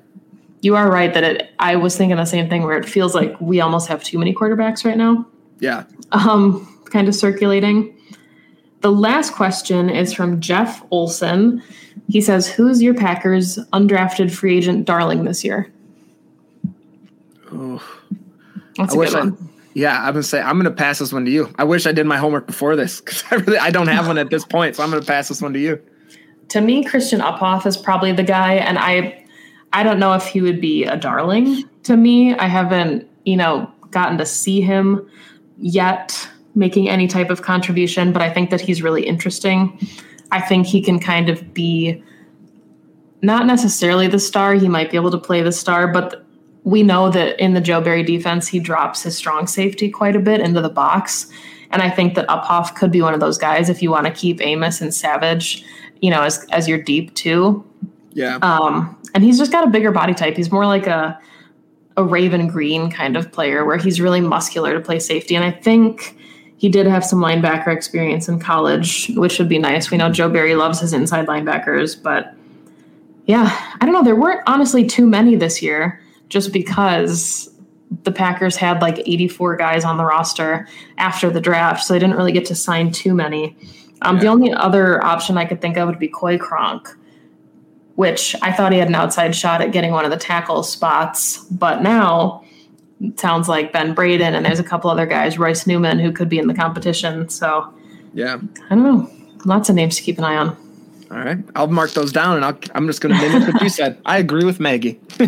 you 0.61 0.75
are 0.75 0.89
right 0.89 1.13
that 1.13 1.23
it. 1.23 1.49
I 1.59 1.75
was 1.75 1.95
thinking 1.95 2.17
the 2.17 2.25
same 2.25 2.49
thing 2.49 2.63
where 2.63 2.77
it 2.77 2.85
feels 2.87 3.13
like 3.13 3.39
we 3.39 3.61
almost 3.61 3.87
have 3.87 4.03
too 4.03 4.17
many 4.17 4.33
quarterbacks 4.33 4.83
right 4.83 4.97
now. 4.97 5.25
Yeah. 5.59 5.83
Um, 6.11 6.81
kind 6.85 7.07
of 7.07 7.15
circulating. 7.15 7.95
The 8.81 8.91
last 8.91 9.33
question 9.33 9.89
is 9.89 10.13
from 10.13 10.39
Jeff 10.39 10.83
Olson. 10.91 11.61
He 12.07 12.21
says, 12.21 12.47
"Who's 12.47 12.81
your 12.81 12.93
Packers 12.93 13.57
undrafted 13.73 14.31
free 14.31 14.57
agent 14.57 14.85
darling 14.85 15.25
this 15.25 15.43
year?" 15.43 15.71
Oh, 17.51 17.83
That's 18.77 18.93
I 18.95 19.03
a 19.03 19.05
good 19.05 19.13
one. 19.13 19.33
I, 19.33 19.47
yeah, 19.73 19.99
I'm 19.99 20.13
gonna 20.13 20.23
say 20.23 20.41
I'm 20.41 20.57
gonna 20.57 20.71
pass 20.71 20.99
this 20.99 21.13
one 21.13 21.25
to 21.25 21.31
you. 21.31 21.53
I 21.57 21.63
wish 21.63 21.85
I 21.85 21.91
did 21.91 22.05
my 22.05 22.17
homework 22.17 22.47
before 22.47 22.75
this 22.75 22.99
because 23.01 23.23
I 23.31 23.35
really 23.35 23.57
I 23.57 23.69
don't 23.69 23.87
have 23.87 24.07
one 24.07 24.17
at 24.17 24.29
this 24.29 24.45
point, 24.45 24.75
so 24.75 24.83
I'm 24.83 24.89
gonna 24.89 25.05
pass 25.05 25.27
this 25.27 25.41
one 25.41 25.53
to 25.53 25.59
you. 25.59 25.81
To 26.49 26.61
me, 26.61 26.83
Christian 26.83 27.19
Uphoff 27.19 27.65
is 27.65 27.77
probably 27.77 28.11
the 28.11 28.23
guy, 28.23 28.53
and 28.53 28.79
I 28.79 29.23
I 29.73 29.83
don't 29.83 29.99
know 29.99 30.13
if 30.13 30.25
he 30.25 30.41
would 30.41 30.61
be 30.61 30.85
a 30.85 30.97
darling 30.97 31.63
to 31.83 31.97
me. 31.97 32.35
I 32.35 32.47
haven't 32.47 33.07
you 33.25 33.37
know 33.37 33.71
gotten 33.91 34.17
to 34.17 34.25
see 34.25 34.61
him 34.61 35.07
yet 35.57 36.27
making 36.55 36.89
any 36.89 37.07
type 37.07 37.29
of 37.29 37.41
contribution, 37.41 38.11
but 38.11 38.21
I 38.21 38.33
think 38.33 38.49
that 38.49 38.61
he's 38.61 38.81
really 38.81 39.05
interesting. 39.05 39.79
I 40.31 40.41
think 40.41 40.65
he 40.65 40.81
can 40.81 40.99
kind 40.99 41.29
of 41.29 41.53
be 41.53 42.03
not 43.21 43.45
necessarily 43.45 44.07
the 44.07 44.19
star. 44.19 44.53
He 44.53 44.67
might 44.67 44.91
be 44.91 44.97
able 44.97 45.11
to 45.11 45.17
play 45.17 45.41
the 45.41 45.51
star, 45.51 45.87
but 45.87 46.25
we 46.63 46.83
know 46.83 47.09
that 47.09 47.39
in 47.41 47.53
the 47.53 47.61
Joe 47.61 47.79
Barry 47.79 48.03
defense, 48.03 48.47
he 48.47 48.59
drops 48.59 49.03
his 49.03 49.15
strong 49.15 49.47
safety 49.47 49.89
quite 49.89 50.15
a 50.15 50.19
bit 50.19 50.41
into 50.41 50.61
the 50.61 50.69
box. 50.69 51.27
And 51.71 51.81
I 51.81 51.89
think 51.89 52.15
that 52.15 52.27
Uphoff 52.27 52.75
could 52.75 52.91
be 52.91 53.01
one 53.01 53.13
of 53.13 53.19
those 53.19 53.37
guys 53.37 53.69
if 53.69 53.81
you 53.81 53.91
want 53.91 54.05
to 54.05 54.11
keep 54.11 54.41
Amos 54.41 54.81
and 54.81 54.93
Savage, 54.93 55.63
you 56.01 56.09
know, 56.09 56.23
as 56.23 56.45
as 56.51 56.67
your 56.67 56.81
deep 56.81 57.13
two. 57.13 57.63
Yeah. 58.17 58.37
Um, 58.41 58.99
and 59.13 59.23
he's 59.23 59.37
just 59.37 59.51
got 59.51 59.63
a 59.63 59.69
bigger 59.69 59.91
body 59.91 60.15
type. 60.15 60.35
He's 60.35 60.51
more 60.51 60.65
like 60.65 60.87
a 60.87 61.19
a 61.97 62.03
Raven 62.03 62.47
Greene 62.47 62.89
kind 62.89 63.15
of 63.15 63.31
player 63.31 63.63
where 63.63 63.77
he's 63.77 64.01
really 64.01 64.21
muscular 64.21 64.73
to 64.73 64.79
play 64.79 64.97
safety. 64.99 65.35
And 65.35 65.45
I 65.45 65.51
think 65.51 66.17
he 66.57 66.67
did 66.67 66.87
have 66.87 67.05
some 67.05 67.19
linebacker 67.19 67.67
experience 67.67 68.27
in 68.27 68.39
college, 68.39 69.11
which 69.15 69.37
would 69.37 69.49
be 69.49 69.59
nice. 69.59 69.91
We 69.91 69.97
know 69.97 70.11
Joe 70.11 70.29
Barry 70.29 70.55
loves 70.55 70.79
his 70.79 70.93
inside 70.93 71.27
linebackers, 71.27 72.01
but 72.01 72.33
yeah, 73.25 73.55
I 73.79 73.85
don't 73.85 73.93
know. 73.93 74.03
There 74.03 74.15
weren't 74.15 74.41
honestly 74.47 74.85
too 74.85 75.05
many 75.05 75.35
this 75.35 75.61
year 75.61 76.01
just 76.29 76.51
because 76.51 77.49
the 78.03 78.11
Packers 78.11 78.55
had 78.55 78.81
like 78.81 78.99
84 78.99 79.57
guys 79.57 79.83
on 79.83 79.97
the 79.97 80.05
roster 80.05 80.67
after 80.97 81.29
the 81.29 81.41
draft, 81.41 81.83
so 81.83 81.93
they 81.93 81.99
didn't 81.99 82.15
really 82.15 82.31
get 82.31 82.45
to 82.45 82.55
sign 82.55 82.91
too 82.91 83.13
many. 83.13 83.55
Um, 84.01 84.15
yeah. 84.15 84.21
The 84.21 84.27
only 84.27 84.53
other 84.53 85.03
option 85.03 85.37
I 85.37 85.45
could 85.45 85.61
think 85.61 85.77
of 85.77 85.87
would 85.87 85.99
be 85.99 86.07
Coy 86.07 86.37
Cronk, 86.37 86.89
which 87.97 88.35
I 88.43 88.51
thought 88.51 88.71
he 88.71 88.77
had 88.77 88.89
an 88.89 88.93
outside 88.93 89.35
shot 89.35 89.59
at 89.59 89.71
getting 89.71 89.89
one 89.89 90.05
of 90.05 90.11
the 90.11 90.17
tackle 90.17 90.61
spots, 90.61 91.43
but 91.45 91.81
now 91.81 92.43
it 93.01 93.19
sounds 93.19 93.49
like 93.49 93.73
Ben 93.73 93.95
Braden 93.95 94.35
and 94.35 94.45
there's 94.45 94.59
a 94.59 94.63
couple 94.63 94.91
other 94.91 95.07
guys, 95.07 95.39
Royce 95.39 95.65
Newman, 95.65 95.97
who 95.97 96.11
could 96.11 96.29
be 96.29 96.37
in 96.37 96.45
the 96.45 96.53
competition. 96.53 97.27
So 97.27 97.73
yeah, 98.13 98.37
I 98.69 98.75
don't 98.75 98.83
know. 98.83 99.11
Lots 99.45 99.69
of 99.69 99.75
names 99.75 99.95
to 99.95 100.03
keep 100.03 100.19
an 100.19 100.25
eye 100.25 100.37
on. 100.37 100.49
All 101.09 101.17
right, 101.17 101.39
I'll 101.55 101.65
mark 101.65 101.91
those 101.91 102.11
down, 102.11 102.35
and 102.35 102.45
I'll, 102.45 102.59
I'm 102.75 102.85
just 102.85 103.01
going 103.01 103.15
to 103.15 103.19
mimic 103.19 103.51
what 103.51 103.63
you 103.63 103.69
said. 103.69 103.99
I 104.05 104.19
agree 104.19 104.45
with 104.45 104.59
Maggie. 104.59 104.99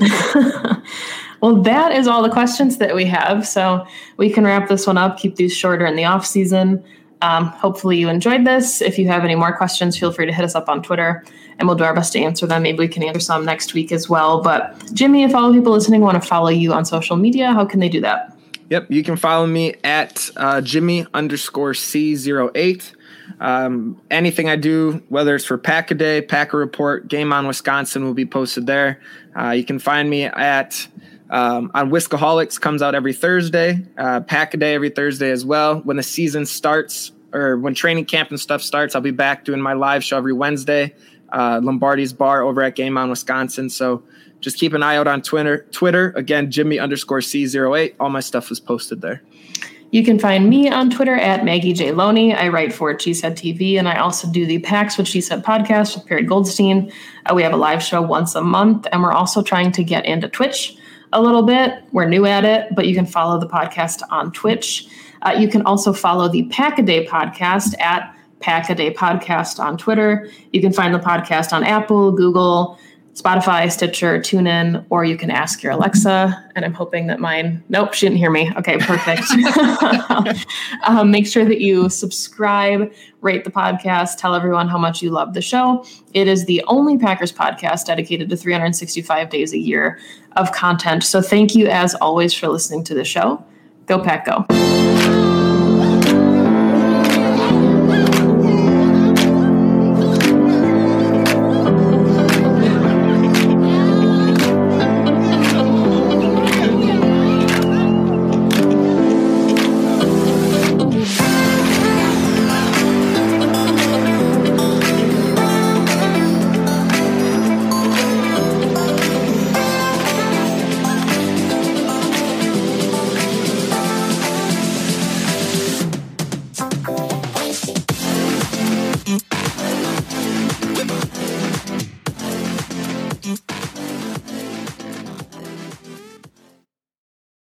well, 1.41 1.63
that 1.63 1.91
is 1.91 2.07
all 2.07 2.21
the 2.21 2.29
questions 2.29 2.77
that 2.77 2.93
we 2.93 3.05
have. 3.05 3.47
So 3.47 3.87
we 4.17 4.29
can 4.29 4.43
wrap 4.43 4.69
this 4.69 4.85
one 4.85 4.97
up. 4.99 5.17
Keep 5.17 5.37
these 5.37 5.57
shorter 5.57 5.87
in 5.87 5.95
the 5.95 6.05
off 6.05 6.23
season. 6.23 6.83
Um, 7.21 7.47
hopefully 7.47 7.97
you 7.97 8.09
enjoyed 8.09 8.45
this. 8.45 8.81
If 8.81 8.97
you 8.97 9.07
have 9.07 9.23
any 9.23 9.35
more 9.35 9.55
questions, 9.55 9.97
feel 9.97 10.11
free 10.11 10.25
to 10.25 10.31
hit 10.31 10.45
us 10.45 10.55
up 10.55 10.69
on 10.69 10.81
Twitter, 10.81 11.23
and 11.57 11.67
we'll 11.67 11.77
do 11.77 11.83
our 11.83 11.93
best 11.93 12.13
to 12.13 12.19
answer 12.19 12.47
them. 12.47 12.63
Maybe 12.63 12.79
we 12.79 12.87
can 12.87 13.03
answer 13.03 13.19
some 13.19 13.45
next 13.45 13.73
week 13.73 13.91
as 13.91 14.09
well. 14.09 14.41
But 14.41 14.93
Jimmy, 14.93 15.23
if 15.23 15.35
all 15.35 15.51
the 15.51 15.57
people 15.57 15.73
listening 15.73 16.01
want 16.01 16.21
to 16.21 16.27
follow 16.27 16.49
you 16.49 16.73
on 16.73 16.85
social 16.85 17.17
media, 17.17 17.51
how 17.51 17.65
can 17.65 17.79
they 17.79 17.89
do 17.89 18.01
that? 18.01 18.35
Yep, 18.69 18.91
you 18.91 19.03
can 19.03 19.17
follow 19.17 19.47
me 19.47 19.73
at 19.83 20.29
uh, 20.37 20.61
Jimmy 20.61 21.05
underscore 21.13 21.71
C08. 21.71 22.93
Um, 23.39 23.99
anything 24.11 24.49
I 24.49 24.55
do, 24.55 25.01
whether 25.09 25.35
it's 25.35 25.45
for 25.45 25.57
Pack 25.57 25.91
a 25.91 25.95
Day, 25.95 26.21
Packer 26.21 26.57
Report, 26.57 27.07
Game 27.07 27.33
on 27.33 27.47
Wisconsin, 27.47 28.05
will 28.05 28.13
be 28.13 28.25
posted 28.25 28.67
there. 28.67 29.01
Uh, 29.37 29.51
you 29.51 29.63
can 29.63 29.79
find 29.79 30.09
me 30.09 30.25
at 30.25 30.87
um, 31.29 31.71
on 31.73 31.89
Whiskaholics, 31.89 32.59
comes 32.59 32.81
out 32.81 32.95
every 32.95 33.13
Thursday. 33.13 33.83
Uh, 33.97 34.21
Pack 34.21 34.53
a 34.53 34.57
Day 34.57 34.73
every 34.73 34.89
Thursday 34.89 35.31
as 35.31 35.45
well. 35.45 35.79
When 35.81 35.97
the 35.97 36.03
season 36.03 36.45
starts 36.45 37.11
or 37.33 37.57
when 37.57 37.75
training 37.75 38.05
camp 38.05 38.29
and 38.29 38.39
stuff 38.39 38.61
starts, 38.61 38.95
I'll 38.95 39.01
be 39.01 39.11
back 39.11 39.45
doing 39.45 39.61
my 39.61 39.73
live 39.73 40.03
show 40.03 40.17
every 40.17 40.33
Wednesday. 40.33 40.93
Uh, 41.31 41.59
Lombardi's 41.61 42.13
Bar 42.13 42.41
over 42.41 42.61
at 42.61 42.75
Game 42.75 42.97
on 42.97 43.09
Wisconsin. 43.09 43.69
So 43.69 44.03
just 44.41 44.57
keep 44.57 44.73
an 44.73 44.81
eye 44.81 44.95
out 44.95 45.07
on 45.07 45.21
Twitter. 45.21 45.67
Twitter 45.71 46.11
again, 46.15 46.49
Jimmy 46.49 46.79
underscore 46.79 47.19
C08. 47.19 47.95
All 47.99 48.09
my 48.09 48.19
stuff 48.19 48.51
is 48.51 48.59
posted 48.59 49.01
there. 49.01 49.21
You 49.91 50.03
can 50.03 50.19
find 50.19 50.49
me 50.49 50.69
on 50.69 50.91
Twitter 50.91 51.15
at 51.15 51.43
Maggie 51.43 51.73
J. 51.73 51.91
Loney. 51.91 52.33
I 52.35 52.49
write 52.49 52.71
for 52.71 52.97
She 52.99 53.13
Said 53.15 53.35
TV, 53.35 53.79
and 53.79 53.87
I 53.87 53.97
also 53.97 54.31
do 54.31 54.45
the 54.45 54.59
PAX 54.59 54.99
with 54.99 55.07
She 55.07 55.19
Said 55.19 55.43
podcast 55.43 55.95
with 55.95 56.05
Perry 56.05 56.21
Goldstein. 56.21 56.91
Uh, 57.25 57.33
we 57.33 57.41
have 57.41 57.53
a 57.53 57.57
live 57.57 57.81
show 57.81 57.99
once 57.99 58.35
a 58.35 58.41
month, 58.41 58.85
and 58.91 59.01
we're 59.01 59.11
also 59.11 59.41
trying 59.41 59.71
to 59.71 59.83
get 59.83 60.05
into 60.05 60.29
Twitch 60.29 60.77
a 61.13 61.21
little 61.21 61.43
bit. 61.43 61.83
We're 61.91 62.07
new 62.07 62.25
at 62.25 62.45
it, 62.45 62.73
but 62.75 62.87
you 62.87 62.95
can 62.95 63.05
follow 63.05 63.39
the 63.39 63.47
podcast 63.47 64.01
on 64.11 64.31
Twitch. 64.31 64.87
Uh, 65.21 65.31
you 65.31 65.47
can 65.47 65.61
also 65.63 65.93
follow 65.93 66.29
the 66.29 66.43
Pack 66.43 66.79
a 66.79 66.83
Day 66.83 67.05
podcast 67.05 67.79
at 67.79 68.15
Pack 68.39 68.69
a 68.69 68.75
Day 68.75 68.93
Podcast 68.93 69.59
on 69.59 69.77
Twitter. 69.77 70.29
You 70.53 70.61
can 70.61 70.71
find 70.71 70.93
the 70.93 70.99
podcast 70.99 71.51
on 71.51 71.63
Apple, 71.63 72.11
Google, 72.11 72.79
Spotify, 73.19 73.69
Stitcher, 73.69 74.17
TuneIn, 74.19 74.85
or 74.89 75.03
you 75.03 75.17
can 75.17 75.29
ask 75.29 75.61
your 75.61 75.73
Alexa. 75.73 76.51
And 76.55 76.63
I'm 76.63 76.73
hoping 76.73 77.07
that 77.07 77.19
mine, 77.19 77.61
nope, 77.67 77.93
she 77.93 78.05
didn't 78.05 78.19
hear 78.19 78.31
me. 78.31 78.51
Okay, 78.55 78.77
perfect. 78.77 79.23
um, 80.87 81.11
make 81.11 81.27
sure 81.27 81.43
that 81.43 81.59
you 81.59 81.89
subscribe, 81.89 82.91
rate 83.21 83.43
the 83.43 83.51
podcast, 83.51 84.17
tell 84.17 84.35
everyone 84.35 84.69
how 84.69 84.77
much 84.77 85.01
you 85.01 85.09
love 85.09 85.33
the 85.33 85.41
show. 85.41 85.85
It 86.13 86.29
is 86.29 86.45
the 86.45 86.63
only 86.67 86.97
Packers 86.97 87.33
podcast 87.33 87.85
dedicated 87.85 88.29
to 88.29 88.37
365 88.37 89.29
days 89.29 89.53
a 89.53 89.57
year 89.57 89.99
of 90.37 90.53
content. 90.53 91.03
So 91.03 91.21
thank 91.21 91.55
you, 91.55 91.67
as 91.67 91.95
always, 91.95 92.33
for 92.33 92.47
listening 92.47 92.85
to 92.85 92.93
the 92.93 93.03
show. 93.03 93.43
Go, 93.85 94.01
Pack, 94.01 94.25
go. 94.25 94.45